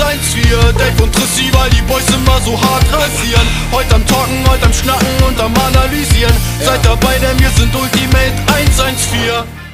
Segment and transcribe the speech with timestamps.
[0.00, 4.66] 114 Dave und Trissi, weil die Boys immer so hart rasieren Heute am Talken, heute
[4.66, 9.64] am Schnacken und am Analysieren Seid dabei, denn wir sind Ultimate 114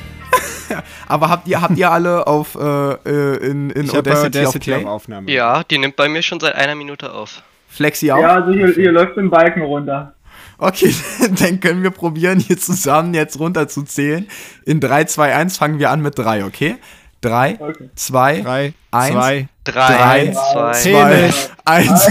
[1.09, 4.55] Aber habt ihr, habt ihr alle auf äh, äh, in, in Ich Audacity, Audacity auf
[4.55, 4.85] auf Play?
[4.85, 5.31] Aufnahme.
[5.31, 7.43] Ja, die nimmt bei mir schon seit einer Minute auf.
[7.69, 8.21] Flexi auch?
[8.21, 10.15] Ja, also hier, hier läuft ein Balken runter.
[10.59, 10.95] Okay,
[11.41, 14.29] dann können wir probieren, hier zusammen jetzt runterzuzählen.
[14.67, 16.77] In 3, 2, 1 fangen wir an mit 3, okay?
[17.23, 17.91] 3, Okay.
[17.95, 20.95] 2, Drei, 1, zwei, Drei, Drei, zwei, Zehn.
[20.95, 21.31] 2,
[21.65, 22.09] 1.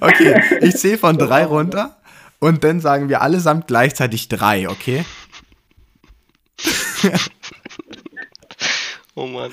[0.00, 1.96] Okay, ich zähle von 3 runter
[2.38, 5.04] und dann sagen wir allesamt gleichzeitig 3, okay?
[9.14, 9.50] Oh Mann.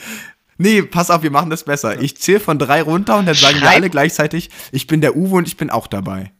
[0.57, 1.99] Nee, pass auf, wir machen das besser.
[2.01, 5.15] Ich zähle von 3 runter und dann sagen wir Schreib- alle gleichzeitig, ich bin der
[5.17, 6.31] Uwe und ich bin auch dabei.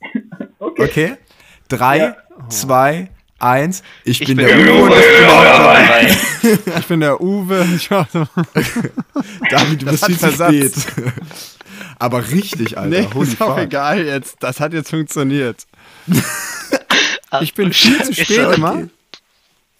[0.58, 0.82] Okay.
[0.84, 1.16] Okay?
[1.68, 2.16] 3,
[2.48, 3.08] 2,
[3.44, 4.94] 1, ich, Ich bin, bin der Uwe Uwe.
[6.08, 6.74] ich bin.
[6.78, 7.66] Ich bin der Uwe.
[7.76, 7.88] Ich
[9.50, 10.72] David, du Das bist viel zu spät.
[11.98, 12.88] Aber richtig, Alter.
[13.00, 13.64] nee, Holy ist auch fuck.
[13.64, 14.36] egal jetzt.
[14.40, 15.66] Das hat jetzt funktioniert.
[17.40, 18.88] Ich bin viel zu spät immer.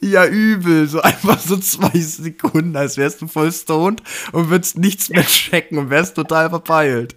[0.00, 0.86] Ja, übel.
[0.86, 5.78] So einfach so zwei Sekunden, als wärst du voll stoned und würdest nichts mehr checken
[5.78, 7.16] und wärst total verpeilt.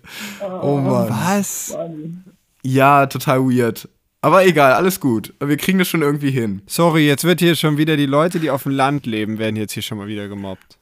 [0.61, 1.09] Oh Mann.
[1.09, 1.75] Was?
[2.63, 3.87] Ja, total weird.
[4.27, 5.33] Aber egal, alles gut.
[5.39, 6.61] Wir kriegen das schon irgendwie hin.
[6.67, 9.71] Sorry, jetzt wird hier schon wieder die Leute, die auf dem Land leben, werden jetzt
[9.71, 10.77] hier schon mal wieder gemobbt.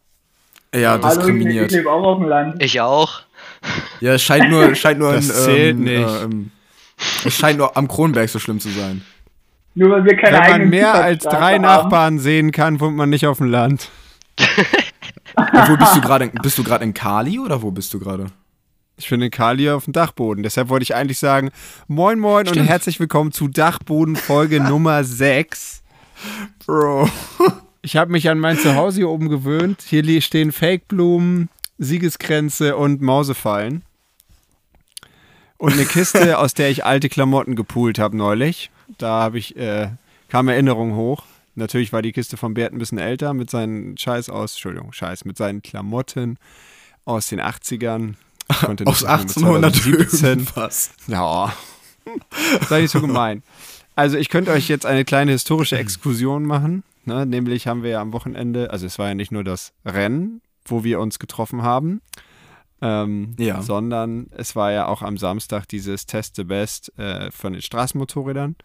[0.73, 1.71] Ja, Hallo, ich, ich diskriminiert.
[1.71, 2.63] lebe auch auf dem Land.
[2.63, 3.21] Ich auch.
[4.02, 6.09] Ja, es scheint nur, es scheint nur, Das in, zählt ähm, nicht.
[6.09, 6.52] Äh, ähm,
[7.23, 9.03] es scheint nur am Kronberg so schlimm zu sein.
[9.75, 11.61] Nur weil wir keine Wenn man mehr als drei haben.
[11.61, 13.89] Nachbarn sehen kann, wohnt man nicht auf dem Land.
[14.39, 16.31] Und wo bist du gerade?
[16.41, 18.25] Bist du gerade in Kali oder wo bist du gerade?
[18.97, 20.41] Ich in Kali auf dem Dachboden.
[20.41, 21.51] Deshalb wollte ich eigentlich sagen,
[21.88, 25.83] moin moin und herzlich willkommen zu Dachboden Folge Nummer 6.
[26.65, 27.09] Bro.
[27.81, 29.83] Ich habe mich an mein Zuhause hier oben gewöhnt.
[29.85, 33.83] Hier stehen Fake-Blumen, Siegeskränze und Mausefallen.
[35.57, 38.71] Und eine Kiste, aus der ich alte Klamotten gepoolt habe neulich.
[38.97, 39.89] Da habe ich, äh,
[40.30, 41.25] kam Erinnerung hoch.
[41.55, 45.25] Natürlich war die Kiste von Bert ein bisschen älter mit seinen Scheiß aus, Entschuldigung, Scheiß,
[45.25, 46.37] mit seinen Klamotten
[47.03, 48.15] aus den 80ern.
[48.48, 49.23] Aus nicht sagen,
[49.54, 50.92] mit 1817 irgendwas.
[51.08, 51.54] Ja,
[52.70, 53.44] sei nicht so gemein.
[53.95, 56.83] Also ich könnte euch jetzt eine kleine historische Exkursion machen.
[57.06, 57.26] Ne?
[57.26, 60.83] Nämlich haben wir ja am Wochenende, also es war ja nicht nur das Rennen, wo
[60.83, 62.02] wir uns getroffen haben,
[62.82, 63.61] ähm, Ja.
[63.61, 68.56] sondern es war ja auch am Samstag dieses Test the Best äh, von den Straßenmotorrädern.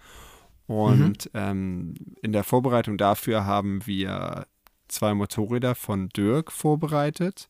[0.66, 4.46] Und ähm, in der Vorbereitung dafür haben wir
[4.88, 7.48] zwei Motorräder von Dirk vorbereitet.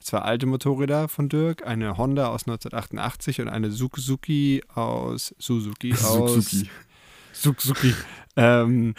[0.00, 6.34] Zwei alte Motorräder von Dirk, eine Honda aus 1988 und eine Suzuki aus Suzuki aus
[6.34, 6.70] Suzuki.
[7.32, 7.94] Suzuki.
[8.36, 8.94] Ähm,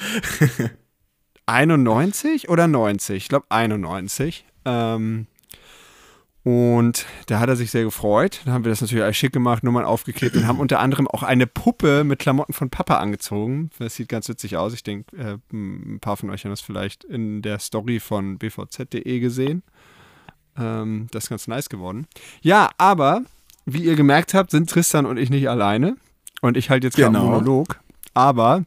[1.46, 3.18] 91 oder 90?
[3.18, 4.46] Ich glaube 91.
[4.66, 5.28] Ähm,
[6.44, 8.42] und da hat er sich sehr gefreut.
[8.46, 11.22] Dann haben wir das natürlich alles schick gemacht, Nummern aufgeklebt und haben unter anderem auch
[11.22, 13.72] eine Puppe mit Klamotten von Papa angezogen.
[13.78, 14.74] Das sieht ganz witzig aus.
[14.74, 19.20] Ich denke, äh, ein paar von euch haben das vielleicht in der Story von bvz.de
[19.20, 19.64] gesehen.
[20.60, 22.08] Ähm, das ist ganz nice geworden.
[22.42, 23.22] Ja, aber
[23.66, 25.96] wie ihr gemerkt habt, sind Tristan und ich nicht alleine.
[26.42, 27.26] Und ich halte jetzt gerade Genau.
[27.26, 27.80] einen Monolog.
[28.14, 28.64] Aber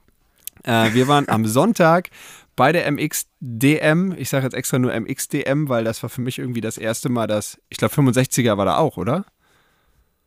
[0.65, 2.11] äh, wir waren am Sonntag
[2.55, 4.13] bei der MXDM.
[4.17, 7.27] Ich sage jetzt extra nur MXDM, weil das war für mich irgendwie das erste Mal,
[7.27, 9.25] dass, ich glaube 65er war da auch, oder?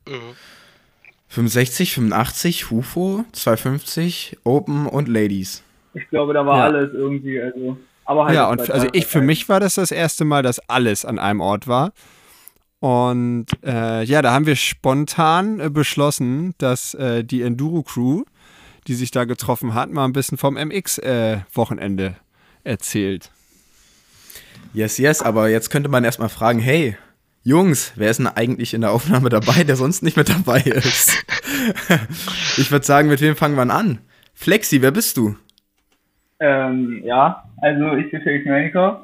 [0.08, 0.36] Mhm.
[1.30, 5.64] 65, 85, Hufo, 250, Open und Ladies.
[5.94, 6.64] Ich glaube, da war Ja.
[6.66, 7.78] alles irgendwie, also.
[8.06, 11.06] Aber halt ja, und also ich, für mich war das das erste Mal, dass alles
[11.06, 11.92] an einem Ort war.
[12.80, 18.24] Und äh, ja, da haben wir spontan äh, beschlossen, dass äh, die Enduro-Crew,
[18.88, 22.16] die sich da getroffen hat, mal ein bisschen vom MX-Wochenende
[22.64, 23.32] erzählt.
[24.74, 26.98] Yes, yes, aber jetzt könnte man erstmal fragen, hey,
[27.44, 31.14] Jungs, wer ist denn eigentlich in der Aufnahme dabei, der sonst nicht mit dabei ist?
[32.58, 34.00] ich würde sagen, mit wem fangen wir an?
[34.34, 35.36] Flexi, wer bist du?
[36.40, 38.98] Ähm, ja, also ich bin Felix Melnikov.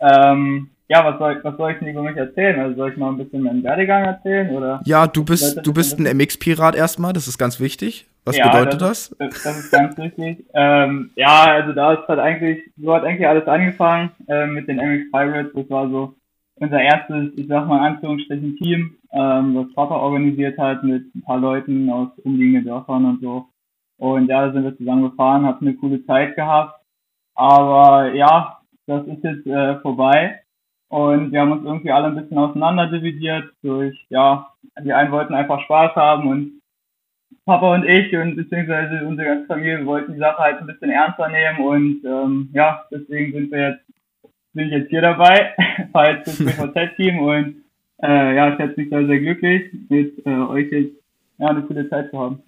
[0.00, 2.60] Ähm, ja, was soll, was soll ich denn über mich erzählen?
[2.60, 4.80] Also soll ich mal ein bisschen meinen Werdegang erzählen oder?
[4.84, 8.06] Ja, du bist, du bist ein MX-Pirat erstmal, das ist ganz wichtig.
[8.24, 9.14] Was Ja, bedeutet das?
[9.18, 9.34] das?
[9.34, 10.44] Ist, das ist ganz wichtig.
[10.54, 14.76] Ähm, ja, also da ist halt eigentlich, so hat eigentlich alles angefangen ähm, mit den
[14.76, 15.52] MX Pirates.
[15.54, 16.14] Das war so
[16.56, 21.22] unser erstes, ich sag mal in Anführungsstrichen Team, ähm, was Papa organisiert hat mit ein
[21.22, 23.46] paar Leuten aus umliegenden Dörfern und so.
[24.02, 26.80] Und ja, da sind wir zusammen gefahren, hatten eine coole Zeit gehabt.
[27.36, 28.58] Aber ja,
[28.88, 30.40] das ist jetzt äh, vorbei.
[30.88, 34.50] Und wir haben uns irgendwie alle ein bisschen auseinanderdividiert durch, ja,
[34.82, 36.62] die einen wollten einfach Spaß haben und
[37.44, 41.28] Papa und ich und beziehungsweise unsere ganze Familie wollten die Sache halt ein bisschen ernster
[41.28, 43.84] nehmen und ähm, ja, deswegen sind wir jetzt
[44.52, 45.54] bin ich jetzt hier dabei,
[45.92, 47.54] fahre jetzt das BVZ-Team und
[48.02, 50.96] äh, ja, ich schätze mich da sehr glücklich, mit äh, euch jetzt
[51.38, 52.42] ja, eine coole Zeit zu haben.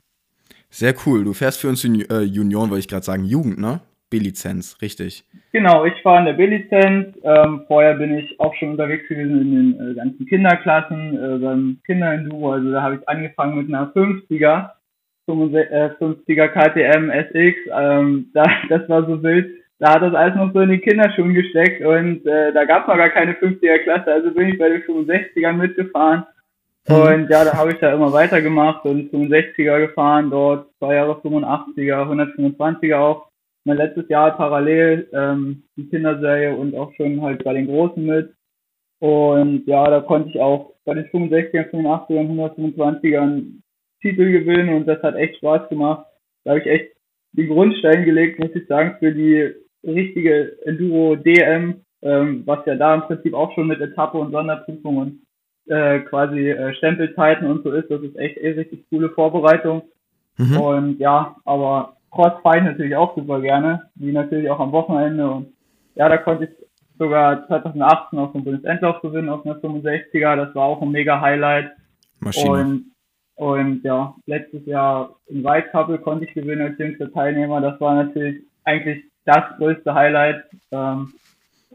[0.75, 1.23] Sehr cool.
[1.23, 3.79] Du fährst für uns in äh, Junioren, wollte ich gerade sagen, Jugend, ne?
[4.11, 5.23] B-Lizenz, richtig.
[5.53, 7.17] Genau, ich fahre in der B-Lizenz.
[7.23, 11.79] Ähm, vorher bin ich auch schon unterwegs gewesen in den äh, ganzen Kinderklassen, äh, beim
[11.87, 12.55] Kinderenduro.
[12.55, 14.71] Also da habe ich angefangen mit einer 50er,
[15.29, 17.57] 50er KTM SX.
[17.73, 19.55] Ähm, da, das war so wild.
[19.79, 22.89] Da hat das alles noch so in den Kinderschuhen gesteckt und äh, da gab es
[22.89, 24.13] noch gar keine 50er Klasse.
[24.13, 26.25] Also bin ich bei den 65ern mitgefahren.
[26.89, 26.95] Mhm.
[26.97, 32.05] Und ja, da habe ich da immer weitergemacht und 65er gefahren, dort zwei Jahre 85er,
[32.05, 33.29] 125er auch
[33.65, 38.35] mein letztes Jahr parallel ähm, die Kinderserie und auch schon halt bei den Großen mit.
[39.01, 43.61] Und ja, da konnte ich auch bei den 65ern, 85ern, 125ern
[44.03, 46.07] Titel gewinnen und das hat echt Spaß gemacht.
[46.45, 46.93] Da habe ich echt
[47.33, 52.95] den Grundstein gelegt, muss ich sagen, für die richtige Enduro DM, ähm, was ja da
[52.95, 55.27] im Prinzip auch schon mit Etappe und Sonderprüfungen
[55.67, 57.91] äh, quasi äh, Stempelzeiten und so ist.
[57.91, 59.83] Das ist echt eine richtig coole Vorbereitung.
[60.37, 60.61] Mhm.
[60.61, 65.29] Und ja, aber Cross fahre ich natürlich auch super gerne, wie natürlich auch am Wochenende.
[65.29, 65.49] Und
[65.95, 66.51] ja, da konnte ich
[66.99, 70.37] sogar 2018 auf dem Bundesendlauf gewinnen auf einer 65er.
[70.37, 71.73] Das war auch ein mega Highlight.
[72.21, 72.51] Maschine.
[72.51, 72.85] Und,
[73.37, 77.61] und ja, letztes Jahr im White Couple konnte ich gewinnen als jüngster Teilnehmer.
[77.61, 80.45] Das war natürlich eigentlich das größte Highlight.
[80.71, 81.13] Ähm,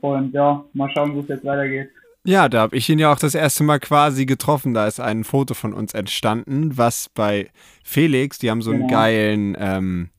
[0.02, 1.90] und ja, mal schauen, wo es jetzt weitergeht.
[2.26, 4.74] Ja, da habe ich ihn ja auch das erste Mal quasi getroffen.
[4.74, 7.50] Da ist ein Foto von uns entstanden, was bei
[7.84, 8.94] Felix, die haben so einen genau.
[8.94, 10.10] geilen ähm,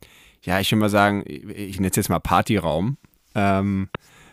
[0.43, 2.97] ja, ich würde mal sagen, ich nenne es jetzt mal Partyraum,
[3.35, 3.89] ähm,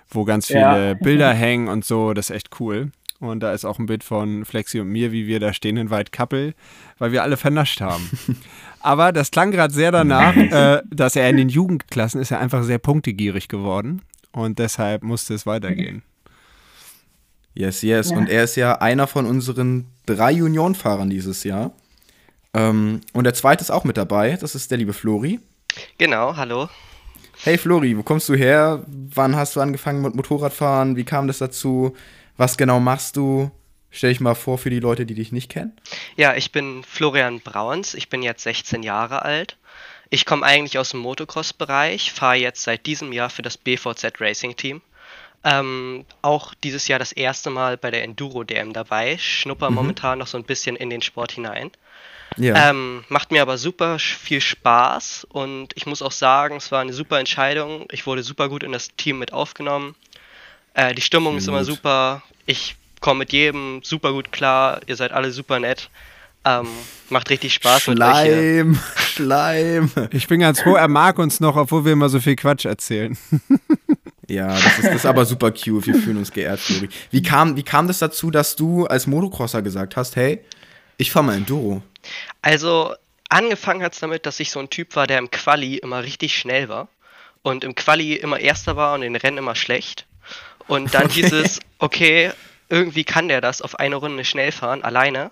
[0.09, 0.93] wo ganz viele ja.
[1.01, 2.13] Bilder hängen und so.
[2.13, 2.91] Das ist echt cool.
[3.19, 5.89] Und da ist auch ein Bild von Flexi und mir, wie wir da stehen in
[5.89, 6.53] Couple,
[6.99, 8.09] weil wir alle vernascht haben.
[8.79, 12.63] Aber das klang gerade sehr danach, äh, dass er in den Jugendklassen ist er einfach
[12.63, 14.01] sehr punktegierig geworden.
[14.31, 16.03] Und deshalb musste es weitergehen.
[17.57, 18.11] Yes, yes.
[18.11, 18.17] Ja.
[18.17, 21.71] Und er ist ja einer von unseren drei Juniorenfahrern dieses Jahr.
[22.53, 24.37] Ähm, und der zweite ist auch mit dabei.
[24.39, 25.39] Das ist der liebe Flori.
[25.97, 26.69] Genau, hallo.
[27.43, 28.83] Hey Flori, wo kommst du her?
[28.87, 30.95] Wann hast du angefangen mit Motorradfahren?
[30.95, 31.95] Wie kam das dazu?
[32.35, 33.49] Was genau machst du?
[33.89, 35.75] Stell dich mal vor für die Leute, die dich nicht kennen.
[36.15, 39.57] Ja, ich bin Florian Brauns, ich bin jetzt 16 Jahre alt.
[40.09, 44.55] Ich komme eigentlich aus dem Motocross-Bereich, fahre jetzt seit diesem Jahr für das BVZ Racing
[44.55, 44.81] Team.
[45.49, 49.75] Ähm, auch dieses Jahr das erste Mal bei der Enduro DM dabei, schnupper mhm.
[49.75, 51.71] momentan noch so ein bisschen in den Sport hinein.
[52.35, 52.69] Ja.
[52.69, 56.91] Ähm, macht mir aber super viel Spaß und ich muss auch sagen, es war eine
[56.91, 57.85] super Entscheidung.
[57.91, 59.95] Ich wurde super gut in das Team mit aufgenommen.
[60.73, 61.41] Äh, die Stimmung gut.
[61.41, 62.23] ist immer super.
[62.45, 64.81] Ich komme mit jedem super gut klar.
[64.87, 65.89] Ihr seid alle super nett.
[66.43, 66.67] Ähm,
[67.09, 69.01] macht richtig Spaß Schleim, mit euch.
[69.13, 69.91] Schleim.
[70.11, 73.17] Ich bin ganz froh, er mag uns noch, obwohl wir immer so viel Quatsch erzählen.
[74.27, 75.87] Ja, das ist, das aber super cute.
[75.87, 76.89] Wir fühlen uns geehrt, Flori.
[77.11, 80.43] Wie kam, wie kam das dazu, dass du als Motocrosser gesagt hast, hey,
[80.97, 81.81] ich fahr mal Enduro?
[82.41, 82.93] Also,
[83.29, 86.37] angefangen hat es damit, dass ich so ein Typ war, der im Quali immer richtig
[86.37, 86.89] schnell war
[87.41, 90.05] und im Quali immer Erster war und in Rennen immer schlecht.
[90.67, 91.21] Und dann okay.
[91.21, 92.31] hieß es, okay,
[92.69, 95.31] irgendwie kann der das auf eine Runde schnell fahren, alleine.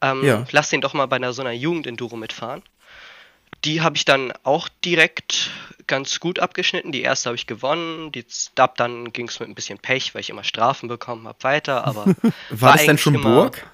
[0.00, 0.46] Ähm, ja.
[0.50, 2.62] Lass den doch mal bei einer so einer Jugend-Enduro mitfahren.
[3.64, 5.50] Die habe ich dann auch direkt
[5.86, 6.92] ganz gut abgeschnitten.
[6.92, 8.12] Die erste habe ich gewonnen.
[8.12, 8.24] Die,
[8.56, 11.86] ab dann ging es mit ein bisschen Pech, weil ich immer Strafen bekommen habe, weiter.
[11.86, 12.14] Aber war,
[12.50, 13.66] war das denn schon Burg?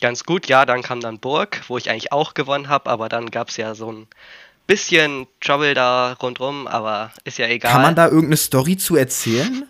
[0.00, 0.46] ganz gut.
[0.48, 3.56] Ja, dann kam dann Burg, wo ich eigentlich auch gewonnen habe, aber dann gab es
[3.56, 4.06] ja so ein
[4.66, 7.72] bisschen Trouble da rundrum, aber ist ja egal.
[7.72, 9.66] Kann man da irgendeine Story zu erzählen?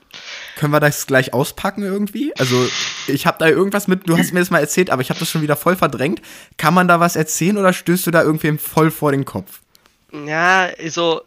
[0.57, 2.33] Können wir das gleich auspacken irgendwie?
[2.39, 2.69] Also,
[3.09, 5.29] ich habe da irgendwas mit, du hast mir das mal erzählt, aber ich habe das
[5.29, 6.23] schon wieder voll verdrängt.
[6.57, 9.61] Kann man da was erzählen oder stößt du da irgendwem voll vor den Kopf?
[10.15, 11.23] Ja, also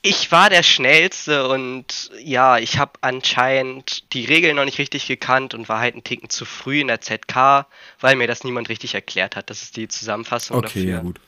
[0.00, 5.54] ich war der Schnellste und ja, ich habe anscheinend die Regeln noch nicht richtig gekannt
[5.54, 7.66] und war halt ein Ticken zu früh in der ZK,
[8.00, 9.48] weil mir das niemand richtig erklärt hat.
[9.48, 10.82] Das ist die Zusammenfassung okay, dafür.
[10.82, 11.20] Okay, ja gut.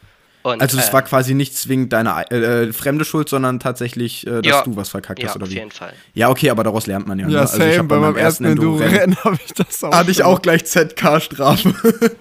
[0.44, 4.42] Und, also es äh, war quasi nicht zwingend deine äh, fremde Schuld, sondern tatsächlich, äh,
[4.42, 5.54] dass ja, du was verkackt ja, hast oder auf wie?
[5.54, 5.94] auf jeden Fall.
[6.12, 7.28] Ja, okay, aber daraus lernt man ja.
[7.28, 7.40] Ja, ne?
[7.40, 9.90] also same, bei meinem ersten Enduro-Rennen habe ich das auch.
[9.90, 11.74] Hatte ich auch gleich ZK-Strafe.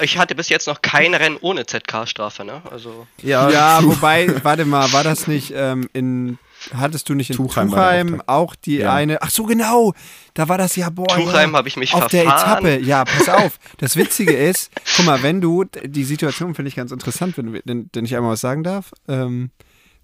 [0.00, 2.60] ich hatte bis jetzt noch kein Rennen ohne ZK-Strafe, ne?
[2.68, 3.06] Also.
[3.22, 6.38] Ja, ja wobei, warte mal, war das nicht ähm, in
[6.74, 8.94] hattest du nicht in Tuchheim, Tuchheim auch die ja.
[8.94, 9.22] eine.
[9.22, 9.94] Ach so, genau.
[10.34, 11.06] Da war das ja, boah.
[11.06, 12.62] Tuchheim ja, habe ich mich auf verfahren.
[12.62, 12.80] der Etappe.
[12.80, 13.58] Ja, pass auf.
[13.78, 17.90] Das Witzige ist, guck mal, wenn du, die Situation finde ich ganz interessant, wenn, wenn,
[17.92, 18.92] wenn ich einmal was sagen darf.
[19.08, 19.50] Ähm,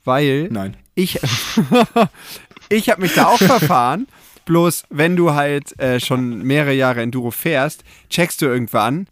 [0.04, 0.48] weil.
[0.50, 0.76] Nein.
[0.94, 1.20] Ich,
[2.68, 4.06] ich habe mich da auch verfahren.
[4.46, 9.08] Bloß, wenn du halt äh, schon mehrere Jahre Enduro fährst, checkst du irgendwann,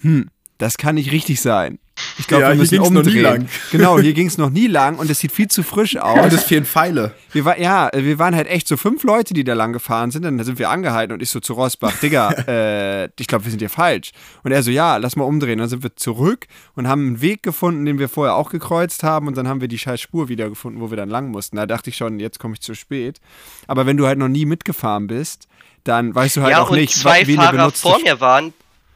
[0.00, 1.80] hm, das kann nicht richtig sein.
[2.18, 3.22] Ich glaube, Ja, wir hier müssen ging's noch nie umdrehen.
[3.22, 3.48] lang.
[3.70, 6.18] Genau, hier ging es noch nie lang und es sieht viel zu frisch aus.
[6.18, 7.14] Und es fehlen Pfeile.
[7.32, 10.22] Wir war, ja, wir waren halt echt so fünf Leute, die da lang gefahren sind.
[10.22, 13.60] Dann sind wir angehalten und ich so zu Rosbach, Digga, äh, ich glaube, wir sind
[13.60, 14.12] hier falsch.
[14.42, 15.58] Und er so, ja, lass mal umdrehen.
[15.58, 19.26] Dann sind wir zurück und haben einen Weg gefunden, den wir vorher auch gekreuzt haben.
[19.26, 21.56] Und dann haben wir die scheiß Spur wieder gefunden, wo wir dann lang mussten.
[21.56, 23.20] Da dachte ich schon, jetzt komme ich zu spät.
[23.66, 25.48] Aber wenn du halt noch nie mitgefahren bist,
[25.84, 28.52] dann weißt du halt ja, auch und nicht, zwei Fahrer vor mir waren,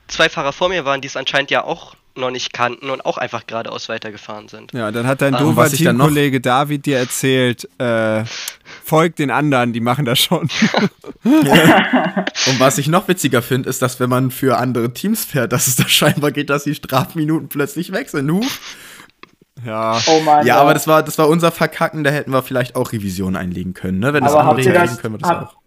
[0.09, 3.19] zwei Fahrer vor mir waren, die es anscheinend ja auch noch nicht kannten und auch
[3.19, 4.73] einfach geradeaus weitergefahren sind.
[4.73, 8.25] Ja, dann hat dein Ähm, doofer was ich dann noch- Teamkollege David dir erzählt, äh,
[8.85, 10.49] folgt den anderen, die machen das schon.
[11.25, 15.67] Und was ich noch witziger finde, ist, dass wenn man für andere Teams fährt, dass
[15.67, 18.31] es da scheinbar geht, dass die Strafminuten plötzlich weg sind.
[18.31, 18.47] Huch.
[19.65, 19.99] ja.
[20.07, 20.47] Oh Mann.
[20.47, 23.75] Ja, aber das war, das war unser Verkacken, da hätten wir vielleicht auch Revision einlegen
[23.75, 23.99] können.
[23.99, 24.13] Ne?
[24.13, 25.60] Wenn das Aber andere das- können wir das habt- auch.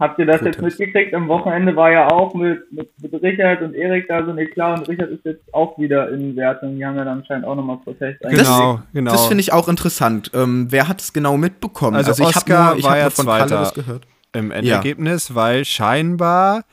[0.00, 0.78] Habt ihr das Gut, jetzt Tipps.
[0.78, 1.14] mitgekriegt?
[1.14, 4.78] Am Wochenende war ja auch mit, mit, mit Richard und Erik da so eine klar
[4.78, 6.76] und Richard ist jetzt auch wieder in Wertung.
[6.76, 9.12] Die haben ja dann anscheinend auch nochmal Protest Das- Genau, genau.
[9.12, 10.30] Das finde ich auch interessant.
[10.34, 11.96] Ähm, wer hat es genau mitbekommen?
[11.96, 13.60] Also ich habe Oscar nur, ich war hab ja von Kalle Zweiter.
[13.60, 14.06] das gehört.
[14.32, 16.64] im Endergebnis, weil scheinbar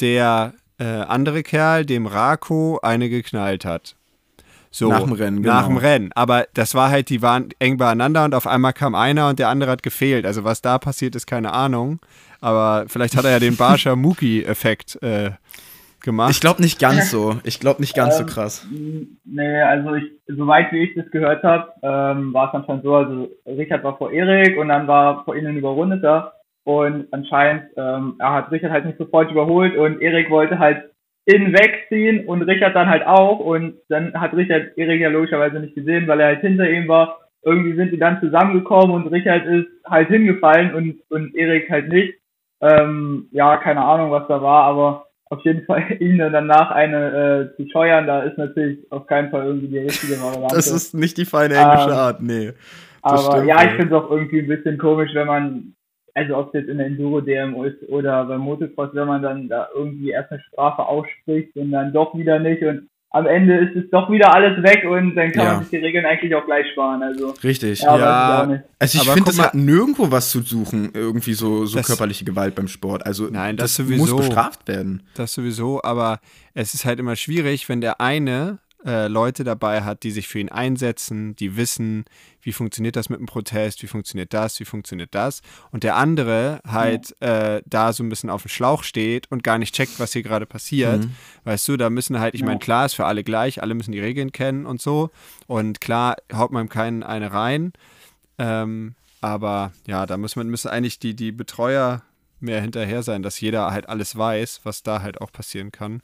[0.00, 3.96] der äh, andere Kerl dem Rako eine geknallt hat.
[4.70, 5.68] So, Nach dem Rennen, Nach genau.
[5.68, 6.10] dem Rennen.
[6.14, 9.48] Aber das war halt, die waren eng beieinander und auf einmal kam einer und der
[9.48, 10.26] andere hat gefehlt.
[10.26, 11.98] Also was da passiert ist, keine Ahnung.
[12.40, 15.30] Aber vielleicht hat er ja den Barscher Muki-Effekt äh,
[16.02, 16.30] gemacht.
[16.30, 17.36] Ich glaube nicht ganz so.
[17.44, 18.66] Ich glaube nicht ganz so Ähm, krass.
[19.24, 23.28] Nee, also ich, soweit wie ich das gehört habe, ähm, war es anscheinend so, also
[23.46, 26.32] Richard war vor Erik und dann war vor ihnen ein Überrundeter
[26.64, 30.90] und anscheinend, ähm, er hat Richard halt nicht sofort überholt und Erik wollte halt
[31.24, 35.74] innen wegziehen und Richard dann halt auch und dann hat Richard Erik ja logischerweise nicht
[35.74, 37.20] gesehen, weil er halt hinter ihm war.
[37.42, 42.17] Irgendwie sind die dann zusammengekommen und Richard ist halt hingefallen und, und Erik halt nicht.
[42.60, 47.52] Ähm, ja, keine Ahnung, was da war, aber auf jeden Fall ihn dann danach eine
[47.52, 50.54] äh, zu scheuern, da ist natürlich auf keinen Fall irgendwie die richtige Variante.
[50.54, 52.52] Das ist nicht die feine englische Ähm, Art, nee.
[53.02, 55.74] das aber stimmt ja, ich finde es auch irgendwie ein bisschen komisch, wenn man,
[56.14, 59.68] also ob es jetzt in der Enduro-DM ist oder beim Motocross, wenn man dann da
[59.74, 63.90] irgendwie erst eine Strafe ausspricht und dann doch wieder nicht und am Ende ist es
[63.90, 65.52] doch wieder alles weg und dann kann Ja.
[65.54, 67.02] man sich die Regeln eigentlich auch gleich sparen.
[67.02, 67.80] Also Richtig.
[67.80, 68.62] ja, Ja.
[68.78, 72.54] Also ich finde, es hat nirgendwo was zu suchen, irgendwie so, so Das- körperliche Gewalt
[72.54, 73.06] beim Sport.
[73.06, 74.16] Also Nein, das das, sowieso.
[74.16, 75.02] muss bestraft werden.
[75.14, 76.20] Das sowieso, aber
[76.54, 80.38] es ist halt immer schwierig, wenn der eine äh, Leute dabei hat, die sich für
[80.38, 82.04] ihn einsetzen, die wissen,
[82.40, 85.42] wie funktioniert das mit dem Protest, wie funktioniert das, wie funktioniert das,
[85.72, 89.58] und der andere halt äh, da so ein bisschen auf dem Schlauch steht und gar
[89.58, 91.04] nicht checkt, was hier gerade passiert.
[91.04, 91.14] Mhm.
[91.44, 94.00] Weißt du, da müssen halt, ich meine, klar ist für alle gleich, alle müssen die
[94.00, 95.10] Regeln kennen und so,
[95.46, 97.72] und klar haut man keinen eine rein,
[98.38, 102.02] ähm, aber ja, da muss man, müssen eigentlich die, die Betreuer
[102.40, 106.02] mehr hinterher sein, dass jeder halt alles weiß, was da halt auch passieren kann,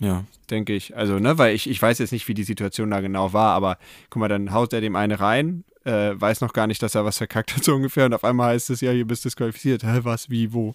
[0.00, 0.24] Ja.
[0.50, 0.96] denke ich.
[0.96, 3.78] Also, ne, weil ich, ich weiß jetzt nicht, wie die Situation da genau war, aber
[4.10, 7.04] guck mal, dann haut er dem eine rein, äh, weiß noch gar nicht, dass er
[7.04, 9.82] was verkackt hat, so ungefähr, und auf einmal heißt es ja, hier bist disqualifiziert.
[9.82, 10.74] Hä, was, wie, wo?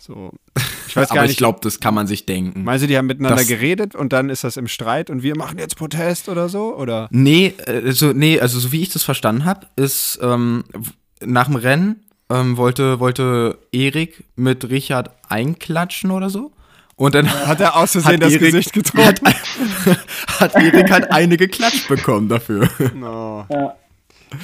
[0.00, 0.30] So.
[0.86, 1.32] Ich weiß gar Aber nicht.
[1.32, 2.62] ich glaube, das kann man sich denken.
[2.64, 5.36] Meinst du, die haben miteinander Das- geredet und dann ist das im Streit und wir
[5.36, 6.74] machen jetzt Protest oder so?
[6.76, 7.08] Oder?
[7.10, 10.64] Nee, also, nee, also so wie ich das verstanden habe, ist ähm,
[11.20, 16.52] nach dem Rennen ähm, wollte, wollte Erik mit Richard einklatschen oder so.
[16.98, 19.04] Und dann Hat er aus Versehen das Erik- Gesicht getroffen?
[19.06, 19.20] hat,
[20.40, 22.68] hat Erik halt eine geklatscht bekommen dafür.
[22.94, 23.46] No.
[23.48, 23.74] Ja.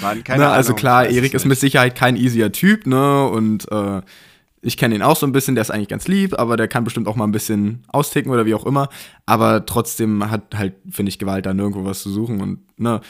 [0.00, 1.58] Mann, keine Ahnung, also klar, Erik ist mit.
[1.58, 3.28] Sicherheit kein easier Typ, ne?
[3.28, 4.00] Und äh,
[4.62, 6.84] ich kenne ihn auch so ein bisschen, der ist eigentlich ganz lieb, aber der kann
[6.84, 8.88] bestimmt auch mal ein bisschen austicken oder wie auch immer.
[9.26, 12.40] Aber trotzdem hat halt, finde ich, Gewalt da nirgendwo was zu suchen.
[12.40, 13.02] Und ne,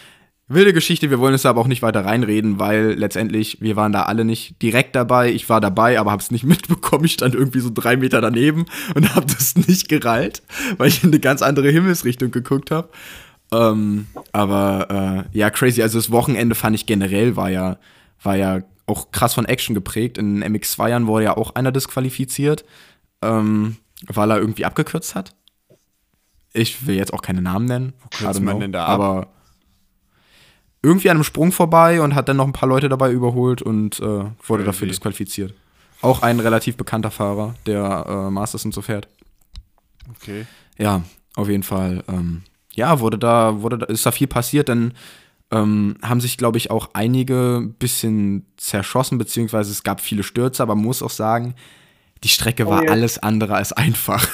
[0.46, 4.02] wilde Geschichte, wir wollen es aber auch nicht weiter reinreden, weil letztendlich, wir waren da
[4.02, 5.32] alle nicht direkt dabei.
[5.32, 7.04] Ich war dabei, aber hab's nicht mitbekommen.
[7.04, 10.42] Ich stand irgendwie so drei Meter daneben und hab das nicht gerallt,
[10.76, 12.90] weil ich in eine ganz andere Himmelsrichtung geguckt habe.
[13.52, 15.82] Ähm, aber äh, ja, crazy.
[15.82, 17.78] Also das Wochenende fand ich generell war ja,
[18.22, 20.18] war ja auch krass von Action geprägt.
[20.18, 22.64] In MX2ern wurde ja auch einer disqualifiziert,
[23.22, 25.34] ähm, weil er irgendwie abgekürzt hat.
[26.52, 27.92] Ich will jetzt auch keine Namen nennen.
[28.38, 28.90] don't man denn da ab?
[28.92, 29.28] Aber
[30.85, 33.99] irgendwie an einem Sprung vorbei und hat dann noch ein paar Leute dabei überholt und
[34.00, 34.64] äh, wurde Crazy.
[34.64, 35.55] dafür disqualifiziert.
[36.03, 39.09] Auch ein relativ bekannter Fahrer, der äh, Masters und so fährt.
[40.17, 40.47] Okay.
[40.79, 41.03] Ja,
[41.37, 42.05] auf jeden Fall.
[42.09, 42.43] Ähm,
[42.75, 44.93] ja, wurde da, wurde da, ist da viel passiert, dann
[45.50, 50.62] ähm, haben sich, glaube ich, auch einige ein bisschen zerschossen, beziehungsweise es gab viele Stürze,
[50.62, 51.55] aber man muss auch sagen,
[52.25, 52.91] die Strecke war Oh ja.
[52.91, 54.26] alles andere als einfach,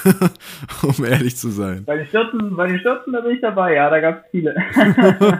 [0.82, 1.84] um ehrlich zu sein.
[1.84, 4.54] Bei den Stürzen, bei den Stürzen, da bin ich dabei, ja, da gab es viele.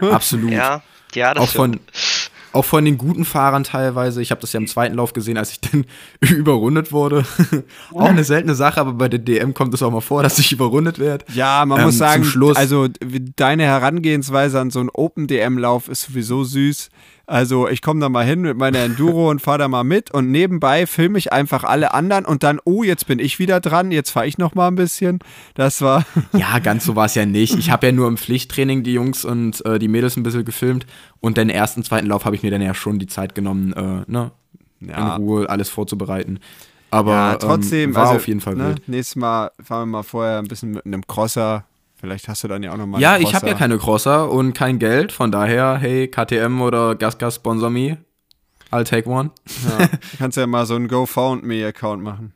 [0.13, 0.51] Absolut.
[0.51, 0.83] Ja,
[1.15, 2.31] ja, das auch von, stimmt.
[2.53, 4.21] auch von den guten Fahrern teilweise.
[4.21, 5.85] Ich habe das ja im zweiten Lauf gesehen, als ich dann
[6.29, 7.25] überrundet wurde.
[7.93, 10.51] auch eine seltene Sache, aber bei der DM kommt es auch mal vor, dass ich
[10.51, 11.25] überrundet werde.
[11.33, 12.25] Ja, man ähm, muss sagen,
[12.55, 12.87] also
[13.35, 16.89] deine Herangehensweise an so einen Open DM-Lauf ist sowieso süß.
[17.31, 20.31] Also ich komme da mal hin mit meiner Enduro und fahre da mal mit und
[20.31, 24.09] nebenbei filme ich einfach alle anderen und dann, oh, jetzt bin ich wieder dran, jetzt
[24.09, 25.19] fahre ich noch mal ein bisschen.
[25.53, 26.05] Das war...
[26.33, 27.57] Ja, ganz so war es ja nicht.
[27.57, 30.85] Ich habe ja nur im Pflichttraining die Jungs und äh, die Mädels ein bisschen gefilmt
[31.21, 34.11] und den ersten, zweiten Lauf habe ich mir dann ja schon die Zeit genommen, äh,
[34.11, 34.31] ne,
[34.81, 35.15] ja.
[35.15, 36.39] in Ruhe alles vorzubereiten.
[36.89, 38.89] Aber ja, trotzdem ähm, war also, auf jeden Fall ne, wild.
[38.89, 41.63] Nächstes Mal fahren wir mal vorher ein bisschen mit einem Crosser
[42.01, 42.99] Vielleicht hast du dann ja auch nochmal.
[42.99, 45.11] Ja, ich habe ja keine Crosser und kein Geld.
[45.11, 47.99] Von daher, hey, KTM oder Gasgas sponsor me.
[48.71, 49.29] I'll take one.
[49.69, 52.33] Ja, du kannst ja mal so einen GoFoundMe-Account machen.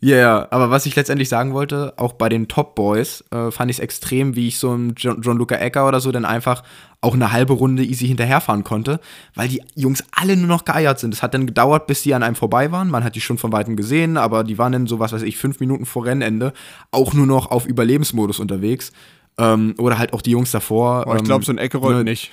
[0.00, 3.68] Ja, yeah, aber was ich letztendlich sagen wollte, auch bei den Top Boys äh, fand
[3.68, 6.62] ich es extrem, wie ich so einen John, John Luca Ecker oder so dann einfach
[7.00, 9.00] auch eine halbe Runde easy hinterherfahren konnte,
[9.34, 11.14] weil die Jungs alle nur noch geeiert sind.
[11.14, 12.90] Es hat dann gedauert, bis die an einem vorbei waren.
[12.90, 15.36] Man hat die schon von weitem gesehen, aber die waren dann so, was weiß ich,
[15.36, 16.52] fünf Minuten vor Rennende
[16.92, 18.92] auch nur noch auf Überlebensmodus unterwegs.
[19.36, 21.06] Ähm, oder halt auch die Jungs davor.
[21.08, 22.30] Oh, ich glaube, ähm, so ein Eckerold ne, nicht.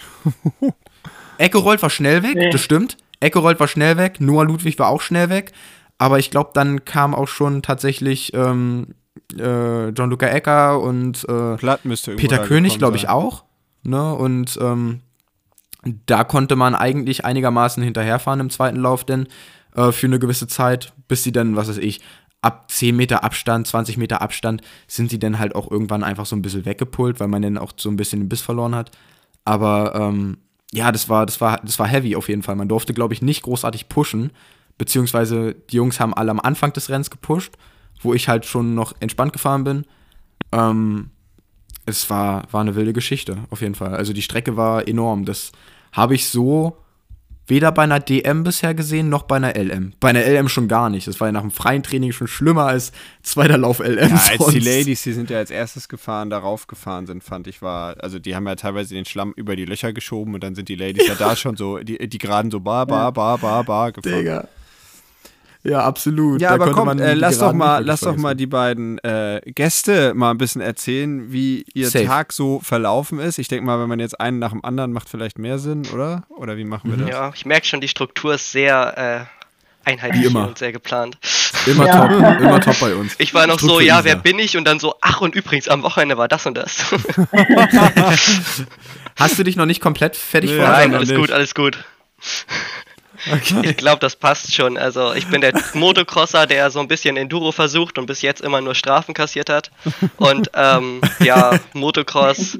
[1.38, 2.50] Eckerold war schnell weg, nee.
[2.50, 2.98] das stimmt.
[3.20, 5.52] Eckerold war schnell weg, Noah Ludwig war auch schnell weg.
[5.98, 8.96] Aber ich glaube, dann kam auch schon tatsächlich ähm,
[9.38, 11.56] äh, John Luca Ecker und äh,
[12.18, 13.46] Peter König, glaube ich, auch.
[13.84, 14.14] Ne?
[14.14, 15.02] Und ähm,
[16.06, 19.28] da konnte man eigentlich einigermaßen hinterherfahren im zweiten Lauf, denn
[19.76, 22.02] äh, für eine gewisse Zeit, bis sie dann, was weiß ich,
[22.42, 26.36] ab 10 Meter Abstand, 20 Meter Abstand, sind sie dann halt auch irgendwann einfach so
[26.36, 28.92] ein bisschen weggepult, weil man dann auch so ein bisschen den Biss verloren hat.
[29.46, 30.38] Aber ähm,
[30.72, 32.56] ja, das war, das war, das war heavy auf jeden Fall.
[32.56, 34.32] Man durfte, glaube ich, nicht großartig pushen
[34.78, 37.56] beziehungsweise die Jungs haben alle am Anfang des Rennens gepusht,
[38.02, 39.86] wo ich halt schon noch entspannt gefahren bin.
[40.52, 41.12] Ähm,
[41.86, 43.96] es war, war eine wilde Geschichte, auf jeden Fall.
[43.96, 45.26] Also die Strecke war enorm.
[45.26, 45.52] Das
[45.92, 46.78] habe ich so
[47.48, 49.94] weder bei einer DM bisher gesehen, noch bei einer LM.
[50.00, 51.08] Bei einer LM schon gar nicht.
[51.08, 52.92] Das war ja nach dem freien Training schon schlimmer als
[53.22, 54.10] zweiter Lauf LM.
[54.10, 57.62] Ja, als die Ladies, die sind ja als erstes gefahren, darauf gefahren sind, fand ich
[57.62, 60.70] war, also die haben ja teilweise den Schlamm über die Löcher geschoben und dann sind
[60.70, 63.64] die Ladies ja, ja da schon so, die, die geraden so bar, bar, bar, bar,
[63.64, 64.18] bar gefahren.
[64.18, 64.48] Digga.
[65.66, 66.42] Ja, absolut.
[66.42, 70.14] Ja, da aber komm, äh, lass doch mal, lass doch mal die beiden äh, Gäste
[70.14, 72.06] mal ein bisschen erzählen, wie ihr Safe.
[72.06, 73.40] Tag so verlaufen ist.
[73.40, 76.24] Ich denke mal, wenn man jetzt einen nach dem anderen macht, vielleicht mehr Sinn, oder?
[76.30, 77.10] Oder wie machen wir das?
[77.10, 81.18] Ja, ich merke schon, die Struktur ist sehr äh, einheitlich und sehr geplant.
[81.66, 82.08] Immer ja.
[82.08, 83.16] top, immer top bei uns.
[83.18, 84.58] Ich war noch Struktur so, ja, wer bin ich?
[84.58, 86.86] Und dann so, ach und übrigens, am Wochenende war das und das.
[89.16, 91.20] Hast du dich noch nicht komplett fertig nee, Nein, alles nicht.
[91.20, 91.84] gut, alles gut.
[93.32, 93.62] Okay.
[93.64, 94.78] Ich glaube, das passt schon.
[94.78, 98.62] Also ich bin der Motocrosser, der so ein bisschen Enduro versucht und bis jetzt immer
[98.62, 99.72] nur Strafen kassiert hat.
[100.18, 102.58] Und ähm, ja, Motocross.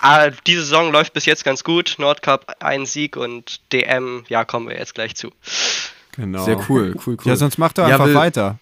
[0.00, 1.94] Ah, diese Saison läuft bis jetzt ganz gut.
[1.98, 5.30] Nordcup ein Sieg und DM, ja, kommen wir jetzt gleich zu.
[6.16, 6.44] Genau.
[6.44, 7.16] Sehr cool, cool, cool.
[7.24, 8.58] Ja, sonst mach doch einfach ja, weiter.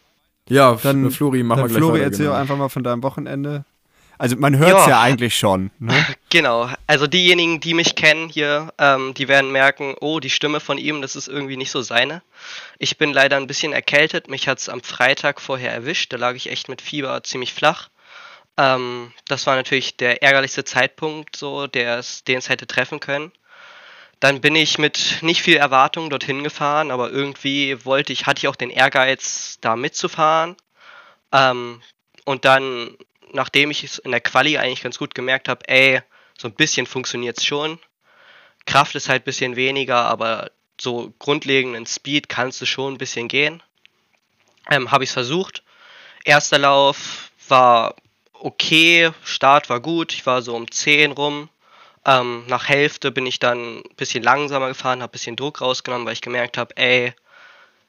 [0.49, 2.37] Ja, dann Flori, mach dann mal gleich Flori, weiter, erzähl genau.
[2.37, 3.65] einfach mal von deinem Wochenende.
[4.21, 4.91] Also man hört es ja.
[4.91, 5.01] ja.
[5.01, 5.71] eigentlich schon.
[5.79, 5.95] Ne?
[6.29, 6.69] Genau.
[6.87, 11.01] Also diejenigen, die mich kennen hier, ähm, die werden merken, oh, die Stimme von ihm,
[11.01, 12.23] das ist irgendwie nicht so seine.
[12.79, 14.29] Ich bin leider ein bisschen erkältet.
[14.29, 16.13] Mich hat es am Freitag vorher erwischt.
[16.13, 17.89] Da lag ich echt mit Fieber ziemlich flach.
[18.59, 23.33] Ähm, das war natürlich der ärgerlichste Zeitpunkt, so, den es hätte treffen können.
[24.21, 28.49] Dann bin ich mit nicht viel Erwartung dorthin gefahren, aber irgendwie wollte ich, hatte ich
[28.49, 30.57] auch den Ehrgeiz, da mitzufahren.
[31.33, 31.81] Ähm,
[32.27, 32.97] und dann
[33.33, 36.01] nachdem ich es in der Quali eigentlich ganz gut gemerkt habe, ey,
[36.39, 37.79] so ein bisschen funktioniert es schon.
[38.67, 43.29] Kraft ist halt ein bisschen weniger, aber so grundlegenden Speed kannst du schon ein bisschen
[43.29, 43.63] gehen.
[44.71, 45.63] Ähm, habe ich es versucht.
[46.25, 47.97] Erster Lauf war
[48.33, 51.49] okay, Start war gut, ich war so um 10 rum.
[52.07, 56.07] Ähm, nach Hälfte bin ich dann ein bisschen langsamer gefahren, habe ein bisschen Druck rausgenommen,
[56.07, 57.13] weil ich gemerkt habe, ey,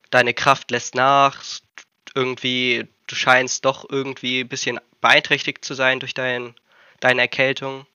[0.10, 1.42] deine Kraft lässt nach,
[2.14, 6.56] irgendwie, du scheinst doch irgendwie ein bisschen beeinträchtigt zu sein durch dein,
[7.00, 7.86] deine Erkältung.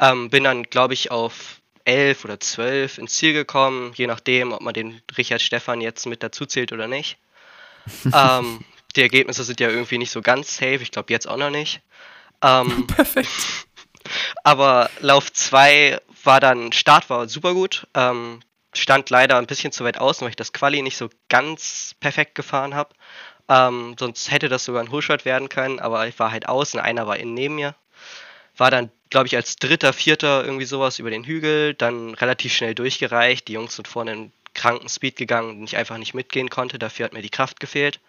[0.00, 4.60] Ähm, bin dann, glaube ich, auf 11 oder 12 ins Ziel gekommen, je nachdem, ob
[4.60, 7.18] man den Richard Stefan jetzt mit dazu zählt oder nicht.
[8.12, 8.64] ähm,
[8.96, 11.80] die Ergebnisse sind ja irgendwie nicht so ganz safe, ich glaube jetzt auch noch nicht.
[12.42, 13.28] Ähm, Perfekt.
[14.42, 17.86] Aber Lauf 2 war dann, Start war super gut.
[17.94, 18.40] Ähm,
[18.74, 22.34] stand leider ein bisschen zu weit außen, weil ich das Quali nicht so ganz perfekt
[22.34, 22.94] gefahren habe.
[23.48, 27.06] Ähm, sonst hätte das sogar ein Hullshot werden können, aber ich war halt außen, einer
[27.06, 27.74] war innen neben mir.
[28.56, 32.74] War dann, glaube ich, als dritter, vierter irgendwie sowas über den Hügel, dann relativ schnell
[32.74, 33.46] durchgereicht.
[33.48, 36.78] Die Jungs sind vorne in kranken Speed gegangen und ich einfach nicht mitgehen konnte.
[36.78, 38.00] Dafür hat mir die Kraft gefehlt.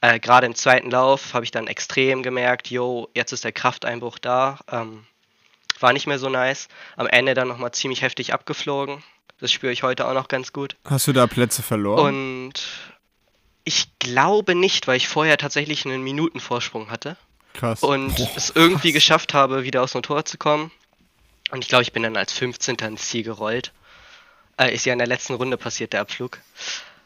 [0.00, 4.18] Äh, Gerade im zweiten Lauf habe ich dann extrem gemerkt, yo, jetzt ist der Krafteinbruch
[4.18, 4.58] da.
[4.70, 5.06] Ähm,
[5.78, 6.68] war nicht mehr so nice.
[6.96, 9.02] Am Ende dann nochmal ziemlich heftig abgeflogen.
[9.38, 10.76] Das spüre ich heute auch noch ganz gut.
[10.84, 12.48] Hast du da Plätze verloren?
[12.48, 12.62] Und
[13.64, 17.16] ich glaube nicht, weil ich vorher tatsächlich einen Minutenvorsprung hatte
[17.54, 17.82] Krass.
[17.82, 20.70] und es irgendwie geschafft habe, wieder aufs Motorrad zu kommen.
[21.50, 22.76] Und ich glaube, ich bin dann als 15.
[22.76, 23.72] ins Ziel gerollt.
[24.56, 26.38] Äh, ist ja in der letzten Runde passiert, der Abflug.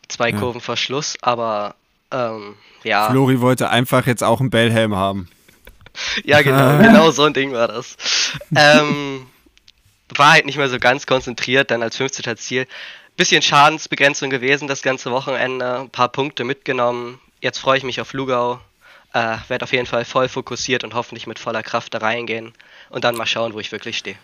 [0.08, 0.38] Zwei Ja.
[0.38, 1.74] Kurven vor Schluss, aber
[2.12, 3.10] ähm, ja.
[3.10, 5.28] Flori wollte einfach jetzt auch einen Bellhelm haben.
[6.24, 7.96] Ja, genau, genau so ein Ding war das.
[8.54, 9.26] Ähm,
[10.14, 12.36] war halt nicht mehr so ganz konzentriert, dann als 15.
[12.36, 12.66] Ziel.
[13.16, 17.18] Bisschen Schadensbegrenzung gewesen das ganze Wochenende, ein paar Punkte mitgenommen.
[17.40, 18.60] Jetzt freue ich mich auf Lugau.
[19.14, 22.52] Äh, werde auf jeden Fall voll fokussiert und hoffentlich mit voller Kraft da reingehen
[22.90, 24.16] und dann mal schauen, wo ich wirklich stehe.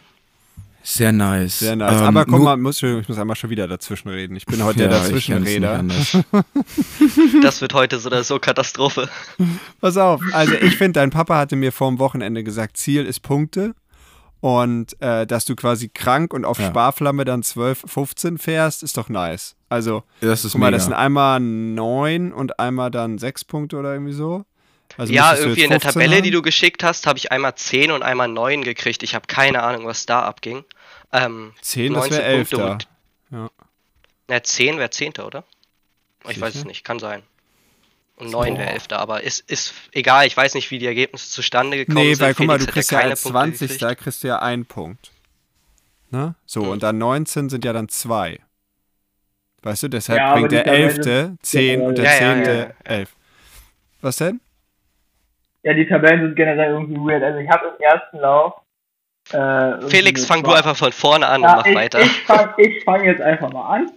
[0.85, 1.61] Sehr nice.
[1.61, 2.01] Sehr nice.
[2.01, 4.35] Ähm, Aber komm nur- mal, muss, ich muss einmal schon wieder dazwischen reden.
[4.37, 5.85] Ich bin heute Ja, der Dazwischenreder.
[7.43, 9.09] Das wird heute so oder so Katastrophe.
[9.81, 13.21] Pass auf, also ich finde, dein Papa hatte mir vor dem Wochenende gesagt, Ziel ist
[13.21, 13.75] Punkte
[14.43, 16.67] und äh, dass du quasi krank und auf Ja.
[16.67, 19.55] Sparflamme dann 12, 15 fährst, ist doch nice.
[19.71, 20.77] Also, Das ist guck mal, mega.
[20.79, 24.45] das sind einmal 9 und einmal dann 6 Punkte oder irgendwie so.
[24.99, 26.23] Also ja, irgendwie in der 15 Tabelle, haben?
[26.25, 29.03] die du geschickt hast, habe ich einmal 10 und einmal 9 gekriegt.
[29.05, 30.65] Ich habe keine Ahnung, was da abging.
[31.13, 32.73] Ähm, 10, das 19 wäre 11 Punkte da.
[32.73, 32.89] und-
[33.31, 33.51] Ja.
[34.29, 35.25] Na, 10 wäre 10.
[35.25, 35.45] oder?
[36.29, 36.67] Ich weiß es Sicher?
[36.67, 37.23] nicht, kann sein.
[38.16, 38.88] Und 9 wäre 11.
[38.92, 42.25] Aber ist, ist egal, ich weiß nicht, wie die Ergebnisse zustande gekommen Nee, sind.
[42.25, 43.61] weil guck mal, du kriegst ja als Punkte 20.
[43.61, 43.83] gekriegt.
[43.83, 45.11] Da kriegst du ja einen Punkt.
[46.11, 46.35] Ne?
[46.46, 46.68] So, Hm.
[46.70, 48.38] und dann 19 sind ja dann zwei.
[49.62, 51.38] Weißt du, deshalb Ja, bringt der Tabelle- 11.
[51.42, 52.44] 10 und der Ja, ja, 10.
[52.44, 52.70] ja, ja.
[52.85, 53.11] 11.
[54.03, 54.40] Was denn?
[55.62, 57.22] Ja, die Tabellen sind generell irgendwie weird.
[57.22, 58.55] Also ich habe im ersten Lauf.
[59.31, 62.01] Äh, Felix, fang du einfach von vorne an Ja, und mach ich, weiter.
[62.01, 63.90] Ich fange fang jetzt einfach mal an.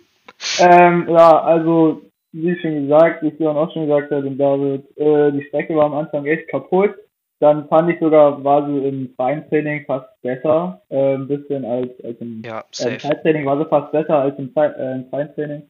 [0.59, 2.03] Ähm, ja, also,
[2.35, 5.85] wie schon gesagt, wie Sion auch schon gesagt hat, und David, äh, die Strecke war
[5.85, 6.93] am Anfang echt kaputt.
[7.39, 11.89] Dann fand ich sogar, war sie im freien Training fast besser, äh, ein bisschen als,
[12.03, 12.99] als im, Ja, äh, im.
[12.99, 15.63] Zeittraining war sie fast besser als im, Zei- äh, im freien Training.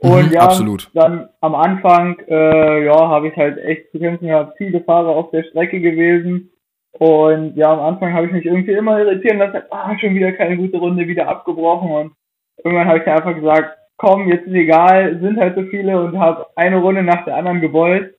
[0.00, 0.90] Und Mhm, ja, absolut.
[0.94, 5.30] dann am Anfang, äh, ja, habe ich halt echt zu kämpfen gehabt, viele Fahrer auf
[5.30, 6.50] der Strecke gewesen.
[6.98, 10.56] Und ja, am Anfang habe ich mich irgendwie immer irritieren lassen, ah, schon wieder keine
[10.56, 11.90] gute Runde, wieder abgebrochen.
[11.90, 12.12] Und
[12.64, 16.46] irgendwann habe ich einfach gesagt, komm, jetzt ist egal, sind halt so viele und habe
[16.56, 18.14] eine Runde nach der anderen gewollt.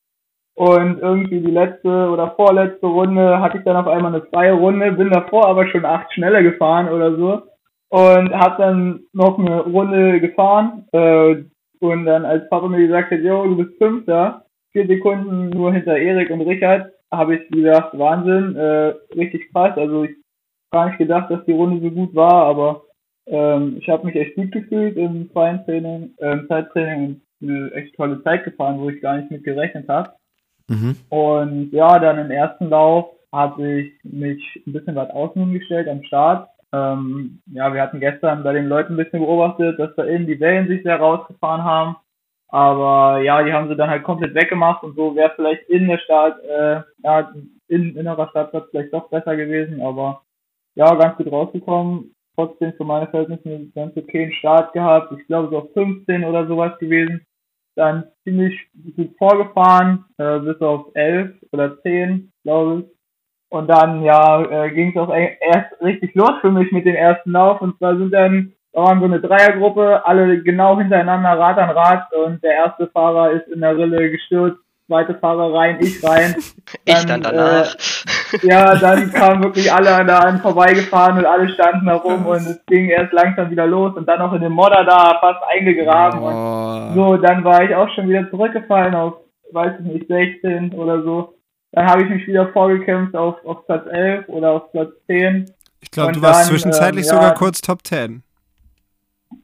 [0.56, 4.92] Und irgendwie die letzte oder vorletzte Runde hatte ich dann auf einmal eine freie Runde,
[4.92, 7.44] bin davor aber schon acht schneller gefahren oder so.
[7.90, 10.86] Und habe dann noch eine Runde gefahren.
[10.92, 11.44] Äh,
[11.80, 15.98] und dann als Papa mir gesagt hat, jo, du bist Fünfter, vier Sekunden nur hinter
[15.98, 19.78] Erik und Richard, habe ich gedacht, Wahnsinn, äh, richtig krass.
[19.78, 20.12] Also ich
[20.72, 22.84] gar nicht gedacht, dass die Runde so gut war, aber
[23.30, 27.72] ähm, ich habe mich echt gut gefühlt im freien Training, äh, im Zeittraining und eine
[27.74, 30.12] echt tolle Zeit gefahren, wo ich gar nicht mit gerechnet habe.
[30.68, 30.96] Mhm.
[31.10, 36.04] Und ja, dann im ersten Lauf habe ich mich ein bisschen weit außen hingestellt am
[36.04, 36.50] Start.
[36.72, 40.40] Ähm, ja, wir hatten gestern bei den Leuten ein bisschen beobachtet, dass da innen die
[40.40, 41.96] Wellen sich sehr rausgefahren haben.
[42.48, 46.00] Aber ja, die haben sie dann halt komplett weggemacht und so wäre vielleicht in der
[46.00, 47.32] Stadt, äh, ja,
[47.68, 50.24] in innerer Stadtplatz vielleicht doch besser gewesen, aber
[50.74, 52.16] ja, ganz gut rausgekommen.
[52.40, 55.12] Trotzdem für meine Verhältnisse einen ganz okayen Start gehabt.
[55.20, 57.26] Ich glaube so auf 15 oder sowas gewesen.
[57.76, 58.58] Dann ziemlich
[58.96, 62.86] gut vorgefahren, äh, bis auf 11 oder 10, glaube ich.
[63.50, 66.96] Und dann, ja, äh, ging es auch e- erst richtig los für mich mit dem
[66.96, 67.60] ersten Lauf.
[67.60, 72.08] Und zwar sind dann, da waren so eine Dreiergruppe, alle genau hintereinander, Rad an Rad.
[72.14, 76.36] Und der erste Fahrer ist in der Rille gestürzt, zweite Fahrer rein, ich rein.
[76.86, 77.76] ich dann dann, danach.
[78.42, 82.42] Ja, dann kamen wirklich alle an der an vorbeigefahren und alle standen da rum und
[82.42, 86.20] es ging erst langsam wieder los und dann noch in den Modder da fast eingegraben.
[86.22, 86.94] Und Oh.
[86.96, 89.14] so, dann war ich auch schon wieder zurückgefallen auf,
[89.52, 91.36] weiß ich nicht, 16 oder so.
[91.72, 95.52] Dann habe ich mich wieder vorgekämpft auf, auf Platz 11 oder auf Platz 10.
[95.82, 98.24] Ich glaube, du warst dann, zwischenzeitlich ähm, ja, sogar kurz Top 10.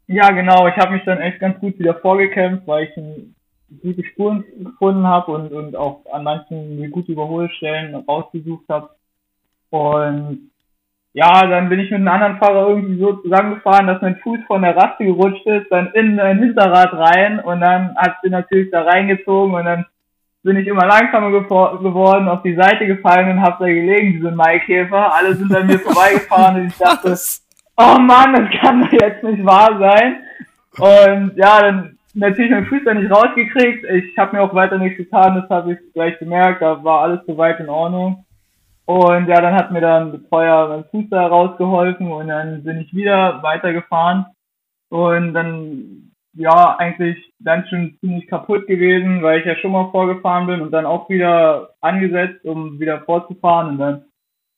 [0.08, 3.35] Ja, genau, ich habe mich dann echt ganz gut wieder vorgekämpft, weil ich ein,
[3.82, 8.90] gute Spuren gefunden habe und, und auch an manchen mir gute Überholstellen rausgesucht habe.
[9.70, 10.52] Und
[11.14, 14.62] ja, dann bin ich mit einem anderen Fahrer irgendwie so zusammengefahren, dass mein Fuß von
[14.62, 18.84] der Raste gerutscht ist, dann in ein Hinterrad rein und dann hat sie natürlich da
[18.84, 19.86] reingezogen und dann
[20.44, 25.12] bin ich immer langsamer geworden, auf die Seite gefallen und hab da gelegen, diese Maikäfer.
[25.16, 27.18] Alle sind an mir vorbeigefahren und ich dachte,
[27.78, 30.18] oh Mann, das kann doch jetzt nicht wahr sein.
[30.78, 33.86] Und ja, dann natürlich mein Fuß dann nicht rausgekriegt.
[33.86, 37.22] Ich habe mir auch weiter nichts getan, das habe ich gleich gemerkt, da war alles
[37.28, 38.26] soweit in Ordnung.
[38.86, 42.94] Und ja, dann hat mir dann Betreuer mein Fuß da rausgeholfen und dann bin ich
[42.94, 44.26] wieder weitergefahren.
[44.90, 50.46] Und dann, ja, eigentlich dann schon ziemlich kaputt gewesen, weil ich ja schon mal vorgefahren
[50.48, 53.70] bin und dann auch wieder angesetzt, um wieder vorzufahren.
[53.70, 54.06] Und dann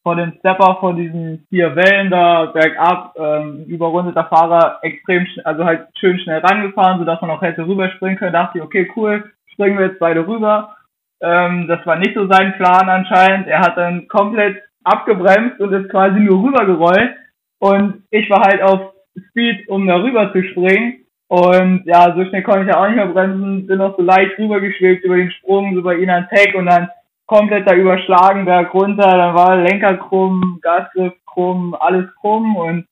[0.08, 5.88] von dem Stepper von diesen vier Wellen da bergab ähm, überrundeter Fahrer extrem, also halt
[6.00, 8.32] schön schnell rangefahren, sodass man auch hätte rüberspringen können.
[8.32, 10.78] Dachte ich, okay, cool, springen wir jetzt beide rüber.
[11.20, 13.48] Ähm, das war nicht so sein Plan anscheinend.
[13.48, 17.14] Er hat dann komplett abgebremst und ist quasi nur rübergerollt.
[17.60, 18.94] Und ich war halt auf
[19.32, 21.04] Speed, um da rüber zu springen.
[21.28, 24.40] Und ja, so schnell konnte ich ja auch nicht mehr bremsen, bin noch so leicht
[24.40, 26.88] rübergeschwebt über den Sprung, so bei ihnen an Tag und dann
[27.28, 32.88] komplett da überschlagen, Berg runter, dann war Lenker krumm, Gasgriff krumm, alles krumm und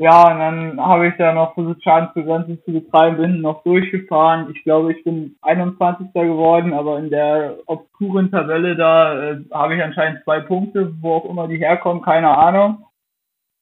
[0.00, 4.48] ja, und dann habe ich da noch versucht, Schadensbegrenzung zu betreiben, bin noch durchgefahren.
[4.54, 6.12] Ich glaube, ich bin 21.
[6.12, 11.24] geworden, aber in der obskuren Tabelle da äh, habe ich anscheinend zwei Punkte, wo auch
[11.24, 12.86] immer die herkommen, keine Ahnung.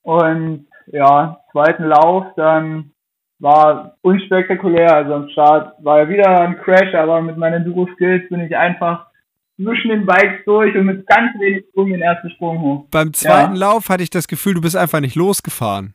[0.02, 2.92] Und ja, zweiten Lauf, dann
[3.38, 8.40] war unspektakulär, also am Start war ja wieder ein Crash, aber mit meinen Enduro-Skills bin
[8.40, 9.06] ich einfach
[9.56, 12.86] zwischen den Bikes durch und mit ganz wenig Sprung den ersten Sprung hoch.
[12.90, 13.60] Beim zweiten ja.
[13.60, 15.94] Lauf hatte ich das Gefühl, du bist einfach nicht losgefahren.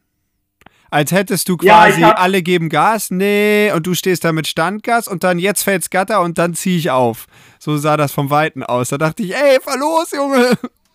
[0.90, 5.08] Als hättest du quasi ja, alle geben Gas, nee, und du stehst da mit Standgas
[5.08, 7.28] und dann jetzt fällt's Gatter und dann ziehe ich auf.
[7.60, 8.90] So sah das vom Weiten aus.
[8.90, 10.12] Da dachte ich, ey, fahr los,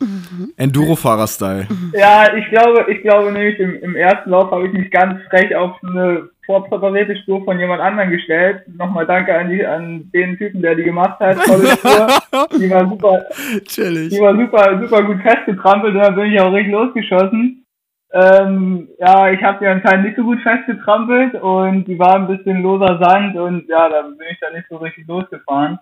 [0.01, 0.53] Junge.
[0.57, 1.67] Enduro-Fahrer-Style.
[1.93, 5.55] Ja, ich glaube, ich glaube nämlich, im, im ersten Lauf habe ich mich ganz frech
[5.57, 8.63] auf eine vorpräparierte Spur von jemand anderem gestellt.
[8.77, 11.39] Nochmal danke an, die, an den Typen, der die gemacht hat.
[11.45, 12.09] Tolle Spur.
[12.59, 13.25] die war super,
[13.67, 14.11] Chillig.
[14.11, 17.65] die war super, super gut festgetrampelt und dann bin ich auch richtig losgeschossen.
[18.13, 22.63] Ähm, ja, ich habe die anscheinend nicht so gut festgetrampelt und die war ein bisschen
[22.63, 25.79] loser Sand und ja, dann bin ich da nicht so richtig losgefahren.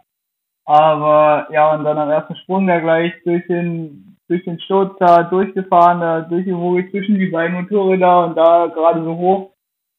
[0.64, 5.22] Aber ja, und dann am ersten Sprung da gleich durch den durch den Sturz da
[5.24, 9.50] durchgefahren, da durch die zwischen die beiden Motorräder und da gerade so hoch.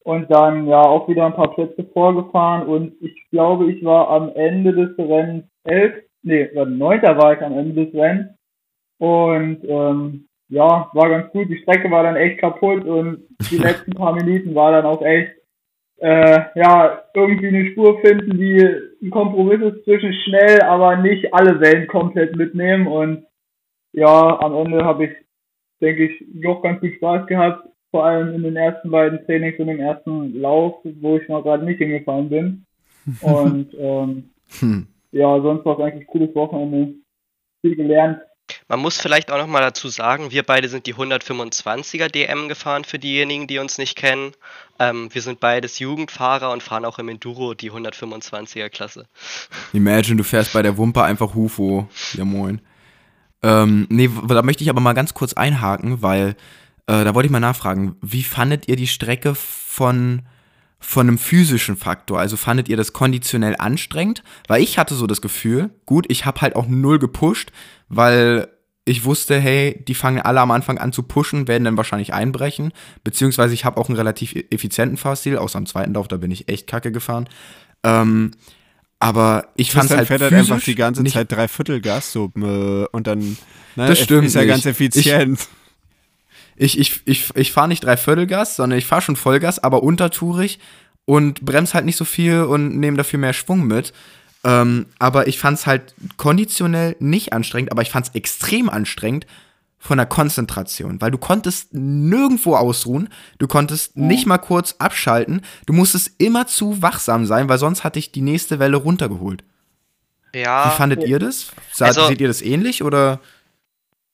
[0.02, 2.66] Und dann ja auch wieder ein paar Plätze vorgefahren.
[2.66, 7.58] Und ich glaube, ich war am Ende des Rennens elf, nee, neunter war ich am
[7.58, 8.28] Ende des Rennens.
[8.98, 11.48] Und ähm, ja, war ganz gut.
[11.48, 15.32] Die Strecke war dann echt kaputt und die letzten paar Minuten war dann auch echt,
[15.98, 18.62] äh, ja, irgendwie eine Spur finden, die
[19.02, 22.86] ein Kompromiss ist zwischen schnell, aber nicht alle Wellen komplett mitnehmen.
[22.86, 23.26] Und
[23.92, 25.10] ja, am Ende habe ich,
[25.80, 29.68] denke ich, doch ganz viel Spaß gehabt, vor allem in den ersten beiden Trainings und
[29.68, 32.66] im ersten Lauf, wo ich mal gerade nicht hingefahren bin.
[33.22, 34.86] Und ähm, hm.
[35.12, 36.94] ja, sonst war es eigentlich ein cooles Wochenende.
[37.60, 38.20] Viel gelernt,
[38.68, 42.84] man muss vielleicht auch noch mal dazu sagen, wir beide sind die 125er DM gefahren
[42.84, 44.32] für diejenigen, die uns nicht kennen.
[44.78, 49.06] Ähm, wir sind beides Jugendfahrer und fahren auch im Enduro die 125er Klasse.
[49.72, 51.88] Imagine, du fährst bei der Wumper einfach Hufo.
[52.14, 52.60] Ja, moin.
[53.42, 56.30] Ähm, nee, da möchte ich aber mal ganz kurz einhaken, weil
[56.86, 60.22] äh, da wollte ich mal nachfragen, wie fandet ihr die Strecke von
[60.78, 62.18] von einem physischen Faktor.
[62.18, 64.22] Also fandet ihr das konditionell anstrengend?
[64.46, 67.50] Weil ich hatte so das Gefühl, gut, ich habe halt auch null gepusht,
[67.88, 68.48] weil
[68.88, 72.72] ich wusste, hey, die fangen alle am Anfang an zu pushen, werden dann wahrscheinlich einbrechen.
[73.02, 76.30] Beziehungsweise ich habe auch einen relativ e-, effizienten Fahrstil, außer am zweiten Lauf, da bin
[76.30, 77.28] ich echt kacke gefahren.
[77.82, 78.30] Ähm,
[79.00, 83.06] aber ich fand es halt fährt halt einfach die ganze Zeit Dreiviertelgas so äh, und
[83.06, 83.36] dann
[83.74, 85.40] ne, das stimmt ist ja ganz effizient.
[86.54, 90.60] Ich, ich, ich, ich, ich fahre nicht Dreiviertelgas, sondern ich fahre schon Vollgas, aber untertourig
[91.04, 93.92] und bremse halt nicht so viel und nehme dafür mehr Schwung mit.
[94.46, 99.26] Ähm, aber ich fand es halt konditionell nicht anstrengend, aber ich fand es extrem anstrengend
[99.76, 104.06] von der Konzentration, weil du konntest nirgendwo ausruhen, du konntest mhm.
[104.06, 108.22] nicht mal kurz abschalten, du musstest immer zu wachsam sein, weil sonst hatte ich die
[108.22, 109.42] nächste Welle runtergeholt.
[110.32, 110.70] Ja.
[110.70, 111.50] Wie fandet ihr das?
[111.72, 113.18] Sah, also, seht ihr das ähnlich oder?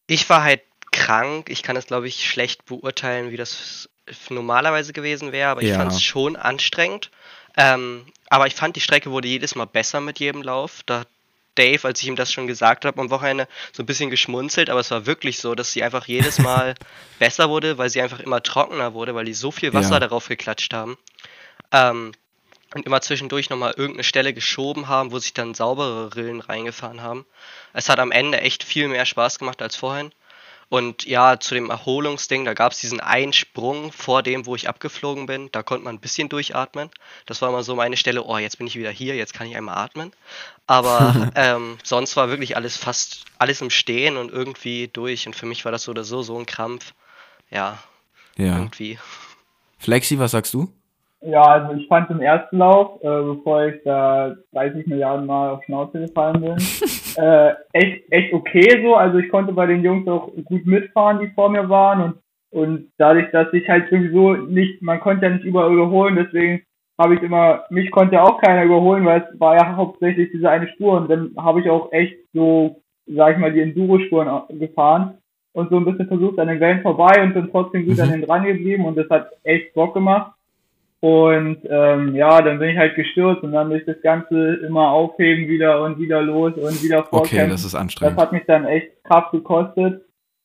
[0.07, 1.51] Ich war halt krank.
[1.51, 3.91] Ich kann es, glaube ich, schlecht beurteilen, wie das
[4.31, 5.77] normalerweise gewesen wäre, aber ich ja.
[5.77, 7.11] fand es schon anstrengend.
[7.57, 10.81] Ähm, aber ich fand, die Strecke wurde jedes Mal besser mit jedem Lauf.
[10.87, 11.09] Da hat
[11.55, 14.81] Dave, als ich ihm das schon gesagt habe, am Wochenende so ein bisschen geschmunzelt, aber
[14.81, 16.75] es war wirklich so, dass sie einfach jedes Mal
[17.19, 20.01] besser wurde, weil sie einfach immer trockener wurde, weil die so viel Wasser ja.
[20.01, 20.97] darauf geklatscht haben.
[21.73, 22.13] Ähm,
[22.75, 27.27] und immer zwischendurch nochmal irgendeine Stelle geschoben haben, wo sich dann saubere Rillen reingefahren haben.
[27.75, 30.11] Es hat am Ende echt viel mehr Spaß gemacht als vorhin.
[30.73, 34.71] Und ja, zu dem Erholungsding, da gab es diesen einen Sprung vor dem, wo ich
[34.71, 35.51] abgeflogen bin.
[35.53, 36.89] Da konnte man ein bisschen durchatmen.
[37.27, 39.55] Das war immer so meine Stelle, oh, jetzt bin ich wieder hier, jetzt kann ich
[39.55, 40.13] einmal atmen.
[40.67, 45.27] Aber ähm, sonst war wirklich alles fast alles im Stehen und irgendwie durch.
[45.27, 46.95] Und für mich war das so oder so so ein Krampf.
[47.51, 47.79] Ja,
[48.39, 48.57] ja.
[48.57, 48.99] irgendwie.
[49.77, 50.73] Flexi, was sagst du?
[51.25, 55.65] Ja, also ich fand im ersten Lauf, äh, bevor ich da 30 Milliarden Mal auf
[55.65, 56.57] Schnauze gefallen bin,
[57.17, 58.97] äh, echt, echt okay so.
[58.97, 62.15] Also ich konnte bei den Jungs auch gut mitfahren, die vor mir waren und,
[62.51, 66.63] und dadurch, dass ich halt sowieso nicht, man konnte ja nicht überall überholen, deswegen
[67.01, 70.69] habe ich immer, mich konnte auch keiner überholen, weil es war ja hauptsächlich diese eine
[70.69, 75.19] Spur und dann habe ich auch echt so, sag ich mal, die Enduro-Spuren gefahren
[75.55, 78.03] und so ein bisschen versucht an den Wellen vorbei und bin trotzdem gut Mhm.
[78.03, 80.33] an den dran geblieben und das hat echt Bock gemacht.
[81.03, 85.49] Und ähm, ja, dann bin ich halt gestürzt und dann durch das Ganze immer aufheben
[85.49, 87.39] wieder und wieder los und wieder vorkämpfen.
[87.41, 88.21] Okay, das ist Das anstrengend.
[88.21, 90.05] hat mich dann echt Kraft gekostet.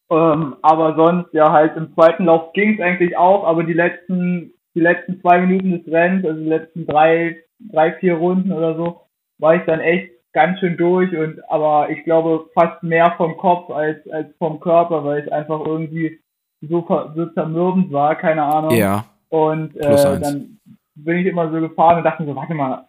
[0.09, 4.51] Ähm, aber sonst, ja, halt im zweiten Lauf ging es eigentlich auch, aber die letzten,
[4.73, 9.01] die letzten zwei Minuten des Rennens, also die letzten drei, drei, vier Runden oder so,
[9.37, 13.69] war ich dann echt ganz schön durch und aber ich glaube fast mehr vom Kopf
[13.69, 16.19] als, als vom Körper, weil es einfach irgendwie
[16.61, 16.83] so,
[17.15, 18.71] so zermürbend war, keine Ahnung.
[18.71, 20.59] Ja, Und äh, dann
[20.95, 22.87] bin ich immer so gefahren und dachte so, warte mal,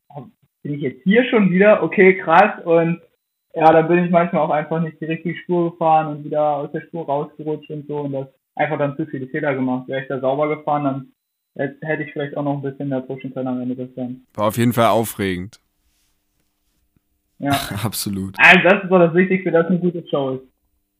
[0.62, 1.82] bin ich jetzt hier schon wieder?
[1.82, 2.64] Okay, krass.
[2.64, 3.00] Und
[3.54, 6.72] ja, dann bin ich manchmal auch einfach nicht die richtige Spur gefahren und wieder aus
[6.72, 9.88] der Spur rausgerutscht und so und das einfach dann zu viele Fehler gemacht.
[9.88, 11.12] Wäre ich da sauber gefahren, dann
[11.56, 14.20] hätte hätte ich vielleicht auch noch ein bisschen mehr pushen können am Ende des Rennens.
[14.34, 15.60] War auf jeden Fall aufregend.
[17.38, 17.50] Ja.
[17.84, 18.34] absolut.
[18.38, 20.42] Also das ist doch das Wichtigste, dass eine gute Show ist.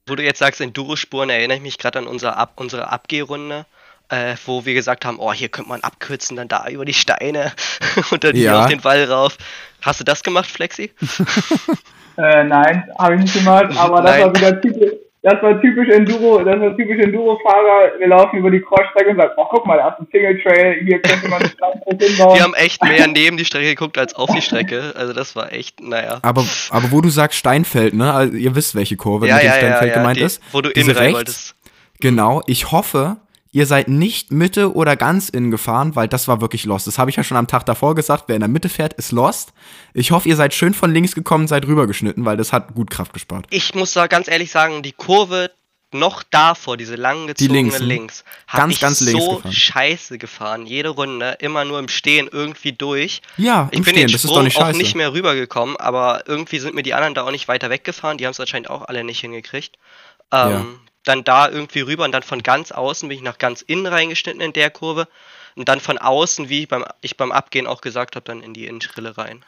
[0.07, 3.65] Wo du jetzt sagst, Enduro-Spuren, erinnere ich mich gerade an unsere, Ab unsere Abgehrunde,
[4.09, 7.51] äh, wo wir gesagt haben, oh, hier könnte man abkürzen, dann da über die Steine
[8.11, 8.61] und dann hier Ja.
[8.63, 9.37] auf den Wall rauf.
[9.81, 10.91] Hast du das gemacht, Flexi?
[12.17, 14.21] Äh, nein, habe ich nicht gemacht, aber das Nein.
[14.25, 14.91] war wieder typisch,
[15.21, 17.97] das war typisch Enduro, das war typisch Enduro-Fahrer.
[17.97, 20.81] Wir laufen über die Crossstrecke und sagen, oh guck mal, da ist ein Single Trail,
[20.83, 22.35] hier könnte man einen Standpunkt hinbauen.
[22.35, 24.91] Wir haben echt mehr neben die Strecke geguckt als auf die Strecke.
[24.97, 26.19] Also das war echt, naja.
[26.21, 28.13] Aber, aber wo du sagst Steinfeld, ne?
[28.13, 30.41] Also ihr wisst, welche Kurve Ja, mit dem ja, ja, Steinfeld ja, gemeint die, ist.
[30.51, 31.15] wo du Diese innen rein rechts.
[31.15, 31.55] wolltest.
[32.01, 32.41] Genau.
[32.47, 33.15] Ich hoffe,
[33.51, 36.87] ihr seid nicht Mitte oder ganz innen gefahren, weil das war wirklich lost.
[36.87, 38.25] Das habe ich ja schon am Tag davor gesagt.
[38.27, 39.53] Wer in der Mitte fährt, ist lost.
[39.93, 43.13] Ich hoffe, ihr seid schön von links gekommen, seid rübergeschnitten, weil das hat gut Kraft
[43.13, 43.47] gespart.
[43.49, 45.51] Ich muss da ganz ehrlich sagen, die Kurve
[45.91, 48.25] noch davor, diese lang gezogene links, links, hm?
[48.49, 49.51] hab Ganz, ich ganz links so gefahren.
[49.51, 50.65] scheiße gefahren.
[50.67, 53.23] Jede Runde, immer nur im Stehen irgendwie durch.
[53.37, 54.77] Ja, Ich im bin Stehen, den das ist doch nicht auch scheiße.
[54.77, 58.19] nicht mehr rübergekommen, aber irgendwie sind mir die anderen da auch nicht weiter weggefahren.
[58.19, 59.77] Die haben es anscheinend auch alle nicht hingekriegt.
[60.31, 60.65] Ähm, Ja.
[61.05, 64.41] Dann da irgendwie rüber und dann von ganz außen bin ich nach ganz innen reingeschnitten
[64.41, 65.07] in der Kurve.
[65.55, 68.53] Und dann von außen, wie ich beim, ich beim Abgehen auch gesagt habe, dann in
[68.53, 69.43] die Innenschrille rein.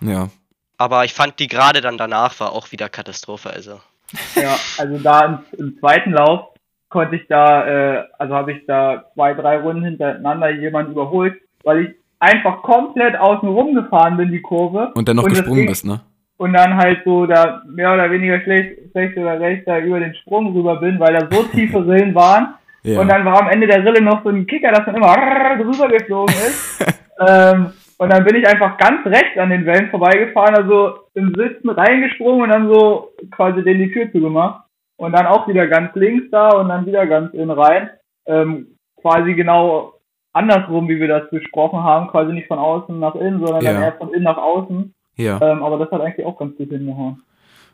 [0.00, 0.30] Ja.
[0.78, 3.50] Aber ich fand die gerade dann danach war auch wieder Katastrophe.
[3.50, 3.80] Also
[4.34, 6.50] Ja, also da im, im zweiten Lauf
[6.88, 11.84] konnte ich da, äh, also habe ich da zwei, drei Runden hintereinander jemanden überholt, weil
[11.84, 14.92] ich einfach komplett außen rum gefahren bin, die Kurve.
[14.94, 16.00] Und dann noch das gesprungen bist, ne?
[16.36, 20.14] Und dann halt so da mehr oder weniger schlecht, schlecht oder recht da über den
[20.16, 22.54] Sprung rüber bin, weil da so tiefe Rillen waren.
[22.82, 23.00] Ja.
[23.00, 25.14] Und dann war am Ende der Rille noch so ein Kicker, dass man immer
[25.56, 26.84] drüber geflogen ist.
[27.28, 31.70] ähm, und dann bin ich einfach ganz rechts an den Wellen vorbeigefahren, also im Sitzen
[31.70, 34.64] reingesprungen und dann so quasi den die Tür zugemacht.
[34.96, 37.90] Und dann auch wieder ganz links da und dann wieder ganz innen rein.
[38.26, 39.94] Ähm, quasi genau
[40.32, 43.82] andersrum, wie wir das besprochen haben, quasi nicht von außen nach innen, sondern dann Ja.
[43.82, 44.93] eher von innen nach außen.
[45.16, 45.40] Ja.
[45.40, 47.22] Ähm, aber das hat eigentlich auch ganz gut hingehauen.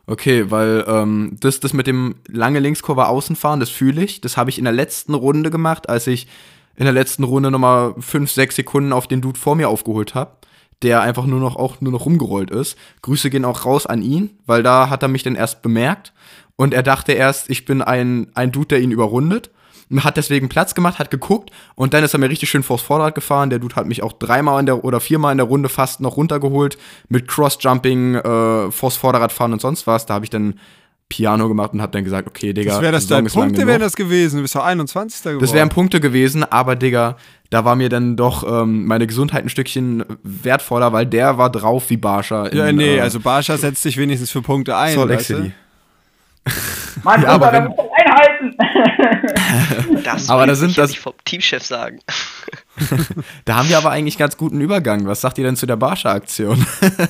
[0.07, 4.21] Okay, weil ähm, das, das mit dem lange Linkskurve außenfahren, das fühle ich.
[4.21, 6.27] Das habe ich in der letzten Runde gemacht, als ich
[6.77, 10.33] in der letzten Runde nochmal 5, 6 Sekunden auf den Dude vor mir aufgeholt habe,
[10.83, 12.77] der einfach nur noch auch nur noch rumgerollt ist.
[13.03, 16.13] Grüße gehen auch raus an ihn, weil da hat er mich dann erst bemerkt
[16.57, 19.51] und er dachte erst, ich bin ein, ein Dude, der ihn überrundet.
[19.91, 22.81] Und Hat deswegen Platz gemacht, hat geguckt und dann ist er mir richtig schön vors
[22.81, 23.51] Vorderrad gefahren.
[23.51, 26.17] Der Dude hat mich auch dreimal in der oder viermal in der Runde fast noch
[26.17, 30.07] runtergeholt mit Cross-Jumping, äh, vors Vorderrad fahren und sonst was.
[30.07, 30.55] Da habe ich dann
[31.09, 33.97] Piano gemacht und habe dann gesagt, okay, Digga, Das wäre das lang Punkte, wären das
[33.97, 34.37] gewesen.
[34.37, 35.23] Du bist doch 21.
[35.25, 35.41] geworden.
[35.41, 37.17] Das wären Punkte gewesen, aber Digga,
[37.51, 41.91] da war mir dann doch ähm, meine Gesundheit ein Stückchen wertvoller, weil der war drauf
[41.91, 42.47] wie Barscha.
[42.47, 44.95] in, Ja, nee, äh, also Barscha setzt sich wenigstens für Punkte ein.
[44.95, 45.25] Salt Lake?
[45.25, 45.53] City.
[47.03, 47.75] Mann, Ja, ja, aber wenn-
[48.41, 50.03] einhalten.
[50.05, 51.99] das Aber da ich sind das- vom Teamchef sagen.
[53.45, 55.07] Da haben wir aber eigentlich ganz guten Übergang.
[55.07, 56.65] Was sagt ihr denn zu der Barscha-Aktion?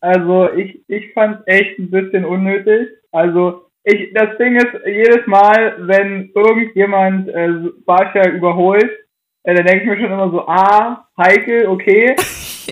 [0.00, 2.88] Also ich, ich fand echt ein bisschen unnötig.
[3.12, 7.50] Also ich, das Ding ist, jedes Mal, wenn irgendjemand äh,
[7.86, 8.90] Barscha überholt,
[9.44, 12.16] äh, dann denke ich mir schon immer so, ah, heikel, okay.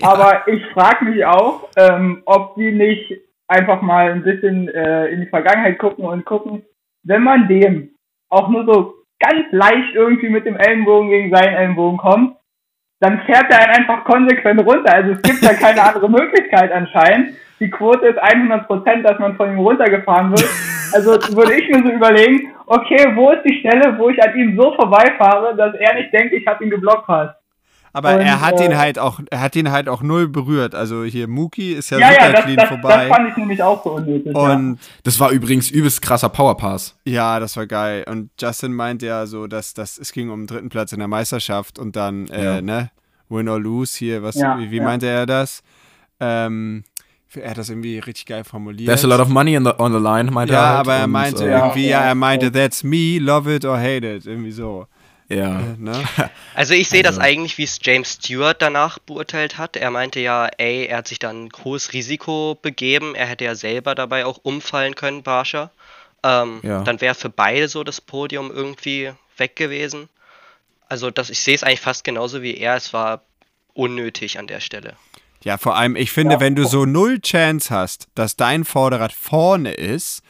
[0.01, 3.13] Aber ich frage mich auch, ähm, ob die nicht
[3.47, 6.63] einfach mal ein bisschen äh, in die Vergangenheit gucken und gucken,
[7.03, 7.95] wenn man dem
[8.29, 12.35] auch nur so ganz leicht irgendwie mit dem Ellenbogen gegen seinen Ellenbogen kommt,
[12.99, 14.93] dann fährt er einen einfach konsequent runter.
[14.93, 17.35] Also es gibt da keine andere Möglichkeit anscheinend.
[17.59, 20.49] Die Quote ist 100 Prozent, dass man von ihm runtergefahren wird.
[20.93, 24.55] Also würde ich mir so überlegen, okay, wo ist die Stelle, wo ich an ihm
[24.59, 27.40] so vorbeifahre, dass er nicht denkt, ich habe ihn geblockt fast.
[27.93, 30.73] Aber Und, er hat äh, ihn halt auch, er hat ihn halt auch null berührt.
[30.75, 33.07] Also hier Muki ist ja, Ja, super ja, das, clean das, vorbei.
[33.07, 34.33] das fand ich nämlich auch so unnötig.
[34.33, 34.53] ja.
[34.53, 36.95] und Das war übrigens übelst krasser Powerpass.
[37.05, 38.05] ja, das war geil.
[38.09, 41.07] Und Justin meint ja so, dass, dass es ging um den dritten Platz in der
[41.09, 42.61] Meisterschaft und dann, äh, Ja.
[42.61, 42.91] ne,
[43.29, 44.83] win or lose hier, was, Ja, wie, wie ja.
[44.83, 45.61] meinte er das?
[46.19, 46.83] Ähm,
[47.33, 48.87] er hat das irgendwie richtig geil formuliert.
[48.87, 50.69] There's a lot of money on the, on the line, meinte ja, er.
[50.69, 50.79] Halt.
[50.79, 52.51] aber er Und, meinte äh, irgendwie, ja, Ja, er meinte, ja.
[52.51, 54.85] that's me, love it or hate it, irgendwie so.
[55.35, 55.61] Ja.
[55.77, 56.03] Ne?
[56.55, 59.75] Also ich sehe das Also- eigentlich, wie es James Stewart danach beurteilt hat.
[59.77, 63.15] Er meinte ja, ey, er hat sich dann ein hohes Risiko begeben.
[63.15, 65.71] Er hätte ja selber dabei auch umfallen können, Barscher.
[66.23, 66.83] Ähm, Ja.
[66.83, 70.09] Dann wäre für beide so das Podium irgendwie weg gewesen.
[70.89, 72.75] Also das, ich sehe es eigentlich fast genauso wie er.
[72.75, 73.21] Es war
[73.73, 74.95] unnötig an der Stelle.
[75.43, 76.39] Ja, vor allem, ich finde, Ja.
[76.39, 80.21] wenn du so null Chance hast, dass dein Vorderrad vorne ist,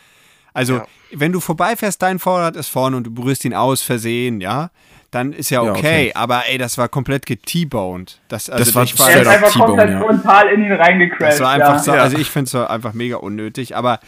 [0.54, 0.88] also Ja.
[1.14, 4.72] Wenn du vorbeifährst, dein Vorderrad ist vorne und du berührst ihn aus Versehen, ja,
[5.12, 5.80] dann ist ja Ja, okay.
[5.80, 6.12] okay.
[6.16, 8.20] Aber ey, das war komplett get-boned.
[8.30, 9.99] Das, also Das war ich straight ist einfach komplett ja.
[9.99, 11.34] frontal in ihn reingecrashed.
[11.34, 11.80] Das war einfach ja.
[11.80, 13.99] so, also ich finde es so einfach mega unnötig, aber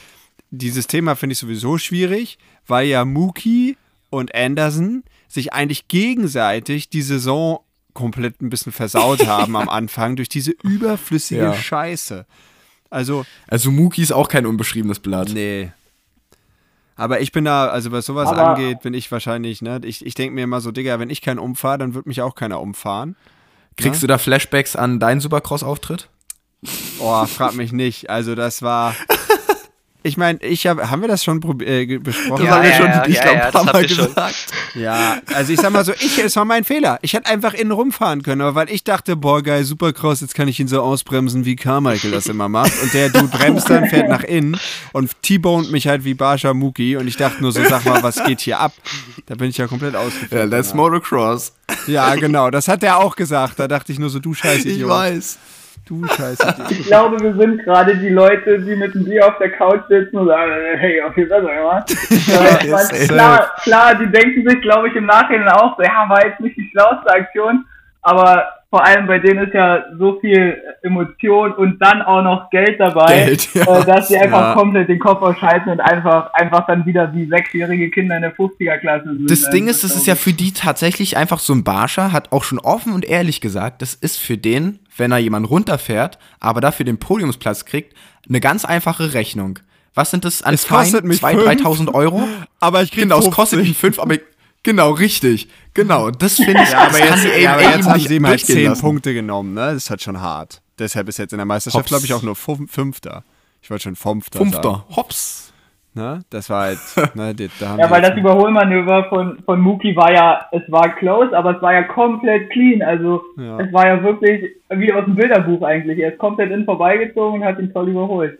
[0.49, 2.37] dieses Thema finde ich sowieso schwierig,
[2.67, 3.75] weil ja Mookie
[4.09, 7.59] und Anderson sich eigentlich gegenseitig die Saison
[7.93, 11.53] komplett ein bisschen versaut haben am Anfang durch diese überflüssige Ja.
[11.53, 12.25] Scheiße.
[12.89, 15.29] Also, Also Mookie ist auch kein unbeschriebenes Blatt.
[15.33, 15.71] nee.
[16.95, 20.13] Aber ich bin da, also was sowas Aber- angeht, bin ich wahrscheinlich, ne, ich, ich
[20.13, 23.15] denke mir immer so, Digga, wenn ich keinen umfahre, dann wird mich auch keiner umfahren.
[23.77, 26.09] Kriegst du da Flashbacks an deinen Supercross-Auftritt?
[26.99, 28.09] Oh, frag mich nicht.
[28.09, 28.95] Also das war.
[30.05, 32.45] Ich meine, ich habe, haben wir das schon äh, besprochen?
[32.45, 34.09] Ja, ja, ja, ja, ja, das habt ihr schon.
[34.75, 36.99] Ja, also ich sag mal so, ich, es war mein Fehler.
[37.01, 40.49] Ich hätte einfach innen rumfahren können, aber weil ich dachte, boah, geil, Supercross, jetzt kann
[40.49, 42.73] ich ihn so ausbremsen, wie Carmichael das immer macht.
[42.81, 44.57] Und der Dude bremst dann, fährt nach innen
[44.91, 46.97] und T-boned mich halt wie Barsha Muki.
[46.97, 48.73] Und ich dachte nur so, sag mal, was geht hier ab?
[49.27, 50.33] Da bin ich ja komplett ausgeflippt.
[50.33, 51.53] Ja, that's Motocross.
[51.87, 53.57] Ja, genau, das hat er auch gesagt.
[53.59, 54.89] Da dachte ich nur so, du scheiß Idiot.
[54.89, 55.39] weiß.
[55.85, 56.71] Du scheiß Idiot.
[56.71, 60.17] Ich glaube, wir sind gerade die Leute, die mit dem Bier auf der Couch sitzen
[60.17, 61.91] und sagen, hey, auf besser gemacht.
[62.09, 63.07] äh, safe.
[63.07, 66.55] klar, klar, die denken sich, glaube ich, im Nachhinein auch so, ja, war jetzt nicht
[66.55, 67.65] die schlauste Aktion,
[68.01, 72.79] aber vor allem bei denen ist ja so viel Emotion und dann auch noch Geld
[72.79, 73.61] dabei, Geld, ja.
[73.81, 74.53] äh, dass sie einfach Ja.
[74.55, 79.03] komplett den Kopf ausschalten und einfach, einfach dann wieder wie sechsjährige Kinder in der 50er-Klasse
[79.15, 79.29] sind.
[79.29, 82.31] Das Also, Ding ist, das ist ja für die tatsächlich einfach so ein Barscher, hat
[82.31, 86.59] auch schon offen und ehrlich gesagt, das ist für den, wenn er jemanden runterfährt, aber
[86.59, 87.93] dafür den Podiumsplatz kriegt,
[88.27, 89.59] eine ganz einfache Rechnung.
[89.93, 91.07] Was sind das an Es kostet Fein?
[91.07, 92.23] mich 2.000, fünf, 3.000 Euro?
[92.59, 93.35] Aber ich krieg Genau, es 50.
[93.35, 94.15] kostet mich 5, aber
[94.63, 95.47] genau, richtig.
[95.73, 98.55] Genau, das finde ich, Ja, aber jetzt, ja, aber jetzt haben sie ihm halt durchgehen
[98.57, 98.81] 10 lassen.
[98.81, 99.61] Punkte genommen, ne?
[99.73, 100.61] Das ist halt schon hart.
[100.79, 103.23] Deshalb ist jetzt in der Meisterschaft, glaube ich, auch nur Fünf- Fünfter.
[103.61, 104.39] Ich wollte schon Fünfter.
[104.39, 105.53] Sagen, Fünfter, hops.
[105.93, 106.21] ne?
[106.29, 106.79] Das war halt,
[107.15, 110.95] ne, die, da haben Ja, weil das Überholmanöver von, von Muki war ja, es war
[110.95, 112.81] close, aber es war ja komplett clean.
[112.81, 113.59] Also Ja.
[113.61, 115.99] es war ja wirklich wie aus dem Bilderbuch eigentlich.
[115.99, 118.37] Er ist komplett in vorbeigezogen und hat ihn toll überholt.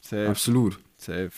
[0.00, 0.78] Safe, Absolut.
[0.96, 1.30] safe.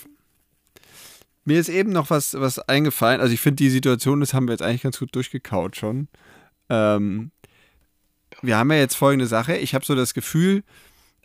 [1.45, 3.21] Mir ist eben noch was, was eingefallen.
[3.21, 6.09] Also ich finde die Situation, das haben wir jetzt eigentlich ganz gut durchgekaut schon.
[6.71, 7.31] Ähm,
[8.43, 9.57] wir haben ja jetzt folgende Sache.
[9.57, 10.63] Ich habe so das Gefühl,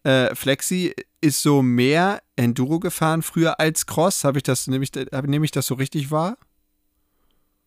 [0.04, 4.24] äh, Flexi ist so mehr Enduro gefahren früher als Cross.
[4.24, 6.38] Habe ich das, nehme ich, ich das so richtig wahr?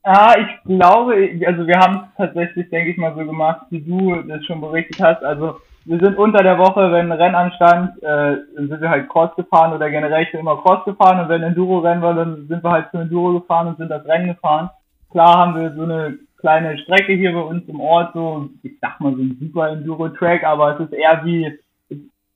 [0.05, 1.15] Ah, ich glaube,
[1.47, 5.01] also wir haben es tatsächlich, denke ich mal, so gemacht, wie du das schon berichtet
[5.01, 5.23] hast.
[5.23, 9.09] Also wir sind unter der Woche, wenn ein Rennen anstand, äh, dann sind wir halt
[9.09, 12.71] Cross gefahren oder generell schon immer Cross gefahren und wenn Enduro-Rennen war, dann sind wir
[12.71, 14.71] halt zu Enduro gefahren und sind das Rennen gefahren.
[15.11, 19.01] Klar haben wir so eine kleine Strecke hier bei uns im Ort, so, ich sag
[19.01, 21.47] mal so ein super Enduro-Track, aber es ist eher wie,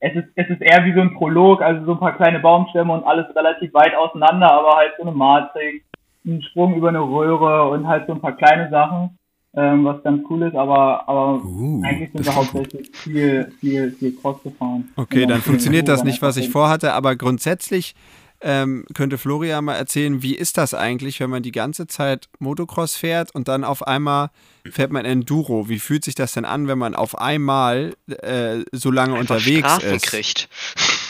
[0.00, 2.92] es ist, es ist eher wie so ein Prolog, also so ein paar kleine Baumstämme
[2.92, 5.84] und alles relativ weit auseinander, aber halt so eine Matrix,
[6.24, 9.18] ein Sprung über eine Röhre und halt so ein paar kleine Sachen,
[9.56, 13.90] ähm, was ganz cool ist, aber, aber Uh, eigentlich sind das wir hauptsächlich viel, viel,
[13.92, 14.88] viel Cross gefahren.
[14.96, 17.94] Okay, dann viel funktioniert das Enduro nicht, was ich vorhatte, aber grundsätzlich
[18.42, 22.94] ähm, könnte Florian mal erzählen, wie ist das eigentlich, wenn man die ganze Zeit Motocross
[22.94, 24.30] fährt und dann auf einmal
[24.70, 25.68] fährt man Enduro?
[25.68, 29.58] Wie fühlt sich das denn an, wenn man auf einmal äh, so lange Einfach unterwegs
[29.60, 30.06] Strafen ist?
[30.06, 30.48] kriegt.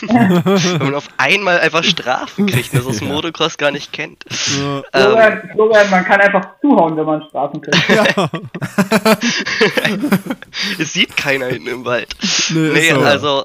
[0.03, 4.25] Wenn man auf einmal einfach Strafen kriegt, das aus Motocross gar nicht kennt.
[4.59, 4.79] Ja.
[4.79, 7.77] Ähm, Florian, Florian, man kann einfach zuhauen, wenn man Strafen kriegt.
[10.79, 12.15] es sieht keiner hinten im Wald.
[12.51, 13.45] Nee, Nee, also,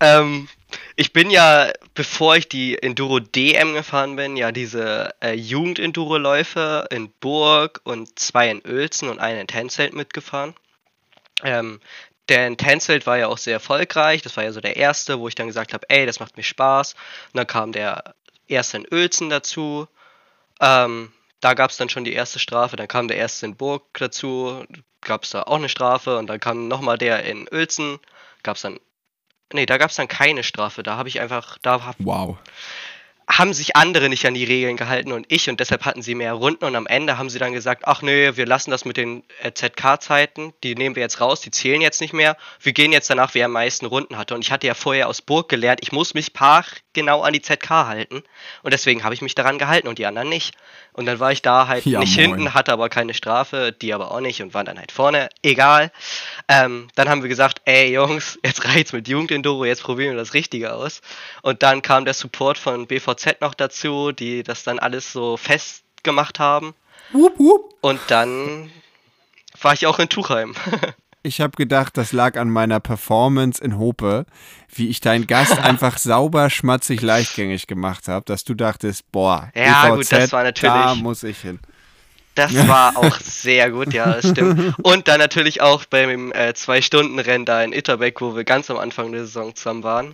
[0.00, 0.48] ähm,
[0.96, 7.10] ich bin ja, bevor ich die Enduro DM gefahren bin, ja diese äh, Jugend-Enduro-Läufe in
[7.20, 10.54] Burg und zwei in Uelzen und einen in Tänzelt mitgefahren.
[11.42, 11.80] Ähm,
[12.30, 14.22] in Tänzelt war ja auch sehr erfolgreich.
[14.22, 16.42] Das war ja so der erste, wo ich dann gesagt habe, ey, das macht mir
[16.42, 16.94] Spaß.
[16.94, 18.14] Und dann kam der
[18.46, 19.88] erste in Uelzen dazu.
[20.60, 22.76] Ähm, da gab es dann schon die erste Strafe.
[22.76, 24.64] Dann kam der erste in Burg dazu.
[25.00, 26.18] Gab es da auch eine Strafe.
[26.18, 27.98] Und dann kam nochmal der in Uelzen.
[28.42, 28.78] Gab es dann.
[29.52, 30.82] Nee, da gab es dann keine Strafe.
[30.82, 31.56] Da habe ich einfach.
[31.62, 32.36] Da hab, Wow.
[33.28, 36.32] Haben sich andere nicht an die Regeln gehalten und ich und deshalb hatten sie mehr
[36.32, 39.22] Runden und am Ende haben sie dann gesagt, ach nee, wir lassen das mit den
[39.42, 43.10] äh, ZK-Zeiten, die nehmen wir jetzt raus, die zählen jetzt nicht mehr, wir gehen jetzt
[43.10, 44.34] danach, wer am meisten Runden hatte.
[44.34, 46.64] Und ich hatte ja vorher aus Burg gelernt, ich muss mich paar
[46.98, 48.22] genau an die ZK halten
[48.62, 50.54] und deswegen habe ich mich daran gehalten und die anderen nicht
[50.92, 52.30] und dann war ich da halt Ja, nicht moin.
[52.30, 55.92] hinten, hatte aber keine Strafe, die aber auch nicht und waren dann halt vorne, egal.
[56.48, 60.34] Ähm, dann haben wir gesagt, ey Jungs, jetzt reicht's mit Jugendenduro, jetzt probieren wir das
[60.34, 61.00] Richtige aus.
[61.42, 66.38] Und dann kam der Support von BVZ noch dazu, die das dann alles so festgemacht
[66.40, 66.74] haben.
[67.12, 67.74] Wup, wup.
[67.80, 68.70] Und dann
[69.62, 70.54] war ich auch in Tuchheim.
[71.22, 74.24] Ich habe gedacht, das lag an meiner Performance in Hope,
[74.74, 79.88] wie ich deinen Gast einfach sauber, schmatzig, leichtgängig gemacht habe, dass du dachtest, boah, Ja,
[79.88, 81.58] EVZ, gut, das war natürlich- da muss ich hin.
[82.36, 84.74] Das war auch sehr gut, ja, das stimmt.
[84.84, 89.10] Und dann natürlich auch beim äh, Zwei-Stunden-Rennen da in Itterbeck, wo wir ganz am Anfang
[89.10, 90.06] der Saison zusammen waren.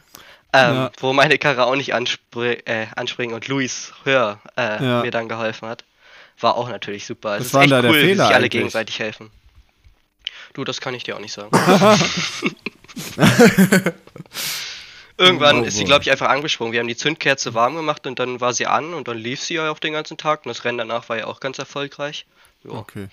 [0.54, 0.90] Ähm, Ja.
[1.00, 5.02] Wo meine Karre auch nicht anspr äh, anspringen und Luis Hör äh, Ja.
[5.02, 5.84] mir dann geholfen hat.
[6.40, 7.34] War auch natürlich super.
[7.34, 8.50] Es Was ist war echt da der cool, wie sich alle eigentlich?
[8.52, 9.30] gegenseitig helfen.
[10.54, 11.50] Du, das kann ich dir auch nicht sagen.
[15.16, 16.72] Irgendwann Oh, ist sie, glaube ich, einfach angesprungen.
[16.72, 19.54] Wir haben die Zündkerze warm gemacht und dann war sie an und dann lief sie
[19.54, 20.44] ja auch den ganzen Tag.
[20.44, 22.26] Und das Rennen danach war ja auch ganz erfolgreich.
[22.64, 22.72] Ja.
[22.72, 23.06] Okay.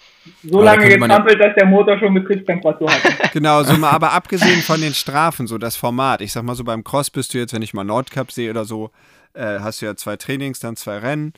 [0.44, 3.14] So Aber lange ja- getrampelt, dass der Motor schon Betriebstemperatur hatte.
[3.34, 6.22] Genau, so mal, aber abgesehen von den Strafen, so das Format.
[6.22, 8.66] Ich sag mal so, beim Cross bist du jetzt, wenn ich mal Nordcup sehe oder
[8.66, 8.89] so,
[9.34, 11.34] äh, hast du ja zwei Trainings, dann zwei Rennen.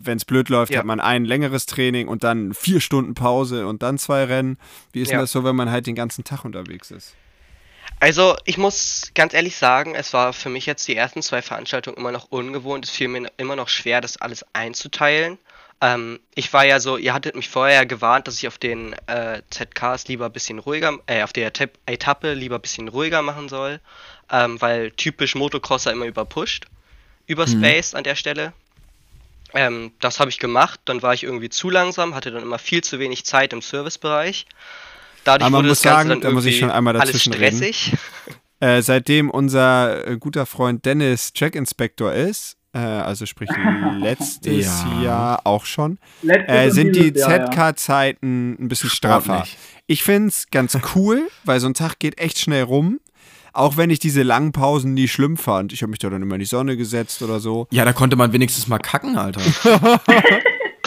[0.00, 0.78] Wenn es blöd läuft, Ja.
[0.78, 4.56] hat man ein längeres Training und dann vier Stunden Pause und dann zwei Rennen.
[4.92, 5.22] Wie ist denn Ja.
[5.22, 7.14] das so, wenn man halt den ganzen Tag unterwegs ist?
[8.00, 11.96] Also, ich muss ganz ehrlich sagen, es war für mich jetzt die ersten zwei Veranstaltungen
[11.96, 12.84] immer noch ungewohnt.
[12.84, 15.36] Es fiel mir immer noch schwer, das alles einzuteilen.
[15.80, 19.42] Ähm, ich war ja so, ihr hattet mich vorher gewarnt, dass ich auf den äh,
[19.50, 23.48] ZKs lieber ein bisschen ruhiger, äh, auf der Etapp- Etappe lieber ein bisschen ruhiger machen
[23.48, 23.80] soll,
[24.30, 26.66] ähm, weil typisch Motocrosser immer überpusht,
[27.26, 28.52] überspaced an der Stelle.
[29.54, 32.82] Ähm, das habe ich gemacht, dann war ich irgendwie zu langsam, hatte dann immer viel
[32.84, 34.46] zu wenig Zeit im Servicebereich.
[35.24, 36.94] Dadurch Aber man wurde muss das Ganze sagen, dann da muss ich irgendwie schon einmal
[36.96, 37.56] alles dazwischen reden.
[37.56, 37.92] stressig.
[38.60, 43.48] Äh, seitdem unser äh, guter Freund Dennis Check-Inspector ist, äh, also sprich
[44.00, 45.00] letztes Ja.
[45.00, 47.12] Jahr auch schon, äh, sind die.
[47.14, 49.46] ZK-Zeiten ein bisschen straffer.
[49.86, 52.98] Ich finde es ganz cool, weil so ein Tag geht echt schnell rum.
[53.58, 55.72] Auch wenn ich diese langen Pausen nie schlimm fand.
[55.72, 57.66] Ich habe mich da dann immer in die Sonne gesetzt oder so.
[57.70, 59.40] Ja, da konnte man wenigstens mal kacken, Alter.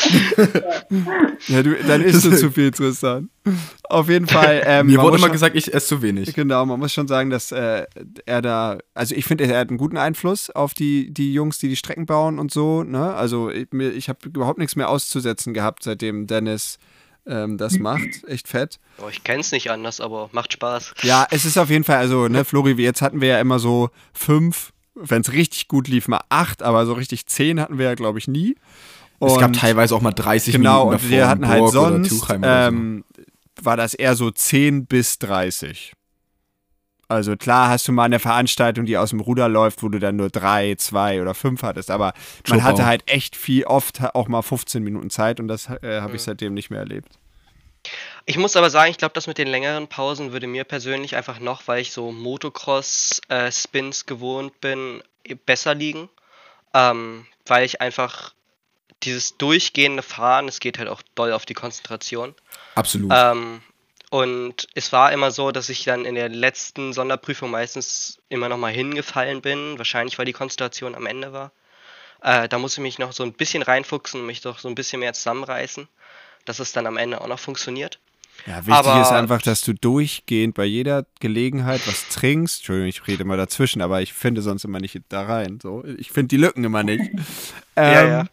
[1.47, 3.29] Ja, du, dann isst du zu viel, Tristan.
[3.83, 4.61] Auf jeden Fall.
[4.71, 6.33] Ähm, Mir wurde immer schon- gesagt, ich esse zu wenig.
[6.33, 7.85] Genau, man muss schon sagen, dass äh,
[8.25, 11.67] er da, also ich finde, er hat einen guten Einfluss auf die, die Jungs, die
[11.67, 12.83] die Strecken bauen und so.
[12.83, 13.13] Ne?
[13.13, 16.77] Also ich, ich habe überhaupt nichts mehr auszusetzen gehabt, seitdem Dennis
[17.25, 18.23] ähm, das macht.
[18.27, 18.79] Echt fett.
[18.97, 20.93] Oh, ich kenn's nicht anders, aber macht Spaß.
[21.03, 23.59] Ja, es ist auf jeden Fall, also, ne, Flori, wie jetzt hatten wir ja immer
[23.59, 27.85] so fünf, wenn es richtig gut lief, mal acht, aber so richtig zehn hatten wir
[27.85, 28.55] ja, glaube ich, nie.
[29.19, 32.27] es gab Und- teilweise auch mal 30 Genau, Minuten und davor wir hatten halt sonst,
[32.43, 33.03] ähm,
[33.61, 35.93] war das eher so 10 bis 30.
[37.11, 40.15] Also klar hast du mal eine Veranstaltung, die aus dem Ruder läuft, wo du dann
[40.15, 42.13] nur drei, zwei oder fünf hattest, aber
[42.47, 46.15] man hatte halt echt viel, oft auch mal 15 Minuten Zeit und das äh, habe
[46.15, 47.19] ich seitdem nicht mehr erlebt.
[48.25, 51.39] Ich muss aber sagen, ich glaube, das mit den längeren Pausen würde mir persönlich einfach
[51.39, 55.03] noch, weil ich so Motocross-Spins gewohnt bin,
[55.45, 56.07] besser liegen.
[56.73, 58.33] Ähm, weil ich einfach
[59.03, 62.35] dieses durchgehende Fahren, es geht halt auch doll auf die Konzentration.
[62.75, 63.11] Absolut.
[63.13, 63.61] Ähm,
[64.11, 68.57] und es war immer so, dass ich dann in der letzten Sonderprüfung meistens immer noch
[68.57, 69.77] mal hingefallen bin.
[69.77, 71.51] Wahrscheinlich, weil die Konzentration am Ende war.
[72.21, 74.75] Äh, da musste ich mich noch so ein bisschen reinfuchsen und mich doch so ein
[74.75, 75.87] bisschen mehr zusammenreißen,
[76.45, 77.99] dass es dann am Ende auch noch funktioniert.
[78.45, 82.57] Ja, wichtig Aber- ist einfach, dass du durchgehend bei jeder Gelegenheit was trinkst.
[82.59, 85.59] Entschuldigung, ich rede immer dazwischen, aber ich finde sonst immer nicht da rein.
[85.63, 85.83] So.
[85.97, 87.03] Ich finde die Lücken immer nicht.
[87.77, 88.25] Ja, Ähm, ja.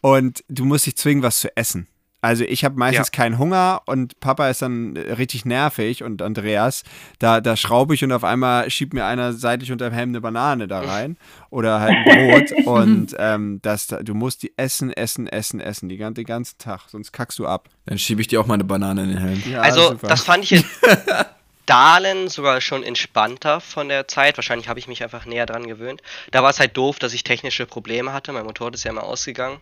[0.00, 1.88] Und du musst dich zwingen, was zu essen.
[2.22, 3.16] Also ich habe meistens Ja.
[3.16, 6.84] keinen Hunger und Papa ist dann äh, richtig nervig und Andreas,
[7.18, 10.20] da, da schraube ich und auf einmal schiebt mir einer seitlich unter dem Helm eine
[10.20, 11.16] Banane da rein
[11.50, 15.98] oder halt ein Brot und ähm, das, du musst die essen, essen, essen, essen, die,
[15.98, 17.68] den ganzen Tag, sonst kackst du ab.
[17.86, 19.42] Dann schiebe ich dir auch mal eine Banane in den Helm.
[19.50, 20.06] Ja, also, super.
[20.06, 20.64] das fand ich in
[21.66, 24.36] Dahlen sogar schon entspannter von der Zeit.
[24.36, 26.02] Wahrscheinlich habe ich mich einfach näher dran gewöhnt.
[26.30, 28.32] Da war es halt doof, dass ich technische Probleme hatte.
[28.32, 29.60] Mein Motorrad ist ja immer ausgegangen.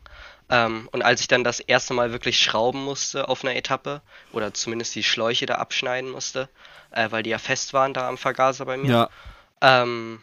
[0.50, 4.52] Ähm, und als ich dann das erste Mal wirklich schrauben musste auf einer Etappe, oder
[4.52, 6.48] zumindest die Schläuche da abschneiden musste,
[6.90, 9.10] äh, weil die ja fest waren da am Vergaser bei mir, ja,
[9.78, 10.20] ähm,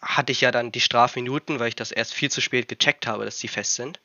[0.00, 3.24] hatte ich ja dann die Strafminuten, weil ich das erst viel zu spät gecheckt habe,
[3.24, 4.00] dass die fest sind.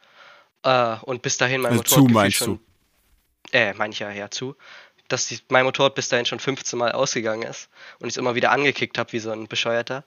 [0.63, 2.59] Äh, und bis dahin mein Also Motorrad zu, meinst schon,
[3.51, 3.57] du?
[3.57, 4.55] Äh, meine ich ja, ja, zu.
[5.09, 7.69] Dass die, mein Motorrad bis dahin schon 15 Mal ausgegangen ist
[7.99, 10.05] und ich es immer wieder angekickt habe wie so ein Bescheuerter.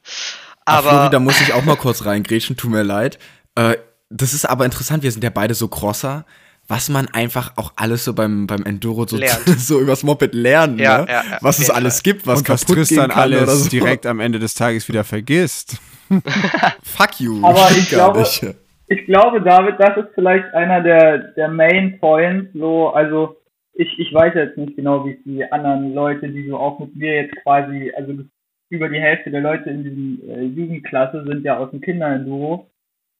[0.64, 3.18] Aber Aber Flori, da muss ich auch mal kurz reingrätschen, tut mir leid.
[3.54, 3.76] Äh,
[4.12, 6.24] das ist aber interessant, wir sind ja beide so Crosser,
[6.68, 9.18] was man einfach auch alles so beim, beim Enduro so,
[9.58, 11.06] so übers Moped lernt, Ja, ne?
[11.08, 12.02] ja, ja, was es alles Fall.
[12.12, 13.68] gibt, was und was kaputt Tristan gehen kann alles oder so.
[13.68, 15.78] direkt am Ende des Tages wieder vergisst.
[16.82, 17.44] Fuck you.
[17.44, 18.44] Aber ich glaube- nicht.
[18.88, 23.36] Ich glaube, David, das ist vielleicht einer der, der Main Points, so, also,
[23.72, 26.94] ich, ich weiß jetzt nicht genau, wie es die anderen Leute, die so auch mit
[26.94, 28.12] mir jetzt quasi, also
[28.68, 32.70] über die Hälfte der Leute in diesem äh, Jugendklasse sind ja aus dem Kinderenduro.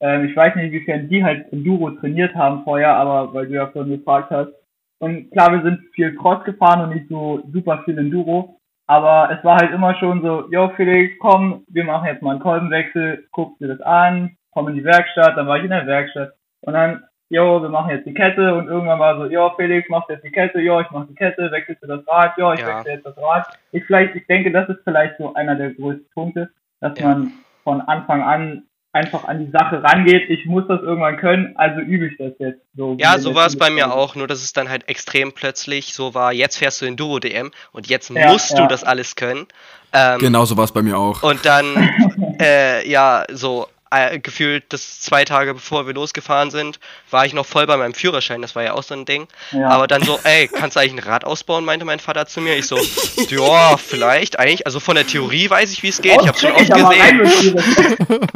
[0.03, 3.68] Ähm, ich weiß nicht, inwiefern die halt Enduro trainiert haben vorher, aber weil du ja
[3.68, 4.53] vorhin gefragt hast.
[4.98, 8.59] Und klar, wir sind viel Cross gefahren und nicht so super viel Enduro.
[8.88, 12.40] Aber es war halt immer schon so, yo Felix, komm, wir machen jetzt mal einen
[12.40, 16.34] Kolbenwechsel, guck dir das an, komm in die Werkstatt, dann war ich in der Werkstatt.
[16.62, 20.11] Und dann, yo, wir machen jetzt die Kette und irgendwann war so, yo Felix, machst
[20.11, 22.66] jetzt die Kette, yo, ich mach die Kette, wechselst du das Rad, yo, ich Ja.
[22.78, 23.46] wechsle jetzt das Rad.
[23.70, 26.50] Ich vielleicht, ich denke, das ist vielleicht so einer der größten Punkte,
[26.80, 27.07] dass Ja.
[27.07, 31.80] man von Anfang an einfach an die Sache rangeht, ich muss das irgendwann können, also
[31.80, 32.61] übe ich das jetzt.
[32.76, 35.95] So Ja, so war es bei mir auch, nur dass es dann halt extrem plötzlich
[35.95, 38.66] so war, jetzt fährst du Enduro DM und jetzt Ja, musst du ja.
[38.66, 39.47] das alles können.
[39.95, 41.22] Ähm, Genau so war es bei mir auch.
[41.22, 41.90] Und dann,
[42.40, 46.80] äh, ja, so äh, gefühlt das zwei Tage bevor wir losgefahren sind,
[47.11, 49.28] war ich noch voll bei meinem Führerschein, das war ja auch so ein Ding.
[49.53, 49.68] Ja.
[49.68, 52.57] Aber dann so, ey, kannst du eigentlich ein Rad ausbauen, meinte mein Vater zu mir.
[52.57, 52.78] Ich so,
[53.28, 56.53] ja, vielleicht, eigentlich, also von der Theorie weiß ich, wie es geht, ich hab's schon
[56.53, 57.59] oft gesehen.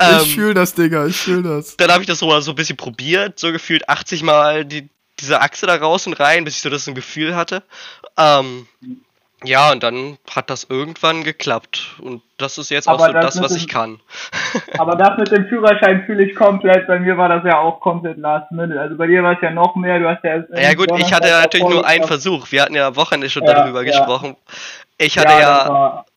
[0.00, 1.76] Ähm, ich fühl das, Digga, ich fühl das.
[1.76, 4.88] dann habe ich das so mal so ein bisschen probiert, so gefühlt 80 Mal die,
[5.20, 7.62] diese Achse da raus und rein, bis ich so das ein Gefühl hatte.
[8.16, 8.66] Ähm,
[9.44, 11.96] ja, und dann hat das irgendwann geklappt.
[12.00, 14.00] Und das ist jetzt auch Aber so das das, was ich kann.
[14.78, 16.86] Aber das mit dem Führerschein fühle ich komplett.
[16.86, 18.80] Bei mir war das ja auch komplett last minute.
[18.80, 19.98] Also bei dir war es ja noch mehr.
[19.98, 22.04] Du hast ja erst Ja gut, ich hatte ja natürlich nur einen.
[22.04, 22.50] Versuch.
[22.50, 23.90] Wir hatten ja am Wochenende schon Ja, darüber ja.
[23.90, 24.36] gesprochen.
[24.98, 26.14] Ich hatte ja, richtig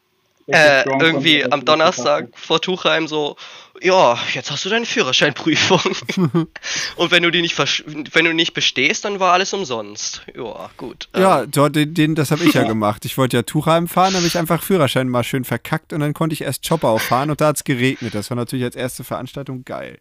[0.48, 3.36] äh, irgendwie am Donnerstag vor Tuchheim so,
[3.82, 5.80] ja, jetzt hast du deine Führerscheinprüfung.
[6.96, 10.24] Und wenn du die nicht versch- wenn du nicht bestehst, dann war alles umsonst.
[10.36, 11.10] Ja, gut.
[11.16, 13.06] Ja, Ähm, dort, den, den, das habe ich ja gemacht.
[13.06, 16.34] Ich wollte ja Tuchheim fahren, habe ich einfach Führerschein mal schön verkackt und dann konnte
[16.34, 18.14] ich erst Chopper fahren und da hat es geregnet.
[18.16, 20.00] Das war natürlich als erste Veranstaltung geil.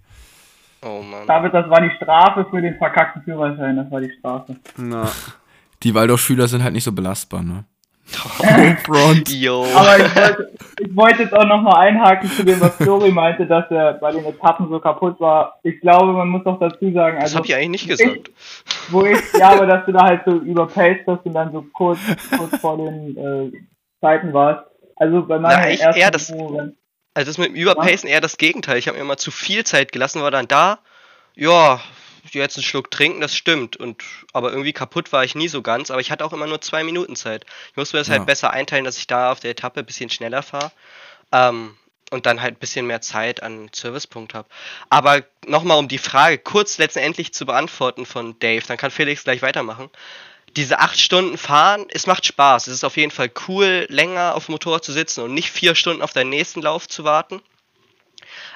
[0.82, 1.26] oh Mann.
[1.26, 3.76] David, das war die Strafe für den verkackten Führerschein.
[3.76, 4.56] Das war die Strafe.
[4.76, 5.10] Na,
[5.82, 7.64] Die Waldorfschüler sind halt nicht so belastbar, ne?
[8.06, 9.28] Front.
[9.30, 9.64] Yo.
[9.74, 10.50] Aber ich wollte,
[10.80, 14.24] ich wollte jetzt auch nochmal einhaken zu dem, was Flori meinte, dass er bei den
[14.24, 15.58] Etappen so kaputt war.
[15.62, 18.30] Ich glaube, man muss doch dazu sagen, Das also hab ich eigentlich nicht gesagt.
[18.90, 21.98] wo ich, ja, aber dass du da halt so überpaced hast und dann so kurz,
[22.36, 23.52] kurz vor den äh,
[24.00, 24.64] Zeiten warst.
[24.96, 26.76] Also bei meiner eigentlich ersten eher das- Enduro-Rennen-
[27.14, 28.78] Also das mit dem Überpacen eher das Gegenteil.
[28.78, 30.78] Ich habe mir immer zu viel Zeit gelassen, war dann da,
[31.34, 31.80] ja,
[32.32, 33.76] jetzt einen Schluck trinken, das stimmt.
[33.76, 34.02] Und
[34.32, 36.84] aber irgendwie kaputt war ich nie so ganz, aber ich hatte auch immer nur zwei
[36.84, 37.44] Minuten Zeit.
[37.70, 38.14] Ich musste mir das Ja.
[38.14, 40.72] halt besser einteilen, dass ich da auf der Etappe ein bisschen schneller fahre.
[41.32, 41.76] Ähm,
[42.10, 44.48] und dann halt ein bisschen mehr Zeit an Servicepunkt habe.
[44.90, 49.42] Aber nochmal, um die Frage kurz letztendlich zu beantworten von Dave, dann kann Felix gleich
[49.42, 49.90] weitermachen.
[50.54, 52.68] Diese acht Stunden fahren, es macht Spaß.
[52.68, 55.74] Es ist auf jeden Fall cool, länger auf dem Motorrad zu sitzen und nicht vier
[55.74, 57.42] Stunden auf deinen nächsten Lauf zu warten.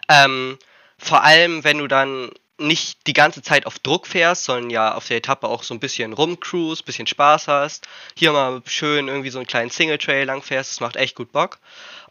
[0.09, 0.57] Ähm,
[0.97, 2.31] vor allem, wenn du dann
[2.61, 5.81] nicht die ganze Zeit auf Druck fährst, sondern ja auf der Etappe auch so ein
[5.81, 10.71] bisschen rumcruise, bisschen Spaß hast, hier mal schön irgendwie so einen kleinen Single-Trail lang fährst,
[10.71, 11.59] das macht echt gut Bock.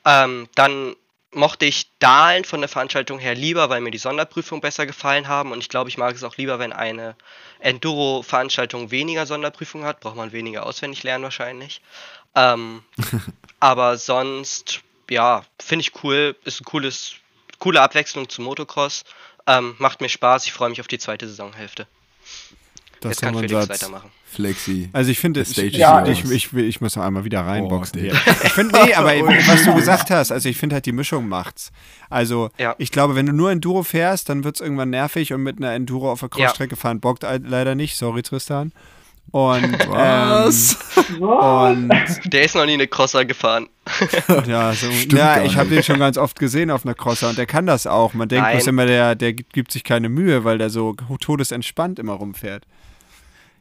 [0.05, 0.95] Ähm, dann
[1.31, 5.51] mochte ich Dahlen von der Veranstaltung her lieber, weil mir die Sonderprüfungen besser gefallen haben
[5.51, 7.15] und ich glaube, ich mag es auch lieber, wenn eine
[7.59, 11.81] Enduro-Veranstaltung weniger Sonderprüfungen hat, braucht man weniger auswendig lernen wahrscheinlich.
[12.35, 12.83] Ähm,
[13.59, 17.13] aber sonst, ja, finde ich cool, ist ein cooles,
[17.59, 19.03] coole Abwechslung zum Motocross,
[19.49, 21.87] ähm, macht mir Spaß, ich freue mich auf die zweite Saisonhälfte.
[23.01, 23.69] das Jetzt kann Felix Satz.
[23.69, 24.09] weitermachen.
[24.31, 24.89] Flexi.
[24.93, 28.13] Also ich finde, ich, Ja, ich, ich, ich muss noch einmal wieder reinboxen Oh, hier.
[28.13, 29.09] Ich finde, nee, aber
[29.47, 31.71] was du gesagt hast, also ich finde halt die Mischung macht's.
[32.11, 32.75] Also Ja.
[32.77, 35.73] ich glaube, wenn du nur Enduro fährst, dann wird es irgendwann nervig und mit einer
[35.73, 36.45] Enduro auf der Ja.
[36.45, 37.95] Crossstrecke fahren bockt halt leider nicht.
[37.97, 38.71] Sorry, Tristan.
[39.31, 40.77] Und, Was?
[40.97, 43.67] Ähm, und Der ist noch nie eine Crosser gefahren.
[44.47, 47.45] ja, so, ja ich habe den schon ganz oft gesehen auf einer Crosser und der
[47.45, 48.13] kann das auch.
[48.13, 51.99] Man denkt bloß immer, der, der gibt, gibt sich keine Mühe, weil der so todesentspannt
[51.99, 52.65] immer rumfährt.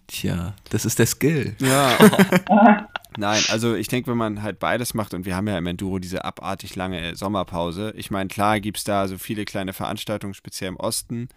[0.06, 1.54] Tja, das ist der Skill.
[1.58, 1.90] Ja.
[3.18, 5.98] Nein, also ich denke, wenn man halt beides macht und wir haben ja im Enduro
[5.98, 7.92] diese abartig lange Sommerpause.
[7.96, 11.28] Ich meine, klar gibt es da so viele kleine Veranstaltungen, speziell im Osten.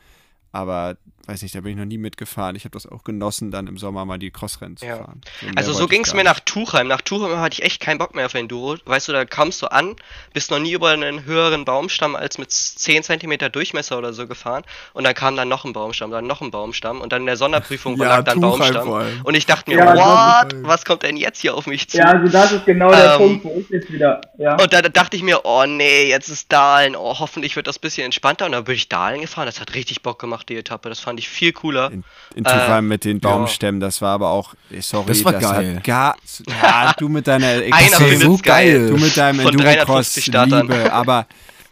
[0.52, 2.56] aber weiß nicht, da bin ich noch nie mitgefahren.
[2.56, 4.98] Ich habe das auch genossen, dann im Sommer mal die Crossrennen zu Ja.
[4.98, 5.22] fahren.
[5.42, 6.88] So Also so ging es mir nach Tuchheim.
[6.88, 8.78] Nach Tuchheim hatte ich echt keinen Bock mehr auf Enduro.
[8.86, 9.96] Weißt du, da kommst du an,
[10.34, 14.64] bist noch nie über einen höheren Baumstamm als mit 10 cm Durchmesser oder so gefahren.
[14.94, 17.02] Und dann kam dann noch ein Baumstamm, dann noch ein Baumstamm.
[17.02, 19.22] Und dann in der Sonderprüfung Ja, lag dann Tuchheim Baumstamm.
[19.24, 20.56] Und ich dachte mir, Ja, what?
[20.64, 21.98] Was kommt denn jetzt hier auf mich zu?
[21.98, 24.56] Ja, also das ist genau der Ähm, Punkt, wo ich jetzt wieder, ja.
[24.62, 28.06] Und da dachte ich mir, oh nee, jetzt ist Dahlen, oh hoffentlich wird das bisschen
[28.06, 28.46] entspannter.
[28.46, 29.46] Und dann bin ich Dahlen gefahren.
[29.46, 30.90] Das hat richtig Bock gemacht, die Etappe.
[30.90, 31.92] Das fand ich viel cooler.
[31.92, 32.04] In,
[32.36, 33.30] in Tuchheim mit den ja.
[33.30, 35.76] Baumstämmen, das war aber auch, sorry, Das war geil.
[35.78, 36.16] hat gar,
[36.62, 38.80] ja, du mit deiner, Einer so geil.
[38.80, 38.88] geil.
[38.90, 40.62] du mit deinem Von 350 Enduro-Cross Startern.
[40.68, 41.28] Liebe, aber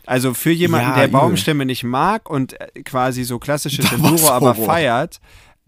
[0.05, 1.07] also für jemanden, Ja, der.
[1.07, 5.19] Baumstämme nicht mag und äh, quasi so klassisches Da Enduro aber feiert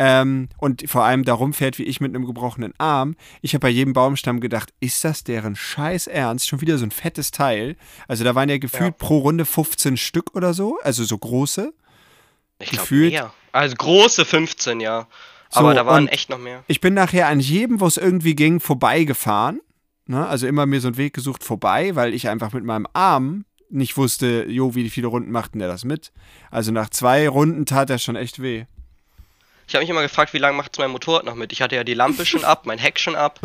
[0.04, 3.70] ähm, und vor allem darum fährt wie ich mit einem gebrochenen Arm, ich habe bei
[3.70, 6.48] jedem Baumstamm gedacht, ist das deren Scheiß Ernst?
[6.48, 7.76] Schon wieder so ein fettes Teil.
[8.08, 11.72] Also da waren ja gefühlt pro Runde 15 Stück oder so, also so große.
[12.62, 13.34] Ich glaube mehr.
[13.52, 15.08] Also große 15, ja.
[15.50, 16.64] So, Aber da waren echt noch mehr.
[16.68, 19.60] Ich bin nachher an jedem, wo es irgendwie ging, vorbeigefahren.
[20.06, 20.26] Ne?
[20.26, 23.98] Also immer mir so einen Weg gesucht vorbei, weil ich einfach mit meinem Arm nicht
[23.98, 26.12] wusste, jo, wie viele Runden macht denn der das mit?
[26.50, 28.66] Also nach zwei Runden tat er schon echt weh.
[29.68, 31.54] Ich habe mich immer gefragt, wie lange macht's mein Motorrad noch mit?
[31.54, 33.40] Ich hatte ja die Lampe schon ab, mein Heck schon ab.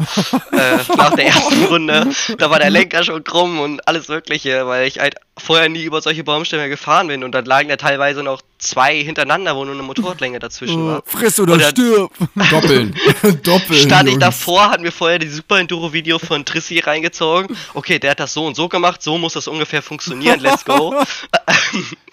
[0.53, 4.89] äh, nach der ersten Runde, da war der Lenker schon krumm und alles Mögliche, weil
[4.89, 8.41] ich halt vorher nie über solche Baumstämme gefahren bin und dann lagen da teilweise noch
[8.59, 11.03] zwei hintereinander, wo nur eine Motorradlänge dazwischen war.
[11.07, 12.11] Friss oder, Oder- stirb!
[12.51, 12.95] Doppeln.
[13.43, 13.81] Doppeln.
[13.81, 17.55] Stand ich davor, hat mir vorher die Super Enduro Video von Trissi reingezogen.
[17.75, 20.95] Okay, der hat das so und so gemacht, so muss das ungefähr funktionieren, let's go.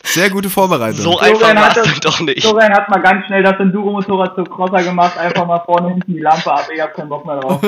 [0.04, 1.00] Sehr gute Vorbereitung.
[1.00, 2.42] So einfach war hat es doch nicht.
[2.42, 6.20] Florian hat mal ganz schnell das Enduro-Motorrad zu Crosser gemacht, einfach mal vorne hinten die
[6.20, 7.62] Lampe ab, ich hab keinen Bock mehr drauf.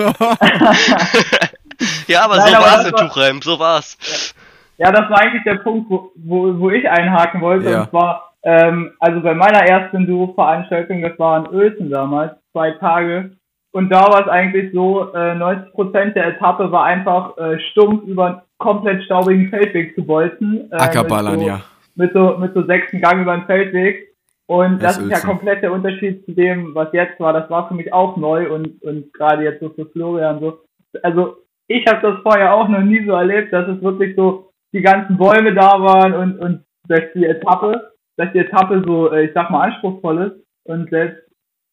[2.08, 3.98] Ja, aber Nein, so war's das in Tuchheim, so war's.
[4.02, 4.45] Ja,
[4.78, 7.70] das war eigentlich der Punkt, wo, wo, wo ich einhaken wollte.
[7.70, 7.82] Ja.
[7.82, 13.32] Und zwar, ähm, also bei meiner ersten Enduro-Veranstaltung, das war in Uelzen damals, zwei Tage.
[13.72, 18.26] Und da war es eigentlich so, äh, 90% der Etappe war einfach äh, stumpf über
[18.26, 20.72] einen komplett staubigen Feldweg zu bolzen.
[20.72, 21.62] Äh, Ackerballern, so, ja.
[21.96, 24.16] Mit so, mit so sechsten Gang über den Feldweg.
[24.48, 27.34] Und Das das, ist ja komplett der Unterschied zu dem, was jetzt war.
[27.34, 30.60] Das war für mich auch neu und, und gerade jetzt so für Florian so.
[31.02, 34.82] Also ich habe das vorher auch noch nie so erlebt, dass es wirklich so die
[34.82, 39.32] ganzen Bäume da waren und, und dass die Etappe, dass die Etappe so, äh, ich
[39.34, 41.24] sag mal, anspruchsvoll ist und selbst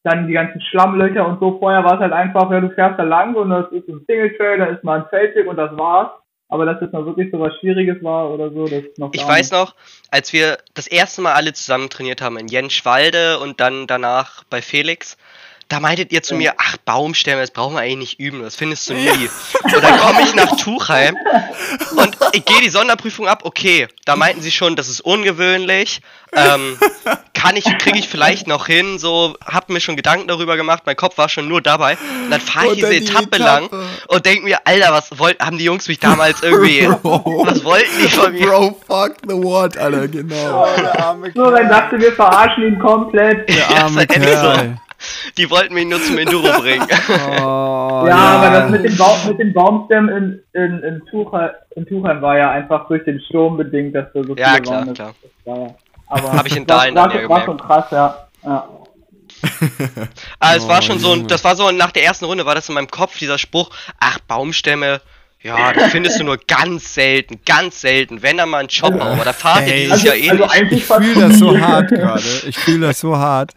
[0.05, 1.59] dann die ganzen Schlammlöcher und so.
[1.59, 4.37] Vorher war es halt einfach, ja, du fährst da lang und das ist ein Single
[4.37, 6.11] Trail, da ist mal ein Feldweg und das war's.
[6.49, 9.27] Aber dass das noch wirklich so was Schwieriges war oder so, das ist noch Ich
[9.27, 9.75] weiß noch,
[10.11, 14.61] als wir das erste Mal alle zusammen trainiert haben in Jenschwalde und dann danach bei
[14.61, 15.17] Felix,
[15.73, 16.39] da meintet ihr zu Ja.
[16.39, 19.31] mir, ach, Baumstämme, das brauchen wir eigentlich nicht üben, das findest du nie.
[19.65, 21.17] Und dann komme ich nach Tuchheim
[21.97, 26.01] und ich gehe die Sonderprüfung ab, okay, da meinten sie schon, das ist ungewöhnlich,
[26.35, 26.79] ähm,
[27.35, 30.97] kann ich, kriege ich vielleicht noch hin, so, hab mir schon Gedanken darüber gemacht, mein
[30.97, 33.39] Kopf war schon nur dabei und dann fahre ich diese die Etappe, Etappe.
[33.39, 33.69] lang
[34.09, 38.09] und denk mir, Alter, was wollten, haben die Jungs mich damals irgendwie, was wollten die
[38.09, 38.47] von mir?
[38.47, 40.67] Bro, fuck the what, Alter, genau.
[40.77, 43.49] der arme Florian dachte, wir verarschen ihn komplett.
[43.49, 44.07] Der Ja, arme so.
[44.07, 44.79] Kerl.
[45.39, 46.87] Die wollten mich nur zum Enduro bringen.
[47.41, 51.87] Oh, ja, aber das mit dem, Baum, mit dem Baumstämmen in, in, in, Tuchheim, in
[51.87, 54.87] Tuchheim war ja einfach durch den Sturm bedingt, dass da so viele Ja, klar, waren.
[54.89, 55.15] Das- klar.
[55.23, 55.75] das war ja-
[56.09, 58.27] Aber Hab ich in war- Dahlen war, war, war schon krass, ja.
[58.45, 58.69] ja.
[60.39, 61.27] Aber es Oh, war schon so, Junge.
[61.27, 64.19] das war so nach der ersten Runde, war das in meinem Kopf, dieser Spruch, ach,
[64.29, 65.01] Baumstämme,
[65.43, 69.25] ja, das findest du nur ganz selten, ganz selten, wenn da mal ein Chopper, aber
[69.25, 70.53] da fahrt ihr dieses Also, Jahr eh also nicht.
[70.55, 72.23] eigentlich Ich fühle das so hart gerade.
[72.47, 73.53] Ich fühle das so hart.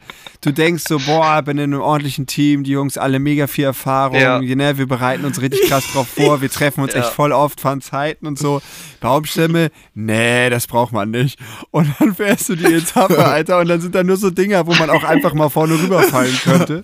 [0.45, 4.19] Du denkst so, boah, bin in einem ordentlichen Team, die Jungs alle mega viel Erfahrung,
[4.19, 4.39] Ja.
[4.39, 6.99] ne, wir bereiten uns richtig krass drauf vor, wir treffen uns Ja.
[6.99, 8.61] echt voll oft, fahren Zeiten und so.
[9.01, 11.39] Baumstämme, nee, das braucht man nicht.
[11.71, 14.73] Und dann fährst du die Etappe, Alter, und dann sind da nur so Dinger, wo
[14.75, 16.83] man auch einfach mal vorne rüberfallen könnte.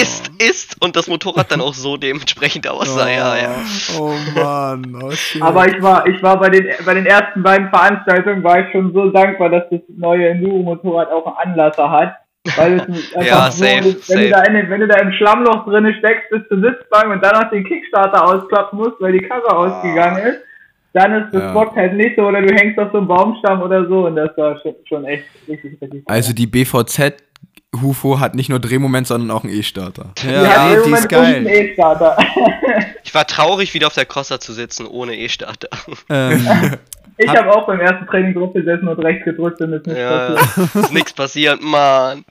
[0.00, 3.50] Ist, ist und das Motorrad dann auch so dementsprechend aussah, ja, ja.
[3.98, 5.42] Oh Mann, oh shit.
[5.42, 8.92] Aber ich war, ich war bei den, bei den ersten beiden Veranstaltungen war ich schon
[8.92, 12.14] so dankbar, dass das neue Enduro-Motorrad auch einen Anlasser hat.
[12.56, 14.28] Weil es einfach Ja, safe, wenn, Du safe.
[14.30, 17.50] da in wenn du da im Schlammloch drinne steckst bis zur Sitzbank und dann noch
[17.50, 20.40] den Kickstarter ausklappen musst, weil die Karre ausgegangen ist,
[20.94, 21.52] dann ist das Ja.
[21.52, 24.34] Bock halt nicht so oder du hängst auf so einem Baumstamm oder so und das
[24.38, 27.16] war schon, schon echt richtig, richtig Also die BVZ
[27.82, 30.12] Hufo hat nicht nur Drehmoment, sondern auch einen E-Starter.
[30.24, 31.46] Ja, hat ey, die ist geil.
[31.46, 32.16] E-Starter.
[33.04, 35.68] Ich war traurig, wieder auf der Crosser zu sitzen, ohne E-Starter.
[36.10, 36.46] Ähm,
[37.20, 39.96] Ich Hab- habe auch beim ersten Training drauf gesessen und rechts gedrückt und ist nicht
[39.98, 40.74] Ja, passiert.
[40.84, 42.24] ist nichts passiert, Mann.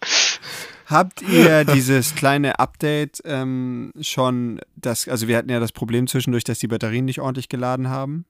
[0.85, 6.45] Habt ihr dieses kleine Update ähm, schon, das, also wir hatten ja das Problem zwischendurch,
[6.45, 8.25] dass die Batterien nicht ordentlich geladen haben.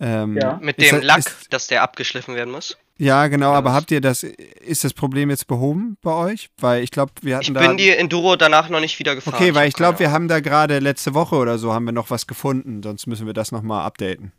[0.00, 0.58] Ähm, Ja.
[0.62, 2.76] Mit ist dem das- Lack, Ist, dass der abgeschliffen werden muss.
[3.00, 6.50] Ja, genau, aber habt ihr das, ist das Problem jetzt behoben bei euch?
[6.60, 7.66] Weil ich glaube, wir hatten Ich da.
[7.66, 9.34] bin die Enduro danach noch nicht wieder gefahren.
[9.34, 12.10] okay, weil ich glaube, wir haben da gerade letzte Woche oder so haben wir noch
[12.10, 14.32] was gefunden, sonst müssen wir das nochmal updaten.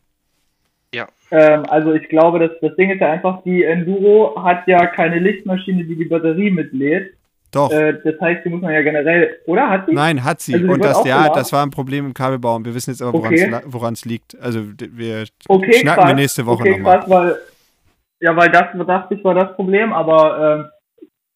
[1.31, 5.17] Ähm, also ich glaube, das, das Ding ist ja einfach, die Enduro hat ja keine
[5.19, 7.13] Lichtmaschine, die die Batterie mitlädt.
[7.51, 7.71] Doch.
[7.71, 9.69] Äh, das heißt, die muss man ja generell, oder?
[9.69, 9.93] Hat sie?
[9.93, 10.53] Nein, hat sie.
[10.55, 12.55] Also die und das, auch ja, das war ein Problem im Kabelbau.
[12.57, 13.49] Und wir wissen jetzt aber, woran Okay.
[13.49, 14.37] es woran's liegt.
[14.41, 16.09] Also wir Okay, schnacken krass.
[16.09, 16.99] wir nächste Woche okay, nochmal.
[16.99, 17.37] krass, weil,
[18.21, 20.69] ja, weil das, dachte ich, war das Problem, aber ähm,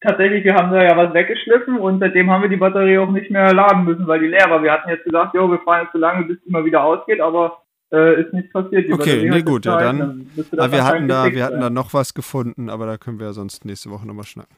[0.00, 3.30] tatsächlich, wir haben da ja was weggeschliffen und seitdem haben wir die Batterie auch nicht
[3.30, 4.62] mehr laden müssen, weil die leer war.
[4.62, 7.20] Wir hatten jetzt gesagt, jo, wir fahren jetzt so lange, bis die mal wieder ausgeht,
[7.20, 7.62] aber
[7.92, 8.86] äh, ist nichts passiert.
[8.88, 11.60] Die Okay, Batterie nee, gut, ja, dann- müsste das Aber wir hatten da, wir hatten
[11.60, 14.54] da noch was gefunden, aber da können wir ja sonst nächste Woche nochmal schnacken.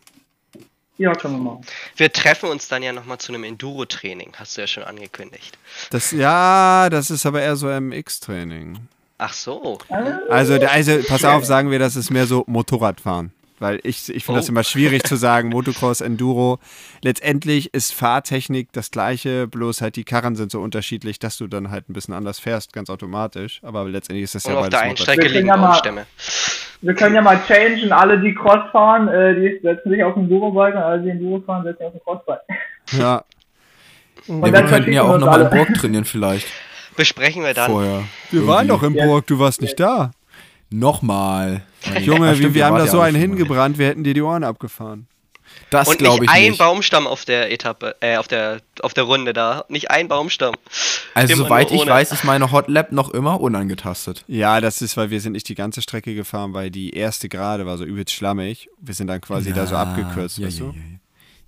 [0.99, 1.61] Ja, können wir machen.
[1.97, 5.57] Wir treffen uns dann ja nochmal zu einem Enduro-Training, hast du ja schon angekündigt.
[5.91, 8.79] Das, ja, das ist aber eher so MX-Training.
[9.19, 9.79] Ach so.
[10.29, 13.33] Also, der- also, pass auf, sagen wir, das ist mehr so Motorradfahren.
[13.61, 14.53] Weil ich, ich finde das Oh.
[14.53, 16.61] immer schwierig zu sagen, Motocross, Enduro.
[17.03, 21.73] Letztendlich ist Fahrtechnik das gleiche, bloß halt die Karren sind so unterschiedlich, dass du dann
[21.73, 23.59] halt ein bisschen anders fährst, ganz automatisch.
[23.65, 24.97] Aber letztendlich ist das Und ja auf der einen.
[24.97, 26.07] Strecke Wir können liegen ja mal- Baumstämme.
[26.83, 30.25] Wir können ja mal changen, alle die Cross fahren, äh, die setzen sich auf den
[30.25, 32.41] Enduro-Bike und alle die Enduro fahren, setzen sich auf den Crossbike.
[32.93, 33.25] Ja,
[34.29, 35.51] Und Ja, wir könnten ja auch nochmal in.
[35.51, 36.47] Burg trainieren vielleicht.
[36.99, 37.71] Besprechen wir dann.
[37.71, 38.05] Vorher.
[38.31, 39.01] wir waren doch Irgendwie.
[39.03, 40.11] in Burg, du warst nicht da.
[40.71, 41.63] Nochmal.
[42.01, 43.21] Junge, Ja, wir, stimmt, wir haben da ja so einen mal.
[43.21, 45.07] hingebrannt, wir hätten dir die Ohren abgefahren.
[45.71, 46.59] Das Und glaube nicht ich ein nicht.
[46.59, 49.65] Baumstamm auf der Etappe, äh, auf der, auf der Runde da.
[49.69, 50.55] Nicht ein Baumstamm.
[51.15, 54.25] Also Immer soweit ich weiß, ist meine Hotlap noch immer unangetastet.
[54.29, 57.65] Ja, das ist, weil wir sind nicht die ganze Strecke gefahren, weil die erste Gerade
[57.65, 58.69] war so übelst schlammig.
[58.81, 60.75] Wir sind dann quasi da so abgekürzt, ja, weißt ja, du?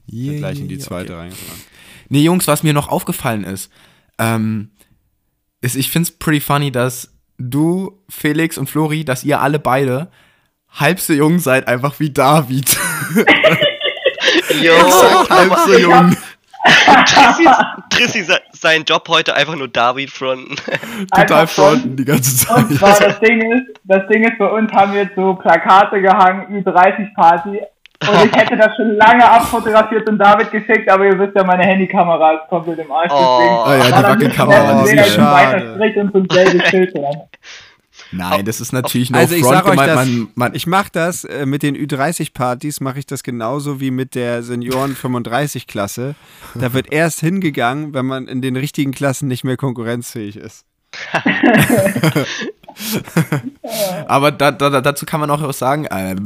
[0.06, 0.38] ja, ja.
[0.38, 1.20] Gleich in die Ja, zweite okay.
[1.22, 1.60] reingefahren.
[2.08, 3.70] Nee, Jungs, was mir noch aufgefallen ist,
[4.18, 4.70] ähm,
[5.60, 10.10] ist, ich find's pretty funny, dass du, Felix und Flori, dass ihr alle beide
[10.72, 12.76] halb so jung seid, einfach wie David.
[14.62, 14.74] Jo,
[15.30, 16.16] halb so jung.
[17.06, 17.48] Trissi,
[17.88, 20.56] Trissi se- seinen Job heute einfach nur David fronten.
[21.16, 23.08] Total fronten die ganze Und zwar Zeit.
[23.12, 27.60] das Ding ist, das Ding ist, bei uns haben wir jetzt so Plakate gehangen, Ü30-Party.
[28.08, 31.64] Und ich hätte das schon lange abfotografiert und David geschickt, aber ihr wisst ja, meine
[31.64, 33.10] Handykamera ist komplett im Arsch.
[33.12, 33.64] Oh.
[33.66, 35.54] deswegen Ah ja, die nicht Wackelkamera, ist ein schade.
[35.54, 37.16] weiter Strich und so ein gelbes Schild dran.
[38.12, 39.90] Nein, das ist natürlich no Also ich front sag euch gemeint.
[39.90, 43.90] das, Man, man, ich mache das äh, mit den Ü30-Partys, mache ich das genauso wie
[43.90, 46.14] mit der Senioren 35-Klasse.
[46.54, 50.64] Da wird erst hingegangen, wenn man in den richtigen Klassen nicht mehr konkurrenzfähig ist.
[54.06, 56.16] aber da, da, da- dazu kann man auch sagen, äh,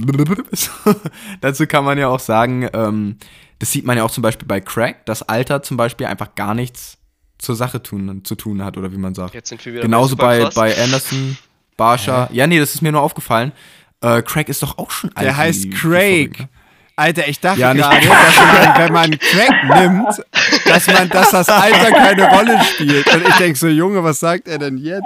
[1.40, 3.16] dazu kann man ja auch sagen, ähm,
[3.59, 6.55] das sieht man ja auch zum Beispiel bei Crack, dass Alter zum Beispiel einfach gar
[6.55, 6.98] nichts
[7.38, 9.34] zur Sache tun, zu tun hat, oder wie man sagt.
[9.34, 11.36] Jetzt sind wir wieder Genauso bei, bei Anderson,
[11.76, 12.28] Barsha.
[12.32, 13.52] Ja, nee, das ist mir nur aufgefallen.
[14.00, 15.26] Äh, Craig ist doch auch schon alt.
[15.26, 16.48] Der heißt Craig.
[16.97, 20.24] Alter, ich dachte Ja, nicht- gerade, dass man, wenn man Crack nimmt,
[20.66, 23.12] dass man, dass das Alter keine Rolle spielt.
[23.12, 25.03] Und ich denke so, Junge, was sagt er denn jetzt?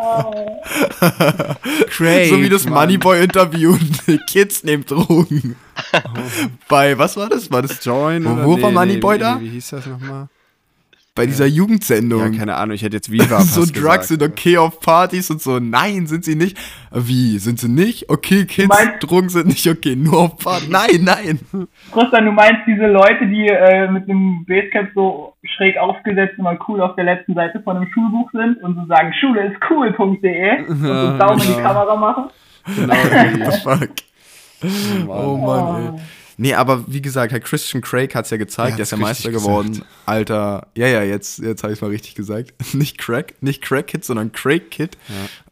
[1.91, 2.29] Craig.
[2.31, 2.67] So wie das.
[2.67, 3.79] Moneyboy-Interview.
[4.31, 5.57] Kids nehmen Drogen.
[6.69, 7.51] Bei, was war das?
[7.51, 9.35] War das Join Wo- oder wo nee, war Moneyboy nee, da?
[9.37, 10.29] Nee, wie hieß das nochmal?
[11.19, 12.33] Bei dieser Ja, Jugendsendung?
[12.39, 15.43] keine Ahnung, ich hätte jetzt Viva so fast Drugs gesagt, sind okay auf Partys und
[15.43, 15.59] so.
[15.59, 16.57] Nein, sind sie nicht.
[16.91, 17.39] Wie?
[17.39, 18.09] Sind sie nicht?
[18.09, 19.95] Okay, Kids, meinst- Drogen sind nicht okay.
[19.97, 20.69] Nur auf Partys.
[20.71, 21.41] Nein, nein.
[21.93, 26.59] Christian, du meinst diese Leute, die äh, mit einem Basecap so schräg aufgesetzt und mal
[26.69, 30.67] cool auf der letzten Seite von einem Schulbuch sind und so sagen, Schule ist cool.de
[30.69, 31.61] und so Ja, Daumen in die.
[31.61, 32.25] Kamera machen?
[32.75, 35.09] Genau, What the fuck?
[35.09, 36.01] Oh Mann, ey.
[36.41, 38.97] Nee, aber wie gesagt, Herr Christian Craig hat es ja gezeigt, Er der ist ja
[38.97, 39.73] Meister geworden.
[39.73, 39.87] gesagt.
[40.07, 42.55] Alter, ja, ja, jetzt, jetzt habe ich es mal richtig gesagt.
[42.75, 44.97] Nicht Craig, nicht Craig Kid, sondern Craig Kid.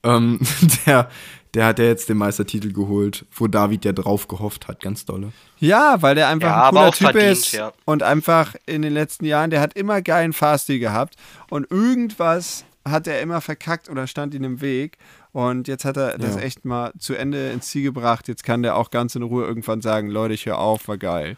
[0.05, 0.39] Ähm,
[0.87, 1.11] der,
[1.55, 5.33] der hat ja jetzt den Meistertitel geholt, wo David ja drauf gehofft hat, ganz dolle.
[5.59, 7.73] Ja, weil der einfach Ja, ein cooler auch Typ verdient, ist ja.
[7.85, 11.17] und einfach in den letzten Jahren, der hat immer geilen Fahrstil gehabt
[11.51, 14.99] und irgendwas hat er immer verkackt oder stand ihm im Weg
[15.37, 16.41] und jetzt hat er das Ja.
[16.41, 18.27] echt mal zu Ende ins Ziel gebracht.
[18.27, 21.37] Jetzt kann der auch ganz in Ruhe irgendwann sagen, Leute, ich höre auf, war geil.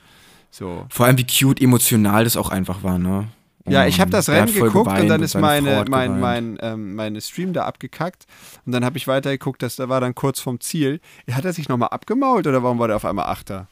[0.50, 0.86] So.
[0.88, 3.28] Vor allem, wie cute emotional das auch einfach war, ne?
[3.66, 7.20] Ja, ich habe Ähm, das Rennen geguckt und dann ist meine, mein, mein, ähm, meine
[7.20, 8.24] Stream da abgekackt
[8.64, 11.00] und dann habe ich weitergeguckt, dass da war dann kurz vom Ziel.
[11.30, 13.66] Hat er sich nochmal abgemault oder warum war der auf einmal Achter?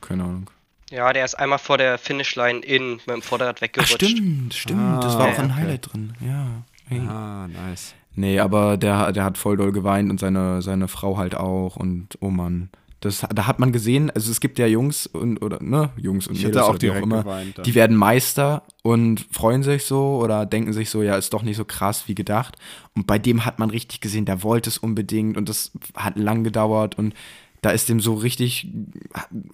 [0.00, 0.50] Keine Ahnung.
[0.90, 3.94] Ja, der ist einmal vor der Finishline in mit dem Vorderrad Ach, weggerutscht.
[3.94, 5.04] stimmt, stimmt.
[5.04, 5.54] das Ah, war auch ein okay.
[5.60, 6.14] Highlight drin.
[6.20, 6.46] Ja.
[6.88, 7.00] Hey.
[7.06, 7.94] Ah, nice.
[8.16, 12.18] Nee, aber der, der hat voll doll geweint und seine, seine Frau halt auch und
[12.20, 12.70] oh Mann.
[13.00, 16.42] Das, da hat man gesehen, also es gibt ja Jungs und oder ne, Jungs und
[16.42, 17.60] Mädels auch wie direkt immer, geweint.
[17.64, 21.58] die werden Meister und freuen sich so oder denken sich so, ja, ist doch nicht
[21.58, 22.56] so krass wie gedacht.
[22.94, 26.42] Und bei dem hat man richtig gesehen, der wollte es unbedingt und das hat lang
[26.42, 27.14] gedauert und
[27.60, 28.68] da ist dem so richtig,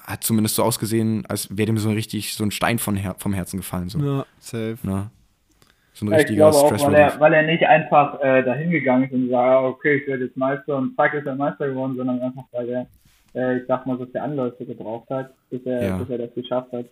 [0.03, 3.33] hat zumindest so ausgesehen, als wäre dem so richtig so ein Stein von Her vom
[3.33, 3.89] Herzen gefallen.
[3.89, 3.99] So.
[3.99, 4.79] Ja, safe.
[4.83, 5.11] Ne?
[5.95, 8.71] So ein Ja, ich richtiger glaube auch, weil er, weil er nicht einfach äh, dahin
[8.71, 11.69] gegangen ist und sagt, ah, okay, ich werde jetzt Meister und zack ist er Meister
[11.69, 12.87] geworden, sondern einfach, weil er,
[13.35, 15.99] äh, ich sag mal, so viele Anläufe gebraucht hat, bis er, Ja.
[15.99, 16.87] bis er das geschafft hat.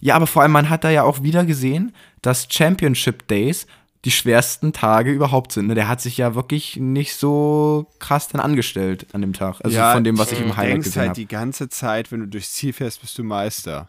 [0.00, 3.66] Ja, aber vor allem, man hat da ja auch wieder gesehen, dass Championship Days
[4.04, 5.68] die schwersten Tage überhaupt sind.
[5.68, 5.74] Ne?
[5.74, 9.60] Der hat sich ja wirklich nicht so krass dann angestellt an dem Tag.
[9.64, 11.20] Also Ja, von dem, was ich du im Highlight denkst gesehen halt habe.
[11.20, 13.88] die ganze Zeit, wenn du durchs Ziel fährst, bist du Meister.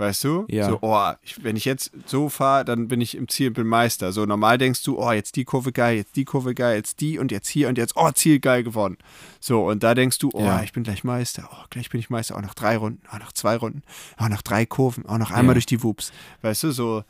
[0.00, 0.46] Weißt du?
[0.48, 0.66] Ja.
[0.66, 3.66] So, oh, ich, wenn ich jetzt so fahre, dann bin ich im Ziel und bin
[3.66, 4.12] Meister.
[4.12, 7.18] So, normal denkst du, oh, jetzt die Kurve geil, jetzt die Kurve geil, jetzt die
[7.18, 8.96] und jetzt hier und jetzt, oh, Ziel geil gewonnen.
[9.40, 10.62] So, und da denkst du, oh, Ja.
[10.62, 13.32] ich bin gleich Meister, oh, gleich bin ich Meister, oh, noch drei Runden, oh, noch
[13.32, 13.82] zwei Runden,
[14.18, 15.54] oh, noch drei Kurven, oh, noch einmal Ja.
[15.54, 16.12] durch die Wups.
[16.40, 17.04] Weißt du, so.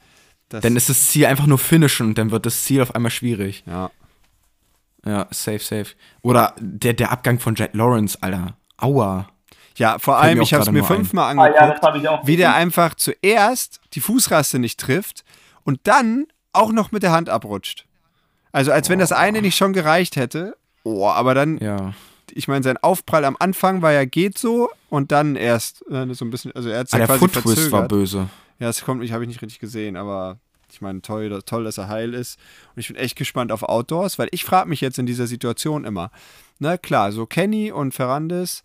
[0.49, 3.13] Das, Dann ist das Ziel einfach nur finishen und dann wird das Ziel auf einmal
[3.13, 3.63] schwierig.
[3.67, 3.93] ja.
[5.07, 5.95] Ja, safe, safe.
[6.23, 8.57] Oder der, der Abgang von Jet Lawrence, Alter.
[8.79, 9.29] Aua.
[9.77, 10.97] Ja, vor Fällt allem, ich habe es mir nur ein.
[10.97, 11.61] fünfmal Ah angeguckt.
[11.61, 12.27] ja, das habe ich auch.
[12.27, 15.25] wie der einfach zuerst die Fußraste nicht trifft
[15.65, 17.87] und dann auch noch mit der Hand abrutscht.
[18.53, 20.57] Also als wenn das eine nicht schon gereicht hätte.
[20.83, 21.95] Oh, aber dann, Ja.
[22.33, 26.25] ich meine, sein Aufprall am Anfang war ja geht so und dann erst äh, so
[26.25, 28.29] ein bisschen, also er hat Ah, ja der quasi Foot Twist war böse.
[28.59, 30.39] Ja, das kommt nicht, habe ich nicht richtig gesehen, aber
[30.73, 32.39] ich meine, toll, toll, dass er heil ist.
[32.75, 35.85] Und ich bin echt gespannt auf Outdoors, weil ich frage mich jetzt in dieser Situation
[35.85, 36.11] immer,
[36.59, 38.63] na klar, so Kenny und Ferrandes,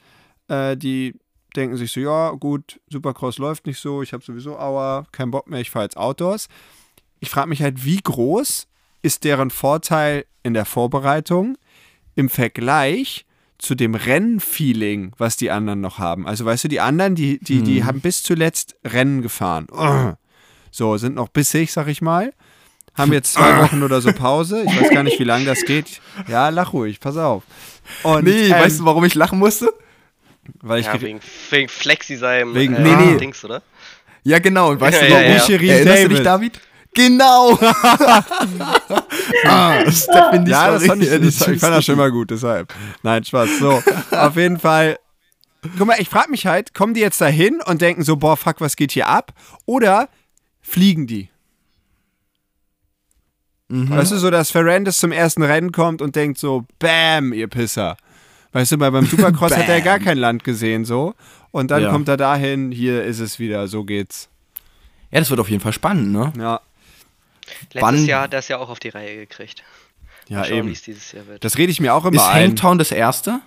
[0.47, 1.15] äh, die
[1.55, 5.47] denken sich so, ja, gut, Supercross läuft nicht so, ich habe sowieso Aua, kein Bock
[5.47, 6.47] mehr, ich fahre jetzt Outdoors.
[7.19, 8.67] Ich frage mich halt, wie groß
[9.01, 11.57] ist deren Vorteil in der Vorbereitung
[12.15, 13.25] im Vergleich
[13.57, 16.27] zu dem Rennfeeling, was die anderen noch haben.
[16.27, 19.67] Also weißt du, die anderen, die, die, die haben bis zuletzt Rennen gefahren.
[19.71, 20.15] Ugh.
[20.71, 22.33] So, sind noch bissig, sag ich mal.
[22.95, 24.63] Haben jetzt zwei Wochen oder so Pause.
[24.65, 26.01] Ich weiß gar nicht, wie lange das geht.
[26.27, 27.43] Ja, lach ruhig, pass auf.
[28.03, 29.73] Und, Nee, ähm, weißt du, warum ich lachen musste?
[30.61, 31.19] Weil ich Ja, wegen,
[31.49, 33.17] wegen Flexi seinem Wegen- äh, Nee, nee.
[33.17, 33.61] Dings, oder?
[34.23, 34.71] Ja, genau.
[34.71, 35.31] Und weißt Ja, du, ja, warum?
[35.33, 35.39] ja.
[35.39, 36.55] Shirin Erinnerst du dich, David.
[36.55, 36.61] David?
[36.95, 37.59] Genau!
[39.45, 42.73] ah, Stephanie ja, das fand ich, das, ich fand das schon mal gut, deshalb.
[43.03, 43.59] Nein, Spaß.
[43.59, 44.97] So, auf jeden Fall.
[45.77, 48.37] Guck mal, ich frage mich halt, kommen die jetzt da hin und denken so, boah,
[48.37, 49.33] fuck, was geht hier ab?
[49.65, 50.07] Oder
[50.61, 51.29] fliegen die?
[53.67, 57.97] Weißt du, so, dass Ferrandes zum ersten Rennen kommt und denkt so, bam, ihr Pisser.
[58.55, 61.13] Weißt du, weil beim Supercross hat er gar kein Land gesehen, so.
[61.51, 61.91] Und dann Ja.
[61.91, 64.29] kommt er dahin, hier ist es wieder, so geht's.
[65.11, 66.31] Ja, das wird auf jeden Fall spannend, ne?
[66.37, 66.61] Ja,
[67.73, 69.61] Letztes Wann- Jahr hat er es ja auch auf die Reihe gekriegt.
[70.29, 70.67] ja schauen, eben.
[70.69, 71.43] wie es dieses Jahr wird.
[71.43, 72.43] Das rede ich mir auch immer Ist ein.
[72.51, 73.41] Hangtown das erste?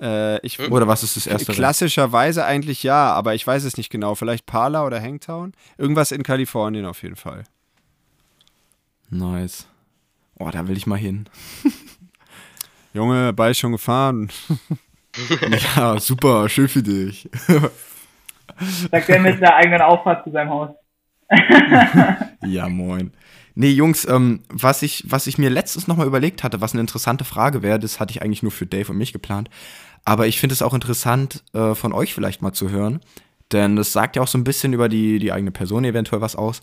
[0.00, 1.52] Äh, ich, Oder was ist das erste?
[1.52, 4.16] Klassischerweise eigentlich ja, aber ich weiß es nicht genau.
[4.16, 5.52] Vielleicht Pala oder Hangtown?
[5.78, 7.44] Irgendwas in Kalifornien auf jeden Fall.
[9.10, 9.66] Nice.
[10.40, 11.28] Oh, da will ich mal hin.
[12.92, 14.30] Junge, Ball schon gefahren.
[15.76, 17.28] Ja, super, schön für dich.
[18.90, 20.70] Sagt er mit der eigenen Auffahrt zu seinem Haus.
[22.46, 23.12] Ja, moin.
[23.54, 27.24] Nee, Jungs, ähm, was, ich, was ich mir letztens nochmal überlegt hatte, was eine interessante
[27.24, 29.50] Frage wäre, das hatte ich eigentlich nur für Dave und mich geplant.
[30.04, 33.00] Aber ich finde es auch interessant, äh, von euch vielleicht mal zu hören.
[33.52, 36.36] Denn das sagt ja auch so ein bisschen über die, die eigene Person eventuell was
[36.36, 36.62] aus.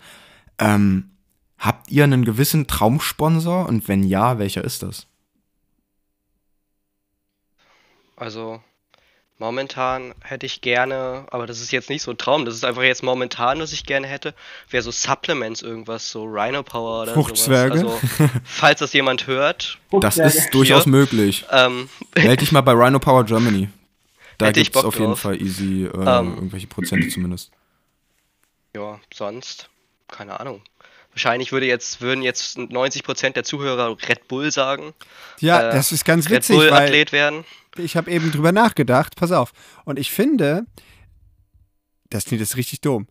[0.57, 1.11] Ähm,
[1.59, 3.69] habt ihr einen gewissen Traumsponsor?
[3.69, 5.08] Und wenn ja, welcher ist das?
[8.19, 8.61] Also
[9.37, 12.83] momentan hätte ich gerne, aber das ist jetzt nicht so ein Traum, das ist einfach
[12.83, 14.33] jetzt momentan, was ich gerne hätte,
[14.69, 17.79] wäre so Supplements irgendwas, so Rhino Power oder Fruchtzwerge?
[17.79, 18.01] sowas.
[18.19, 21.45] Also, falls das jemand hört, Das ist durchaus möglich.
[21.51, 23.69] ähm, Meld dich mal bei Rhino Power Germany.
[24.37, 25.19] Da Hätte ich gibt es auf jeden drauf.
[25.19, 26.35] Fall easy äh, Ähm.
[26.35, 27.51] irgendwelche Prozente zumindest.
[28.75, 29.69] ja, sonst,
[30.09, 30.61] keine Ahnung.
[31.11, 34.93] Wahrscheinlich würde jetzt, würden jetzt 90% der Zuhörer Red Bull sagen.
[35.39, 37.45] Ja, Äh, das ist ganz Red witzig, Bull weil Athlet werden.
[37.79, 39.15] Ich habe eben drüber nachgedacht.
[39.15, 39.51] Pass auf.
[39.85, 40.65] Und ich finde,
[42.09, 43.07] das klingt jetzt richtig dumm.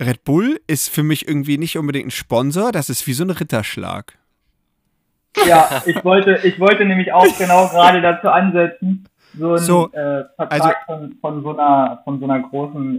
[0.00, 3.30] Red Bull ist für mich irgendwie nicht unbedingt ein Sponsor, das ist wie so ein
[3.30, 4.18] Ritterschlag.
[5.46, 9.06] Ja, ich wollte, ich wollte nämlich auch genau gerade dazu ansetzen,
[9.38, 12.98] so einen So, äh, Vertrag also- von, von so einer von so einer großen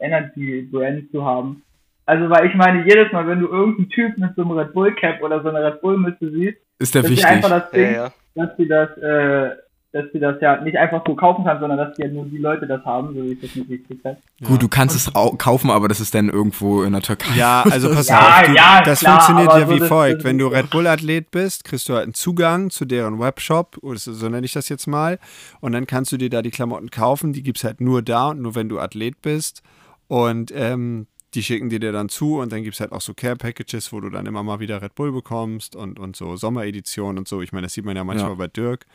[0.00, 1.62] äh, Energy Brand zu haben.
[2.06, 4.94] Also weil ich meine, jedes Mal, wenn du irgendeinen Typ mit so einem Red Bull
[4.96, 7.20] Cap oder so einer Red Bull Mütze siehst, Ist der wichtig?
[7.22, 8.12] ja einfach das Ja, Ding, ja.
[8.34, 9.50] dass sie das, äh,
[9.92, 12.66] dass sie das ja nicht einfach so kaufen kann, sondern dass ja nur die Leute
[12.66, 14.16] das haben, so wie ich das mitgekriegt habe.
[14.44, 17.34] Gut, du kannst es au kaufen, aber das ist dann irgendwo in der Türkei.
[17.36, 18.46] Ja, also pass Ja, auf.
[18.46, 20.16] Du, ja, das klar, funktioniert ja so wie das- folgt.
[20.18, 23.98] das- Wenn du Red Bull-Athlet bist, kriegst du halt einen Zugang zu deren Webshop, oder
[23.98, 25.18] so so nenne ich das jetzt mal.
[25.60, 27.32] Und dann kannst du dir da die Klamotten kaufen.
[27.32, 29.62] Die gibt es halt nur da und nur wenn du Athlet bist.
[30.06, 33.12] Und ähm, die schicken die dir dann zu und dann gibt es halt auch so
[33.14, 37.26] Care-Packages, wo du dann immer mal wieder Red Bull bekommst und, und so Sommeredition und
[37.28, 37.40] so.
[37.42, 38.36] Ich meine, das sieht man ja manchmal Ja.
[38.36, 38.86] bei Dirk.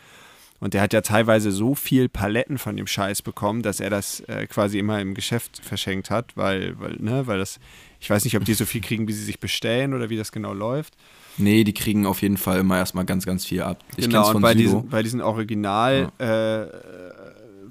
[0.60, 4.22] Und der hat ja teilweise so viel Paletten von dem Scheiß bekommen, dass er das
[4.22, 7.60] äh, quasi immer im Geschäft verschenkt hat, weil, weil, ne, weil das,
[7.99, 10.32] ich weiß nicht, ob die so viel kriegen, wie sie sich bestellen oder wie das
[10.32, 10.95] genau läuft.
[11.38, 13.84] Nee, die kriegen auf jeden Fall immer erstmal ganz, ganz viel ab.
[13.97, 16.68] Ich genau, kenn's und von bei diesen, bei diesen Original, äh,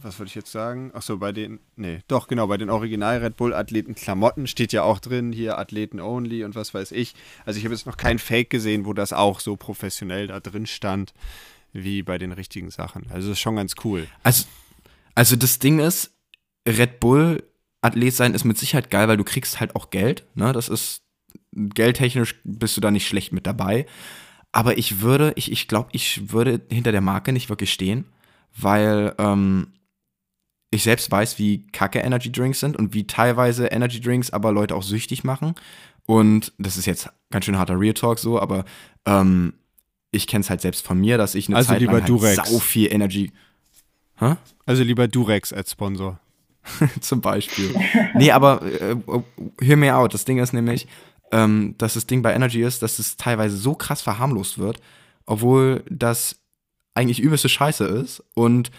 [0.04, 0.90] was wollte ich jetzt sagen?
[0.92, 4.82] Achso, bei den, nee, doch, genau, bei den Original Red Bull Athleten Klamotten steht ja
[4.82, 7.14] auch drin, hier Athleten only und was weiß ich.
[7.46, 10.66] Also ich habe jetzt noch kein Fake gesehen, wo das auch so professionell da drin
[10.66, 11.14] stand,
[11.74, 13.04] wie bei den richtigen Sachen.
[13.10, 14.06] Also das ist schon ganz cool.
[14.22, 14.46] Also,
[15.14, 16.12] also das Ding ist,
[16.66, 17.42] Red Bull
[17.82, 20.24] Athlet sein ist mit Sicherheit geil, weil du kriegst halt auch Geld.
[20.34, 20.52] Ne?
[20.52, 21.02] Das ist
[21.52, 23.86] geldtechnisch bist du da nicht schlecht mit dabei.
[24.52, 28.06] Aber ich würde, ich, ich glaube, ich würde hinter der Marke nicht wirklich stehen,
[28.56, 29.72] weil ähm,
[30.70, 34.76] ich selbst weiß, wie kacke Energy Drinks sind und wie teilweise Energy Drinks aber Leute
[34.76, 35.54] auch süchtig machen.
[36.06, 38.64] Und das ist jetzt ganz schön harter Real Talk so, aber
[39.06, 39.54] ähm,
[40.14, 42.08] ich kenne es halt selbst von mir, dass ich eine Also Zeit lieber lang halt
[42.10, 42.36] Durex.
[42.36, 43.32] sau viel Energy.
[44.18, 44.36] Hä?
[44.66, 46.18] Also lieber Durex als Sponsor.
[47.00, 47.74] Zum Beispiel.
[48.14, 48.96] nee, aber äh,
[49.60, 50.14] hear me out.
[50.14, 50.86] Das Ding ist nämlich,
[51.32, 54.80] ähm, dass das Ding bei Energy ist, dass es teilweise so krass verharmlost wird,
[55.26, 56.36] obwohl das
[56.94, 58.70] eigentlich übelste Scheiße ist und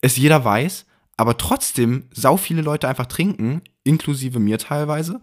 [0.00, 0.86] es jeder weiß,
[1.16, 5.20] aber trotzdem sau viele Leute einfach trinken, inklusive mir teilweise,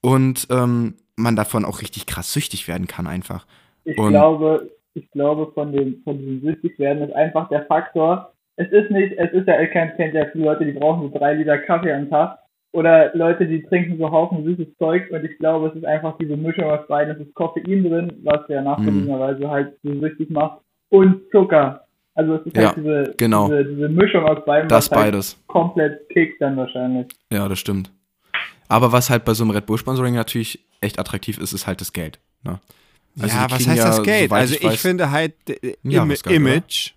[0.00, 3.46] und ähm, man davon auch richtig krass süchtig werden kann einfach.
[3.84, 8.32] Ich Und- glaube, ich glaube, von dem, von diesem süchtig werden ist einfach der Faktor.
[8.56, 11.34] Es ist nicht, es ist ja, ich kennt ja viele Leute, die brauchen so drei
[11.34, 12.38] Liter Kaffee am Tag.
[12.72, 15.10] Oder Leute, die trinken so Haufen süßes Zeug.
[15.10, 17.14] Und ich glaube, es ist einfach diese Mischung aus beiden.
[17.14, 20.60] Es ist Koffein drin, was ja nachgewiesenerweise halt so süchtig macht.
[20.90, 21.84] Und Zucker.
[22.14, 23.46] Also es ist Ja, halt diese, genau.
[23.48, 25.42] diese, diese Mischung aus beiden, Das was halt beides.
[25.46, 27.06] komplett kickt dann wahrscheinlich.
[27.32, 27.90] Ja, das stimmt.
[28.68, 31.80] Aber was halt bei so einem Red Bull Sponsoring natürlich echt attraktiv ist, ist halt
[31.80, 32.18] das Geld.
[32.44, 32.58] Ne?
[33.20, 34.32] Also ja, was heißt ja, das Geld?
[34.32, 36.92] Also ich ich, weiß- finde halt, äh, Ja, Im Image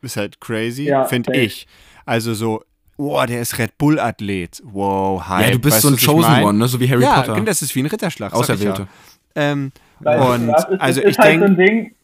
[0.00, 1.66] ist halt crazy, Ja, finde ich.
[2.04, 2.64] Also so,
[2.96, 4.60] oh, der ist Red Bull Athlet.
[4.64, 5.46] Wow, Hype.
[5.46, 6.44] Ja, du bist Weißt so ein Chosen mein?
[6.44, 6.68] One, ne?
[6.68, 7.40] so wie Harry ja, Potter.
[7.42, 8.32] das ist wie ein Ritterschlag.
[8.32, 8.82] Auserwählte.
[9.36, 9.52] Ja.
[9.52, 11.94] Ähm, Weil und das ist, also ich halt so ein denke,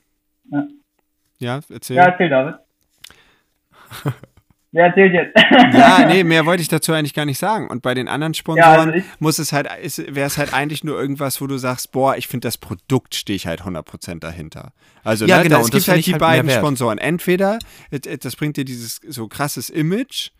[0.51, 0.69] Ding.
[1.39, 1.97] ja, erzähl.
[1.97, 2.55] Ja, erzähl David.
[4.73, 5.35] Wer erzählt jetzt?
[5.75, 7.69] Ja, nee, mehr wollte ich dazu eigentlich gar nicht sagen.
[7.69, 9.67] Und bei den anderen Ja, Sponsoren also ich- muss es halt,
[10.09, 13.37] wäre es halt eigentlich nur irgendwas, wo du sagst, boah, ich finde das Produkt stehe
[13.37, 14.73] ich halt 100% dahinter.
[15.05, 16.51] Also Ja, ne, genau, es und das gibt halt die halt beiden.
[16.51, 16.99] Sponsoren.
[16.99, 17.59] Entweder
[17.91, 20.31] das bringt dir dieses so krasses Image,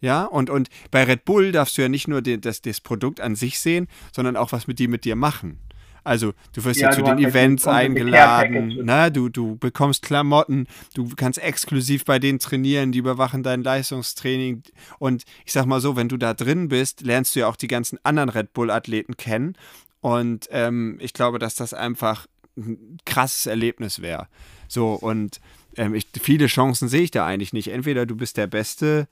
[0.00, 3.20] ja, und, und bei Red Bull darfst du ja nicht nur den, das, das Produkt
[3.20, 5.58] an sich sehen, sondern auch was mit die mit dir machen.
[6.04, 9.10] Also du wirst ja, Ja, zu den Events eingeladen, ne?
[9.12, 14.62] du, du bekommst Klamotten, du kannst exklusiv bei denen trainieren, die überwachen dein Leistungstraining.
[14.98, 17.68] Und ich sag mal so, wenn du da drin bist, lernst du ja auch die
[17.68, 19.56] ganzen anderen Red Bull-Athleten kennen.
[20.00, 22.26] Und ähm, ich glaube, dass das einfach
[22.56, 24.26] ein krasses Erlebnis wäre.
[24.68, 25.40] So, und
[25.76, 27.68] ähm, ich, viele Chancen sehe ich da eigentlich nicht.
[27.68, 29.08] Entweder du bist der beste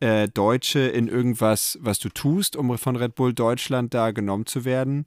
[0.00, 4.64] äh, Deutsche in irgendwas, was du tust, um von Red Bull Deutschland da genommen zu
[4.64, 5.04] werden.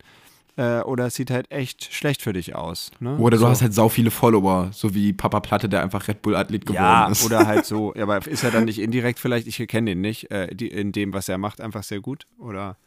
[0.55, 2.91] Äh, oder es sieht halt echt schlecht für dich aus.
[2.99, 3.17] Ne?
[3.17, 3.49] Oder du so.
[3.49, 6.83] hast halt sau viele Follower, so wie Papa Platte, der einfach Red Bull Athlet geworden
[6.83, 7.25] ja, ist.
[7.25, 10.29] oder halt so, ja, aber ist er dann nicht indirekt vielleicht, ich kenne den nicht,
[10.29, 12.27] äh, die, in dem, was er macht, einfach sehr gut?
[12.37, 12.77] Oder?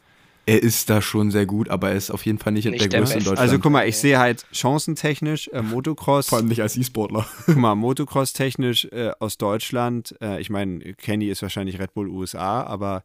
[0.47, 2.87] er ist da schon sehr gut, aber er ist auf jeden Fall nicht, Nicht der
[2.87, 3.23] der größte in.
[3.25, 3.39] Deutschland.
[3.39, 7.27] Also guck mal, ich sehe halt chancentechnisch, äh, Motocross, vor allem nicht als E-Sportler.
[7.45, 12.07] guck mal, Motocross technisch äh, aus Deutschland, äh, ich meine, Kenny ist wahrscheinlich Red Bull
[12.07, 13.03] USA, aber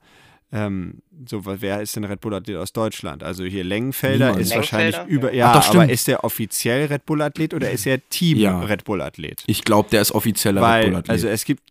[0.53, 3.23] ähm, so, wer ist denn Red Bull Athlet aus Deutschland?
[3.23, 4.43] Also hier Längenfelder Niemand.
[4.43, 5.91] ist wahrscheinlich über, ja, Ach, doch, aber stimmt.
[5.93, 8.61] ist der offiziell Red Bull Athlet oder ist er Team Ja.
[8.61, 9.43] Red Bull Athlet?
[9.47, 11.11] Ich glaube, der ist offizieller Red Weil, Bull Athlet.
[11.11, 11.63] also es gibt,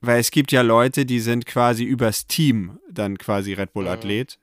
[0.00, 4.38] weil es gibt ja Leute, die sind quasi übers Team dann quasi Red Bull Athlet.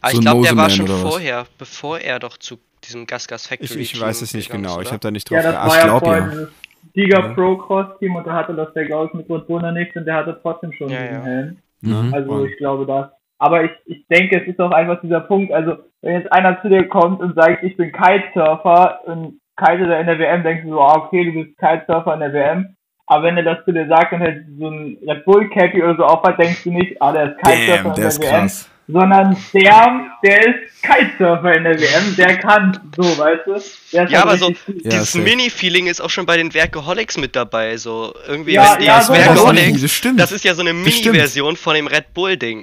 [0.00, 1.10] Aber So ich glaube, der war schon oder was?
[1.12, 4.50] vorher, bevor er doch zu diesem Gas Gas Factory Ich, ich Team weiß es nicht
[4.50, 4.90] genau, ist, ich oder?
[4.92, 5.70] habe da nicht drauf Ja, geachtet.
[5.70, 6.28] war ja glaub, vorher ja.
[6.30, 6.48] dieses
[6.94, 9.72] Giga Pro Cross Team und da hatte das der glaube ich mit Red Bull noch
[9.72, 11.22] nichts und der hatte trotzdem schon Ja, diesen ja.
[11.24, 11.56] Helm.
[11.80, 12.14] Mhm.
[12.14, 13.10] Also Und- ich glaube das.
[13.42, 16.68] Aber ich, ich denke, es ist auch einfach dieser Punkt, also wenn jetzt einer zu
[16.68, 20.70] dir kommt und sagt, ich bin Kitesurfer und kitet er in der WM, denkst du
[20.70, 22.76] so, ah, okay, du bist Kitesurfer in der WM.
[23.06, 25.96] Aber wenn er das zu dir sagt und halt so ein Red Bull Cappy oder
[25.96, 28.30] so aufhat, denkst du nicht, ah, der ist Kitesurfer Damn, in der der ist WM,
[28.30, 28.70] krass.
[28.86, 33.52] sondern der, der ist Kitesurfer in der WM, der kann so, weißt du?
[33.92, 34.50] Der Ja, halt aber so.
[34.50, 35.14] Ja, dieses.
[35.16, 37.76] Mini-Feeling ist auch schon bei den Werkeholics mit dabei.
[37.76, 40.70] So irgendwie, Ja, wenn die ja, als so- Werkeholics, das das ist ja so eine
[40.72, 40.78] Das.
[40.84, 42.62] Mini-Version von dem Red Bull-Ding.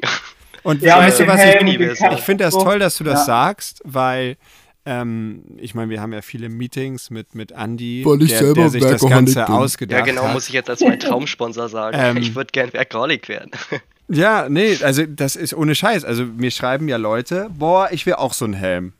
[0.63, 2.13] Und Ja, weißt du, was ich, Helm, Mini-Version.
[2.13, 3.25] ich finde das toll, dass du das Ja.
[3.25, 4.37] sagst, weil
[4.85, 8.61] ähm, ich meine, wir haben ja viele Meetings mit, mit Andy, Weil ich der, selber
[8.61, 9.55] der sich das Workaholic Ganze bin.
[9.55, 10.33] ausgedacht Ja, genau, hat.
[10.33, 11.97] muss ich jetzt als mein Traumsponsor sagen.
[11.99, 12.17] Ähm.
[12.17, 13.51] ich würde gern Werkeholic werden.
[14.11, 16.03] Ja, nee, also das ist ohne Scheiß.
[16.03, 18.93] Also mir schreiben ja Leute, boah, ich will auch so einen Helm.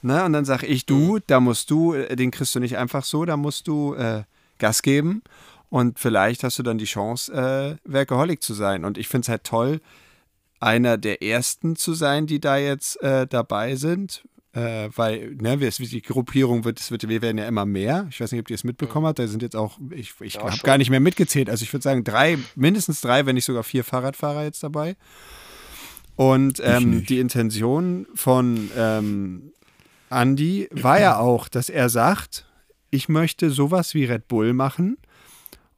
[0.00, 0.24] Ne?
[0.24, 3.26] Und dann sage ich, du, da musst du, äh, den kriegst du nicht einfach so,
[3.26, 4.22] da musst du äh,
[4.58, 5.22] Gas geben.
[5.68, 7.30] Und vielleicht hast du dann die Chance,
[7.86, 8.86] äh, Workaholic zu sein.
[8.86, 9.82] Und ich finde es halt toll,
[10.60, 14.24] einer der ersten zu sein, die da jetzt äh, dabei sind.
[14.52, 18.06] Äh, weil, ne, die Gruppierung wird, es wird, wir werden ja immer mehr.
[18.10, 19.18] Ich weiß nicht, ob ihr es mitbekommen habt.
[19.18, 21.50] Da sind jetzt auch, ich, ich Ja, habe gar nicht mehr mitgezählt.
[21.50, 24.94] Also ich würde sagen, drei, mindestens drei, wenn nicht sogar vier Fahrradfahrer jetzt dabei.
[26.16, 29.52] Und ähm, die Intention von ähm,
[30.10, 32.46] Andy war ja auch, dass er sagt,
[32.90, 34.98] ich möchte sowas wie Red Bull machen.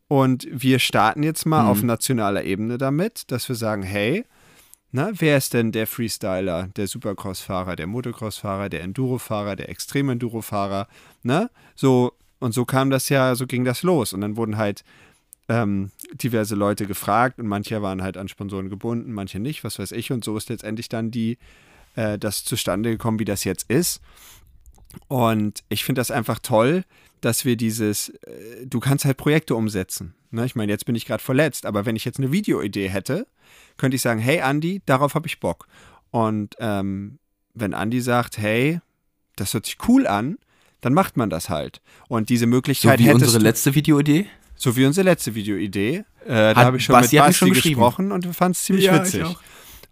[0.09, 1.69] Und wir starten jetzt mal Mhm.
[1.71, 4.25] auf nationaler Ebene damit, dass wir sagen, hey,
[4.97, 10.89] na, wer ist denn der Freestyler, der Supercross-Fahrer, der Motocross-Fahrer, der Enduro-Fahrer, der Extrem-Enduro-Fahrer,
[11.23, 11.51] ne?
[11.75, 14.15] So, und so kam das ja, so ging das los.
[14.15, 14.85] Und dann wurden halt
[15.51, 19.93] ähm, diverse Leute gefragt und manche waren halt an Sponsoren gebunden, manche nicht, was weiß
[19.93, 20.13] ich.
[20.13, 21.37] Und so ist letztendlich dann die,
[21.95, 24.01] äh, das zustande gekommen, wie das jetzt ist.
[25.09, 26.85] Und ich finde das einfach toll,
[27.21, 30.15] dass wir dieses, äh, du kannst halt Projekte umsetzen.
[30.31, 30.47] Ne?
[30.47, 33.27] Ich meine, jetzt bin ich gerade verletzt, aber wenn ich jetzt eine Videoidee hätte,
[33.77, 35.67] könnte ich sagen, hey Andi, darauf habe ich Bock.
[36.11, 37.19] Und ähm,
[37.55, 38.81] wenn Andi sagt, hey,
[39.37, 40.39] das hört sich cool an,
[40.81, 41.81] dann macht man das halt.
[42.09, 44.27] Und diese So Möglichkeit wie hättest unsere letzte Videoidee.
[44.57, 46.05] so wie unsere letzte Videoidee.
[46.25, 48.87] Äh, da habe ich schon Basti mit Basti schon gesprochen und wir fanden es ziemlich
[48.87, 49.25] Ja, witzig.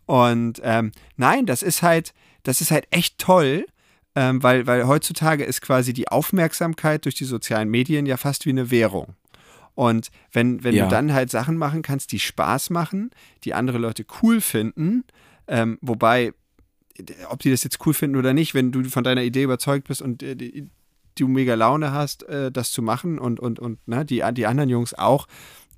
[0.07, 2.13] Und ähm, nein, das ist halt,
[2.43, 3.67] das ist halt echt toll,
[4.15, 8.51] ähm, weil, weil heutzutage ist quasi die Aufmerksamkeit durch die sozialen Medien ja fast wie
[8.51, 9.15] eine Währung.
[9.75, 10.85] Und wenn, wenn Ja.
[10.85, 13.11] du dann halt Sachen machen kannst, die Spaß machen,
[13.45, 15.05] die andere Leute cool finden,
[15.49, 16.33] ähm, wobei,
[16.99, 19.89] äh, ob die das jetzt cool finden oder nicht, wenn du von deiner Idee überzeugt
[19.89, 20.69] bist und äh, die,
[21.17, 24.71] du mega Laune hast, äh, das zu machen und, und, und ne, die, die anderen
[24.71, 25.27] Jungs auch,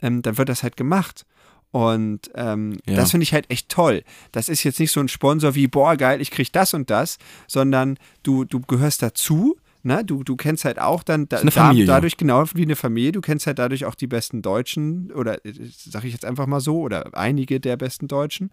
[0.02, 1.24] ähm, dann wird das halt gemacht.
[1.72, 2.94] Und ähm, Ja.
[2.96, 4.02] das finde ich halt echt toll.
[4.32, 7.18] Das ist jetzt nicht so ein Sponsor wie, boah, geil, ich krieg das und das,
[7.48, 9.56] sondern du, du gehörst dazu.
[9.86, 10.04] Ne?
[10.04, 13.46] Du, du kennst halt auch dann da, da, dadurch genau wie eine Familie, du kennst
[13.46, 15.38] halt dadurch auch die besten Deutschen oder
[15.68, 18.50] sage ich jetzt einfach mal so oder einige der besten Deutschen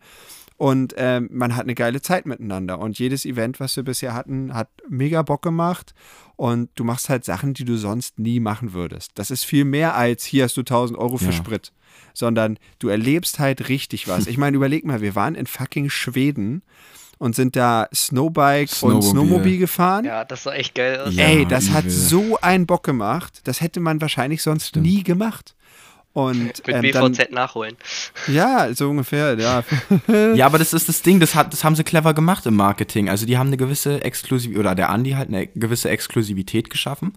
[0.57, 4.53] und ähm, man hat eine geile Zeit miteinander und jedes Event, was wir bisher hatten,
[4.53, 5.95] hat mega Bock gemacht
[6.35, 9.11] und du machst halt Sachen, die du sonst nie machen würdest.
[9.15, 11.31] Das ist viel mehr als hier hast du 1000 Euro für Ja.
[11.31, 11.73] Sprit,
[12.13, 14.27] sondern du erlebst halt richtig was.
[14.27, 16.61] Ich meine, überleg mal, wir waren in fucking Schweden
[17.23, 19.09] und sind da Snowbike und Snowmobil.
[19.09, 20.03] Snowmobil gefahren.
[20.03, 21.15] Ja, das sah echt geil aus.
[21.15, 21.23] Ja.
[21.23, 21.91] Ey, das hat übel.
[21.91, 23.39] so einen Bock gemacht.
[23.45, 24.85] Das hätte man wahrscheinlich sonst Stimmt.
[24.85, 25.55] nie gemacht.
[26.11, 27.77] Und Mit ähm, dann, BVZ nachholen.
[28.27, 29.63] ja, so ungefähr, ja.
[30.35, 33.07] Ja, aber das ist das Ding, das, hat, das haben sie clever gemacht im Marketing.
[33.09, 37.13] Also die haben eine gewisse Exklusivität, oder der Andi hat eine gewisse Exklusivität geschaffen.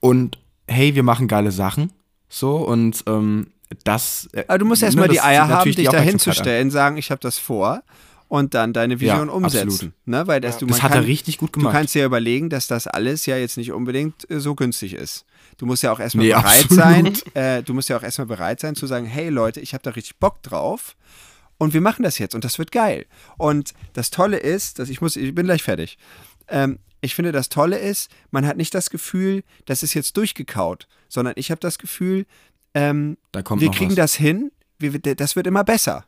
[0.00, 1.92] Und hey, wir machen geile Sachen.
[2.30, 3.48] So, und ähm,
[3.84, 4.26] das.
[4.32, 7.20] äh, Aber du musst ne, erstmal die Eier haben, dich da hinzustellen, sagen, ich habe
[7.20, 7.82] das vor
[8.34, 9.94] und dann deine Vision Ja, umsetzen.
[10.06, 10.26] Ne?
[10.26, 10.58] Weil das, Ja.
[10.60, 11.74] du, Das hat kann, er richtig gut Du gemacht.
[11.74, 15.24] kannst dir überlegen, dass das alles ja jetzt nicht unbedingt äh, so günstig ist.
[15.56, 16.72] Du musst ja auch erstmal Nee, bereit absolut.
[16.82, 19.82] sein, äh, du musst ja auch erstmal bereit sein zu sagen, hey Leute, ich habe
[19.84, 20.96] da richtig Bock drauf
[21.58, 23.06] und wir machen das jetzt und das wird geil.
[23.38, 25.96] Und das Tolle ist, dass ich muss, ich bin gleich fertig.
[26.48, 30.88] Ähm, ich finde, das Tolle ist, man hat nicht das Gefühl, das ist jetzt durchgekaut,
[31.08, 32.26] sondern ich habe das Gefühl,
[32.74, 33.96] ähm, Da kommt wir kriegen was.
[33.96, 34.50] das hin,
[34.80, 36.04] wir, das wird immer besser.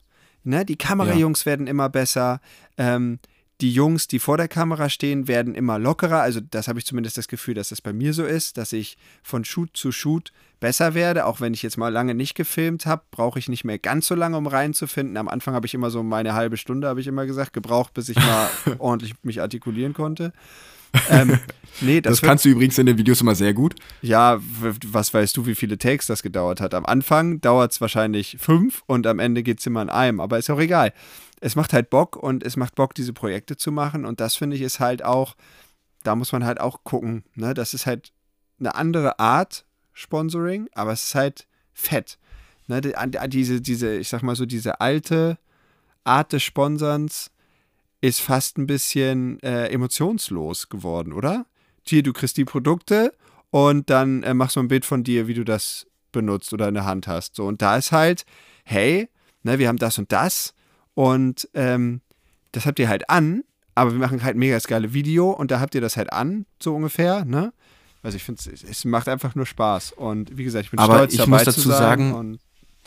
[0.47, 0.65] Ne?
[0.65, 2.41] Die Kamerajungs werden immer besser.
[2.79, 3.19] Ähm,
[3.63, 6.21] die Jungs, die vor der Kamera stehen, werden immer lockerer.
[6.21, 8.99] Also das habe ich zumindest das Gefühl, dass das bei mir so ist, dass ich
[9.23, 11.25] von Shoot zu Shoot besser werde.
[11.25, 14.15] Auch wenn ich jetzt mal lange nicht gefilmt habe, brauche ich nicht mehr ganz so
[14.15, 15.17] lange, um reinzufinden.
[15.17, 18.11] Am Anfang habe ich immer so meine halbe Stunde, habe ich immer gesagt, gebraucht, bis
[18.11, 20.33] ich mal ordentlich mich artikulieren konnte.
[21.11, 21.39] Ähm,
[21.81, 23.75] nee, das, Das, kannst du übrigens in den Videos immer sehr gut.
[24.03, 26.75] ja, was weißt du, wie viele Takes das gedauert hat?
[26.75, 30.39] Am Anfang dauert es wahrscheinlich fünf und am Ende geht es immer in einem, aber
[30.39, 30.93] ist auch egal.
[31.41, 34.57] Es macht halt Bock und es macht Bock, diese Projekte zu machen und das finde
[34.57, 35.37] ich ist halt auch,
[36.03, 37.53] da muss man halt auch gucken, ne?
[37.53, 38.13] Das ist halt
[38.59, 42.19] eine andere Art Sponsoring, aber es ist halt fett.
[42.69, 42.81] Ne?
[43.29, 45.39] Diese, diese, ich sag mal so, diese alte
[46.05, 47.31] Art des Sponserns
[48.07, 51.47] ist fast ein bisschen äh, emotionslos geworden, oder?
[51.83, 53.13] Hier, du kriegst die Produkte
[53.51, 56.75] und dann äh, machst du ein Bild von dir, wie du das benutzt oder in
[56.75, 57.37] der Hand hast.
[57.37, 58.25] So, und da ist halt,
[58.65, 59.09] hey,
[59.43, 60.55] ne, wir haben das und das
[60.95, 62.01] und ähm,
[62.53, 65.61] das habt ihr halt an, aber wir machen halt mega das geile Video und da
[65.61, 67.53] habt ihr das halt an, so ungefähr, ne?
[68.03, 70.95] Also ich finde, es, es macht einfach nur Spaß und wie gesagt, ich bin Aber
[70.95, 72.41] stolz ich dabei muss zu dazu sein sagen, und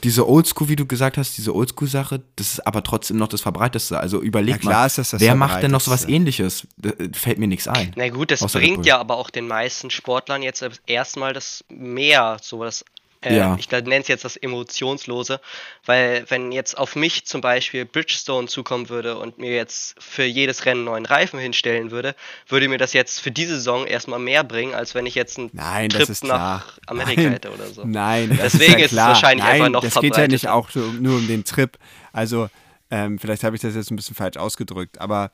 [0.03, 3.99] Diese Oldschool, wie du gesagt hast, diese Oldschool-Sache, das ist aber trotzdem noch das Verbreiteste.
[3.99, 6.15] Also überleg mal, ist das das wer macht denn noch sowas Verbreiteste.
[6.15, 6.67] ähnliches?
[6.77, 7.91] Da, äh, fällt mir nichts ein.
[7.95, 12.63] Na gut, das bringt ja aber auch den meisten Sportlern jetzt erstmal das mehr, so
[12.63, 12.85] das
[13.21, 13.57] Äh, Ja.
[13.59, 15.41] Ich nenne es jetzt das Emotionslose,
[15.85, 20.65] weil wenn jetzt auf mich zum Beispiel Bridgestone zukommen würde und mir jetzt für jedes
[20.65, 22.15] Rennen neuen Reifen hinstellen würde,
[22.47, 25.49] würde mir das jetzt für diese Saison erstmal mehr bringen, als wenn ich jetzt einen
[25.53, 26.65] Nein, Trip nach klar.
[26.87, 27.31] Amerika Nein.
[27.33, 27.83] hätte oder so.
[27.85, 30.47] Nein, das Deswegen ist, ja ist es wahrscheinlich Nein, einfach noch Das geht ja nicht
[30.47, 31.77] auch so, nur um den Trip.
[32.13, 32.49] Also,
[32.91, 35.31] ähm, vielleicht habe ich das jetzt ein bisschen falsch ausgedrückt, aber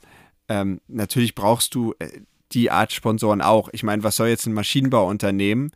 [0.50, 2.10] ähm, natürlich brauchst du äh,
[2.52, 3.70] die Art Sponsoren auch.
[3.74, 5.72] Ich meine, was soll jetzt ein Maschinenbauunternehmen,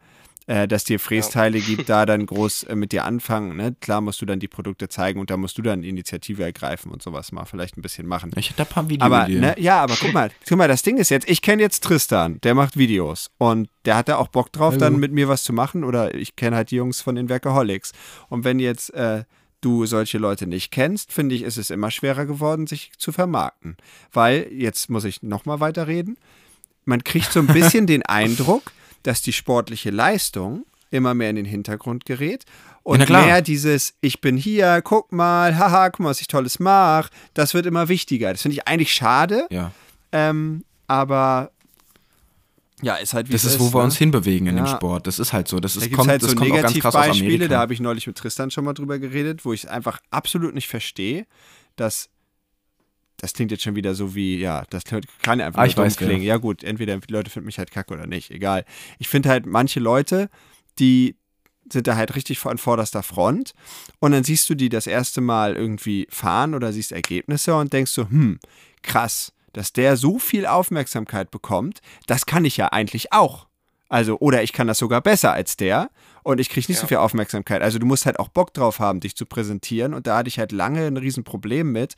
[0.49, 3.55] äh, das dir Frästeile gibt, da dann groß äh, mit dir anfangen?
[3.55, 3.75] Ne?
[3.79, 7.03] Klar musst du dann die Produkte zeigen und da musst du dann Initiative ergreifen und
[7.03, 8.31] sowas mal vielleicht ein bisschen machen.
[8.35, 9.05] Ich hätte da ein paar Videos.
[9.05, 11.83] Aber ne, ja, aber guck mal, guck mal, das Ding ist jetzt, ich kenne jetzt
[11.83, 15.43] Tristan, der macht Videos und der hat da auch Bock drauf, dann mit mir was
[15.43, 17.91] zu machen oder ich kenne halt die Jungs von den Workaholics.
[18.29, 19.25] Und wenn jetzt äh,
[19.61, 23.77] du solche Leute nicht kennst, finde ich, ist es immer schwerer geworden, sich zu vermarkten.
[24.11, 26.17] Weil, jetzt muss ich nochmal weiterreden,
[26.85, 28.71] man kriegt so ein bisschen den Eindruck,
[29.03, 32.45] dass die sportliche Leistung immer mehr in den Hintergrund gerät
[32.83, 33.25] und klar.
[33.25, 37.53] mehr dieses ich bin hier, guck mal, haha, guck mal, was ich tolles mache, das
[37.53, 38.31] wird immer wichtiger.
[38.31, 39.71] Das finde ich eigentlich schade, ja.
[40.11, 41.51] ähm, aber
[42.81, 43.85] ja, ist halt wie Das es ist, wo wir ne?
[43.85, 44.71] uns hinbewegen in dem Ja.
[44.71, 45.05] Sport.
[45.05, 45.59] Das ist halt so.
[45.59, 47.53] Das Da ist, kommt, halt das so kommt auch ganz krass aus Negativbeispiele, Amerika.
[47.55, 50.53] da habe ich neulich mit Tristan schon mal drüber geredet, wo ich es einfach absolut
[50.55, 51.25] nicht verstehe,
[51.75, 52.09] dass
[53.19, 55.03] das klingt jetzt schon wieder so wie, ja, das kann
[55.39, 56.23] ja einfach Ah, ich weiß, klingen.
[56.23, 58.65] Ja gut, entweder die Leute finden mich halt kacke oder nicht, egal.
[58.97, 60.29] Ich finde halt manche Leute,
[60.79, 61.15] die
[61.71, 63.53] sind da halt richtig an vorderster Front
[63.99, 67.91] und dann siehst du die das erste Mal irgendwie fahren oder siehst Ergebnisse und denkst
[67.91, 68.39] so, hm,
[68.81, 73.48] krass, dass der so viel Aufmerksamkeit bekommt, das kann ich ja eigentlich auch.
[73.89, 75.89] Also, oder ich kann das sogar besser als der
[76.23, 77.61] und ich kriege nicht so viel Aufmerksamkeit.
[77.61, 79.93] Also, du musst halt auch Bock drauf haben, dich zu präsentieren.
[79.93, 81.95] Und da hatte ich halt lange ein Riesenproblem mit.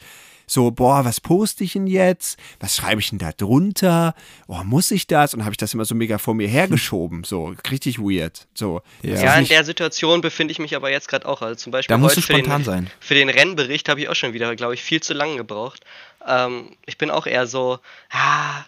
[0.47, 2.37] So, boah, was poste ich denn jetzt?
[2.59, 4.13] Was schreibe ich denn da drunter?
[4.47, 5.33] Oh, muss ich das?
[5.33, 7.23] Und habe ich das immer so mega vor mir hergeschoben.
[7.23, 8.47] So, richtig weird.
[8.53, 9.15] So, Ja.
[9.15, 11.41] Ja, in der Situation befinde ich mich aber jetzt gerade auch.
[11.41, 12.89] Also zum Beispiel Da musst heute du für den, spontan sein.
[12.99, 15.85] für den Rennbericht habe ich auch schon wieder, glaube ich, viel zu lange gebraucht.
[16.27, 17.79] Ähm, ich bin auch eher so,
[18.11, 18.65] ah,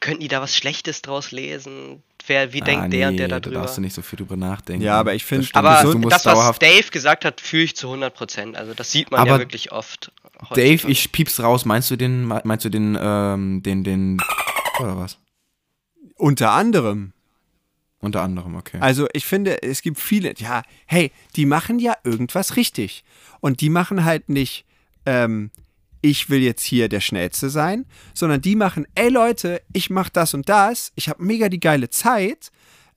[0.00, 2.02] könnten die da was Schlechtes draus lesen?
[2.26, 3.60] Wer, wie denkt ah, der und nee, der Da darüber?
[3.60, 4.82] darfst du nicht so viel drüber nachdenken.
[4.82, 5.46] Ja, aber ich finde-.
[5.52, 6.58] Aber du musst das, was.
[6.58, 8.56] Dave gesagt hat, fühle ich zu 100 Prozent.
[8.56, 10.10] Also das sieht man ja Aber wirklich oft.
[10.50, 10.92] Dave, heutzutage.
[10.92, 11.64] ich piep's raus.
[11.64, 14.18] Meinst du den, meinst du den, ähm, den, den,
[14.80, 15.18] oder was?
[16.16, 17.12] unter anderem.
[17.98, 18.78] Unter anderem, okay.
[18.80, 23.04] Also ich finde, es gibt viele, ja, hey, die machen ja irgendwas richtig.
[23.40, 24.64] Und die machen halt nicht,
[25.06, 25.50] ähm,
[26.00, 30.34] ich will jetzt hier der Schnellste sein, sondern die machen, ey Leute, ich mach das
[30.34, 32.50] und das, ich habe mega die geile Zeit.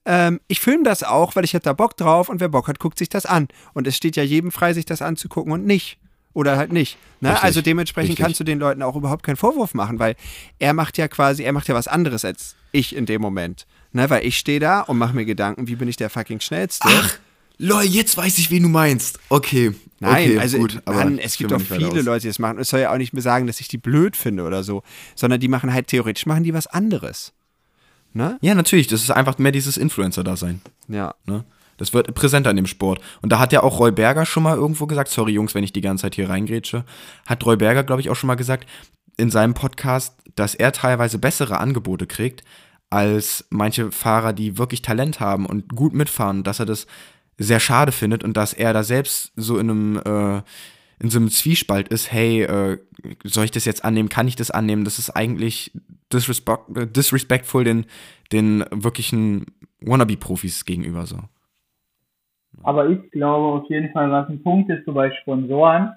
[0.04, 2.78] Ähm, ich filme das auch, weil ich hätte da Bock drauf und wer Bock hat,
[2.78, 3.48] guckt sich das an.
[3.74, 5.98] Und es steht ja jedem frei, sich das anzugucken und nicht.
[6.32, 6.96] Oder halt nicht.
[7.20, 7.30] Ne?
[7.30, 8.24] Richtig, Also dementsprechend richtig.
[8.24, 10.14] kannst du den Leuten auch überhaupt keinen Vorwurf machen, weil
[10.58, 13.66] er macht ja quasi, er macht ja was anderes als ich in dem Moment.
[13.92, 14.08] Ne?
[14.08, 16.88] Weil ich stehe da und mache mir Gedanken, wie bin ich der fucking Schnellste.
[16.88, 17.18] Ach,
[17.60, 19.20] lol, jetzt weiß ich, wen du meinst.
[19.28, 19.74] Okay.
[20.02, 22.00] Nein, okay, also gut, Mann, es gibt auch viele.
[22.00, 22.58] Leute, die das machen.
[22.58, 24.82] Es soll ja auch nicht mehr sagen, dass ich die blöd finde oder so,
[25.14, 27.34] sondern die machen halt theoretisch machen die was anderes.
[28.14, 28.38] Ne?
[28.40, 28.86] Ja, natürlich.
[28.86, 30.62] Das ist einfach mehr dieses Influencer-Dasein.
[30.88, 31.14] Ja.
[31.26, 31.44] Ne?
[31.76, 33.00] Das wird präsenter in dem Sport.
[33.20, 35.72] Und da hat ja auch Roy Berger schon mal irgendwo gesagt, sorry Jungs, wenn ich
[35.72, 36.84] die ganze Zeit hier reingrätsche,
[37.26, 38.66] hat Roy Berger, glaube ich, auch schon mal gesagt
[39.18, 42.42] in seinem Podcast, dass er teilweise bessere Angebote kriegt
[42.88, 46.86] als manche Fahrer, die wirklich Talent haben und gut mitfahren, dass er das
[47.40, 50.42] sehr schade findet und dass er da selbst so in einem äh,
[51.02, 52.78] in so einem Zwiespalt ist, hey, äh,
[53.24, 54.84] soll ich das jetzt annehmen, kann ich das annehmen?
[54.84, 55.72] Das ist eigentlich
[56.12, 57.86] disrespect, äh, disrespectful den,
[58.32, 59.46] den wirklichen
[59.80, 61.16] Wannabe-Profis gegenüber so.
[62.62, 65.94] Aber ich glaube auf jeden Fall, was ein Punkt ist, so bei Sponsoren.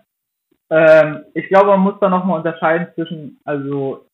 [0.70, 4.06] Ähm, ich glaube, man muss da nochmal unterscheiden zwischen, also,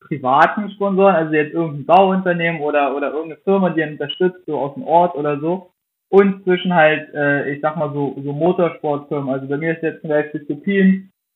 [0.00, 4.74] privaten Sponsoren, also jetzt irgendein Bauunternehmen oder, oder irgendeine Firma, die einen unterstützt, so aus
[4.74, 5.70] dem Ort oder so.
[6.10, 9.28] Und zwischen halt, äh, ich sag mal so, so Motorsportfirmen.
[9.28, 10.44] Also bei mir ist jetzt zum Beispiel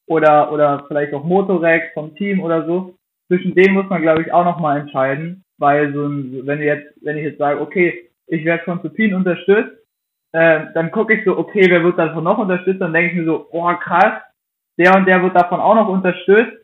[0.06, 2.94] oder, oder vielleicht auch Motorex vom Team oder so.
[3.28, 5.44] Zwischen denen muss man, glaube ich, auch nochmal entscheiden.
[5.58, 9.76] Weil so ein, wenn jetzt, wenn ich jetzt sage, okay, ich werde von Supin unterstützt,
[10.32, 12.80] äh, dann gucke ich so, okay, wer wird davon noch unterstützt?
[12.80, 14.22] Dann denke ich mir so, oh krass,
[14.78, 16.56] der und der wird davon auch noch unterstützt.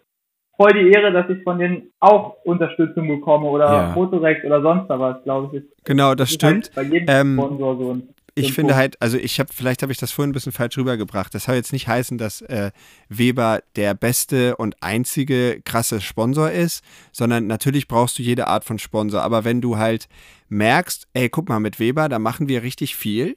[0.60, 3.92] Voll die Ehre, dass ich von denen auch Unterstützung bekomme oder Ja.
[3.94, 5.62] Motorex oder sonst da was, glaube ich.
[5.62, 6.70] Ist, Genau, das halt stimmt.
[6.74, 8.76] bei jedem Ähm, so ein, Ich finde Punkt.
[8.76, 11.32] halt, also ich habe, vielleicht habe ich das vorhin ein bisschen falsch rübergebracht.
[11.34, 12.72] Das soll jetzt nicht heißen, dass äh,
[13.08, 16.82] Weber der beste und einzige krasse Sponsor ist,
[17.12, 19.22] sondern natürlich brauchst du jede Art von Sponsor.
[19.22, 20.08] Aber wenn du halt
[20.48, 23.36] merkst, ey, guck mal, mit Weber, da machen wir richtig viel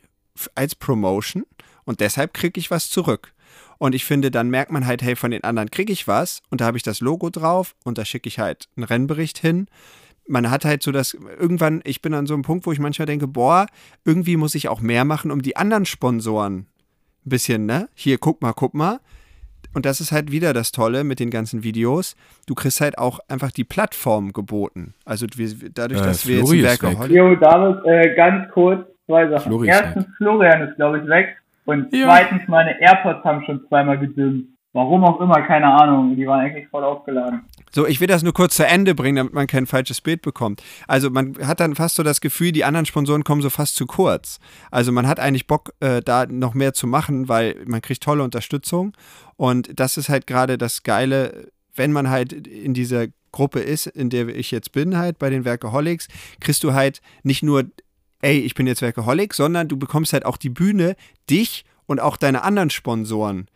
[0.56, 1.44] als Promotion
[1.84, 3.34] und deshalb kriege ich was zurück.
[3.82, 6.62] Und ich finde, dann merkt man halt, hey, von den anderen kriege ich was und
[6.62, 9.66] da habe ich das Logo drauf und da schicke ich halt einen Rennbericht hin.
[10.28, 13.08] man hat halt so das, irgendwann, ich bin an so einem Punkt, wo ich manchmal
[13.08, 13.66] denke, boah,
[14.06, 16.68] irgendwie muss ich auch mehr machen, um die anderen Sponsoren
[17.26, 17.90] ein bisschen, ne?
[17.96, 19.00] Hier, guck mal, guck mal.
[19.74, 22.16] Und das ist halt wieder das Tolle mit den ganzen Videos.
[22.46, 24.94] Du kriegst halt auch einfach die Plattform geboten.
[25.06, 27.00] Also wir, dadurch, Äh, dass wir Flori jetzt ist Werke weg.
[27.00, 29.44] Holly- Jo, David, äh, ganz kurz, zwei Sachen.
[29.50, 31.41] Flori ist Erstens, Florian ist, glaube ich, weg.
[31.72, 32.06] Und Ja.
[32.08, 34.46] zweitens, meine AirPods haben schon zweimal gedimmt.
[34.74, 36.16] Warum auch immer, keine Ahnung.
[36.16, 37.42] Die waren eigentlich voll aufgeladen.
[37.72, 40.64] So, ich will das nur kurz zu Ende bringen, damit man kein falsches Bild bekommt.
[40.88, 43.86] Also man hat dann fast so das Gefühl, die anderen Sponsoren kommen so fast zu
[43.86, 44.40] kurz.
[44.72, 48.24] Also man hat eigentlich Bock, äh, da noch mehr zu machen, weil man kriegt tolle
[48.24, 48.94] Unterstützung.
[49.36, 54.10] Und das ist halt gerade das Geile, wenn man halt in dieser Gruppe ist, in
[54.10, 56.08] der ich jetzt bin, halt bei den Werkeholics,
[56.40, 57.64] kriegst du halt nicht nur,
[58.22, 60.96] ey, ich bin jetzt Werkeholic, sondern du bekommst halt auch die Bühne,
[61.30, 63.48] dich und auch deine anderen Sponsoren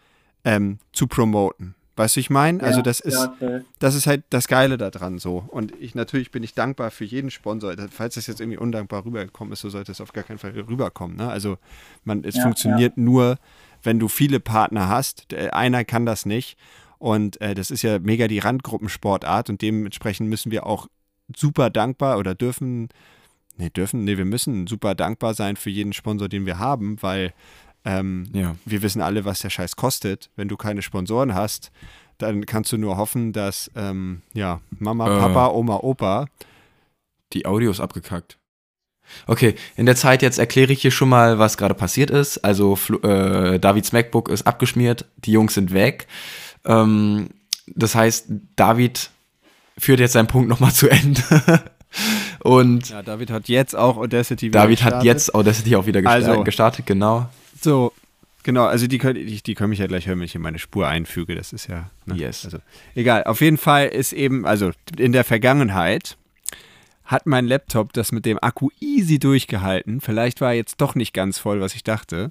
[0.43, 1.75] ähm, zu promoten.
[1.97, 2.61] Weißt du, ich meine?
[2.61, 3.63] Also Ja, das ist, ja, safe.
[3.79, 5.45] das ist halt das Geile daran so.
[5.47, 7.73] Und ich natürlich bin ich dankbar für jeden Sponsor.
[7.89, 11.15] Falls das jetzt irgendwie undankbar rübergekommen ist, so sollte es auf gar keinen Fall rüberkommen.
[11.15, 11.29] Ne?
[11.29, 11.57] Also
[12.03, 13.37] man, es Ja, funktioniert nur,
[13.81, 15.31] wenn du viele Partner hast.
[15.31, 16.57] Der- Einer kann das nicht.
[16.97, 20.87] Und äh, das ist ja mega die Randgruppensportart und dementsprechend müssen wir auch
[21.33, 22.89] super dankbar oder dürfen,
[23.57, 27.34] nee, dürfen, nee, wir müssen super dankbar sein für jeden Sponsor, den wir haben, weil
[27.86, 28.56] ähm, Ja.
[28.65, 30.30] wir wissen alle, was der Scheiß kostet.
[30.36, 31.72] Wenn du keine Sponsoren hast,
[32.18, 35.19] dann kannst du nur hoffen, dass ähm, ja, Mama, Äh.
[35.19, 36.27] Papa, Oma, Opa.
[37.34, 38.38] Die Audio ist abgekackt.
[39.27, 42.40] Okay, in der Zeit jetzt erkläre ich hier schon mal, was gerade passiert ist.
[42.40, 46.07] Also äh, Davids MacBook ist abgeschmiert, die Jungs sind weg.
[46.65, 47.30] Ähm,
[47.68, 49.11] das heißt, David
[49.77, 51.22] führt jetzt seinen Punkt nochmal zu Ende.
[52.39, 55.05] Und Ja, David hat jetzt auch Audacity wieder David hat gestartet.
[55.05, 56.43] jetzt Audacity auch wieder gesta Also.
[56.43, 57.30] gestartet, genau.
[57.61, 57.93] So,
[58.43, 60.59] genau, also die können, die, die können mich ja gleich hören, wenn ich in meine
[60.59, 61.35] Spur einfüge.
[61.35, 61.89] Das ist ja.
[62.05, 62.15] Ne?
[62.15, 62.45] Yes.
[62.45, 62.57] Also,
[62.95, 66.17] egal, auf jeden Fall ist eben, also in der Vergangenheit
[67.05, 70.01] hat mein Laptop das mit dem Akku easy durchgehalten.
[70.01, 72.30] Vielleicht war er jetzt doch nicht ganz voll, was ich dachte.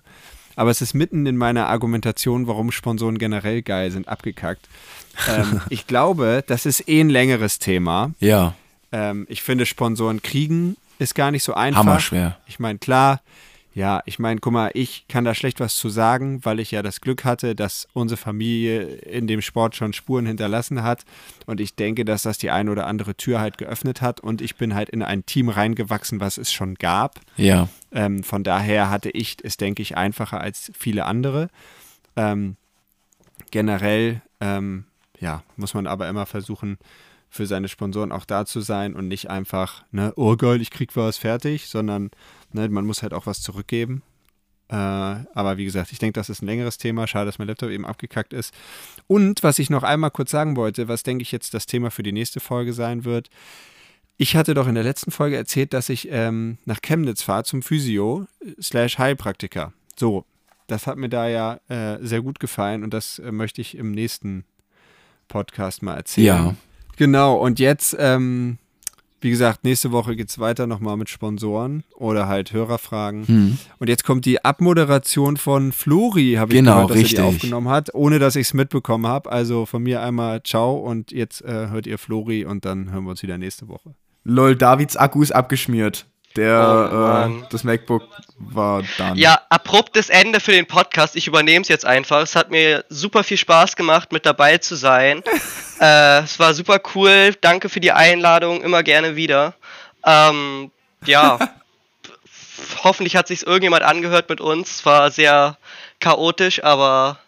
[0.57, 4.69] Aber es ist mitten in meiner Argumentation, warum Sponsoren generell geil sind, abgekackt.
[5.29, 8.13] ähm, ich glaube, das ist eh ein längeres Thema.
[8.21, 8.55] Ja,
[8.95, 11.81] Ähm, ich finde, Sponsoren kriegen ist gar nicht so einfach.
[11.81, 12.39] hammerschwer.
[12.47, 13.21] Ich meine, klar,
[13.75, 16.81] ja, ich meine, guck mal, ich kann da schlecht was zu sagen, weil ich ja
[16.81, 21.05] das Glück hatte, dass unsere Familie in dem Sport schon Spuren hinterlassen hat.
[21.47, 24.21] Und ich denke, dass das die eine oder andere Tür halt geöffnet hat.
[24.21, 27.21] Und ich bin halt in ein Team reingewachsen, was es schon gab.
[27.37, 31.49] Ja, Ähm, von daher hatte ich es, denke ich, einfacher als viele andere.
[32.15, 32.55] Ähm,
[33.51, 34.85] generell, ähm,
[35.19, 36.79] ja, muss man aber immer versuchen,
[37.35, 40.95] für seine Sponsoren auch da zu sein und nicht einfach, ne, oh geil, ich krieg
[40.95, 42.11] was fertig, sondern
[42.53, 44.03] ne, man muss halt auch was zurückgeben.
[44.69, 47.07] Äh, aber wie gesagt, ich denke, das ist ein längeres Thema.
[47.07, 48.55] Schade, dass mein Laptop eben abgekackt ist.
[49.09, 52.05] Und was ich noch einmal kurz sagen wollte, was denke ich jetzt das Thema für
[52.05, 53.31] die nächste Folge sein wird.
[54.17, 57.63] Ich hatte doch in der letzten Folge erzählt, dass ich ähm, nach Chemnitz fahre zum
[57.63, 58.29] Physio
[58.63, 59.73] slash Heilpraktiker.
[59.99, 60.25] So,
[60.69, 63.91] das hat mir da ja äh, sehr gut gefallen und das äh, möchte ich im
[63.91, 64.45] nächsten
[65.27, 66.27] Podcast mal erzählen.
[66.27, 66.57] Ja.
[66.97, 68.59] Genau, und jetzt, ähm,
[69.21, 73.27] wie gesagt, nächste Woche geht es weiter nochmal mit Sponsoren oder halt Hörerfragen.
[73.27, 73.59] hm.
[73.79, 77.19] Und jetzt kommt die Abmoderation von Flori, habe ich Genau, gehört, dass richtig.
[77.19, 79.33] er die aufgenommen hat, ohne dass ich es mitbekommen habe.
[79.33, 83.11] Also von mir einmal ciao und jetzt äh, hört ihr Flori und dann hören wir
[83.11, 83.95] uns wieder nächste Woche.
[84.25, 86.07] Lol, Davids Akku ist abgeschmiert.
[86.37, 88.03] Der, Oh, äh, das MacBook
[88.39, 89.17] war dann.
[89.17, 91.15] Ja, abruptes Ende für den Podcast.
[91.15, 92.23] Ich übernehme es jetzt einfach.
[92.23, 95.23] Es hat mir super viel Spaß gemacht, mit dabei zu sein.
[95.81, 97.35] äh, es war super cool.
[97.41, 98.63] Danke für die Einladung.
[98.63, 99.55] Immer gerne wieder.
[100.05, 100.73] Ähm,
[101.05, 101.39] ja,
[102.85, 104.77] hoffentlich hat sich irgendjemand angehört mit uns.
[104.77, 105.57] Es war sehr
[106.01, 107.19] chaotisch, aber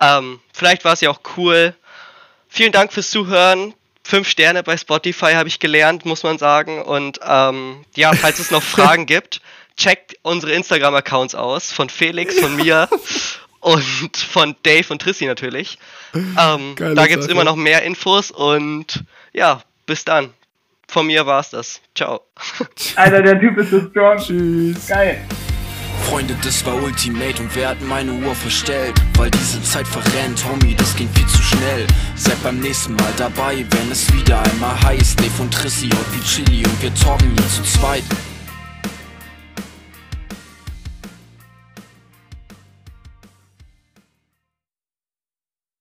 [0.00, 1.74] ähm, vielleicht war es ja auch cool.
[2.48, 3.74] Vielen Dank fürs Zuhören.
[4.10, 6.82] Fünf Sterne bei Spotify habe ich gelernt, muss man sagen.
[6.82, 9.40] Und ähm, ja, falls es noch Fragen gibt,
[9.76, 11.70] checkt unsere Instagram-Accounts aus.
[11.70, 12.88] Von Felix, von mir
[13.60, 15.78] und von Dave und Trissi natürlich.
[16.12, 20.30] Ähm, da gibt es immer noch mehr Infos und ja, bis dann.
[20.88, 21.80] Von mir war's das.
[21.94, 22.22] Ciao.
[22.96, 24.18] Alter, der Typ ist so strong.
[24.18, 24.88] Tschüss.
[24.88, 25.24] Geil.
[26.10, 29.00] Freunde, das war Ultimate und wer hat meine Uhr verstellt?
[29.16, 31.86] Weil diese Zeit verrennt, Homie, das ging viel zu schnell.
[32.16, 35.20] Seid beim nächsten Mal dabei, wenn es wieder einmal heißt.
[35.20, 38.02] Dave und Trissi und wie Chili und wir talken hier zu zweit.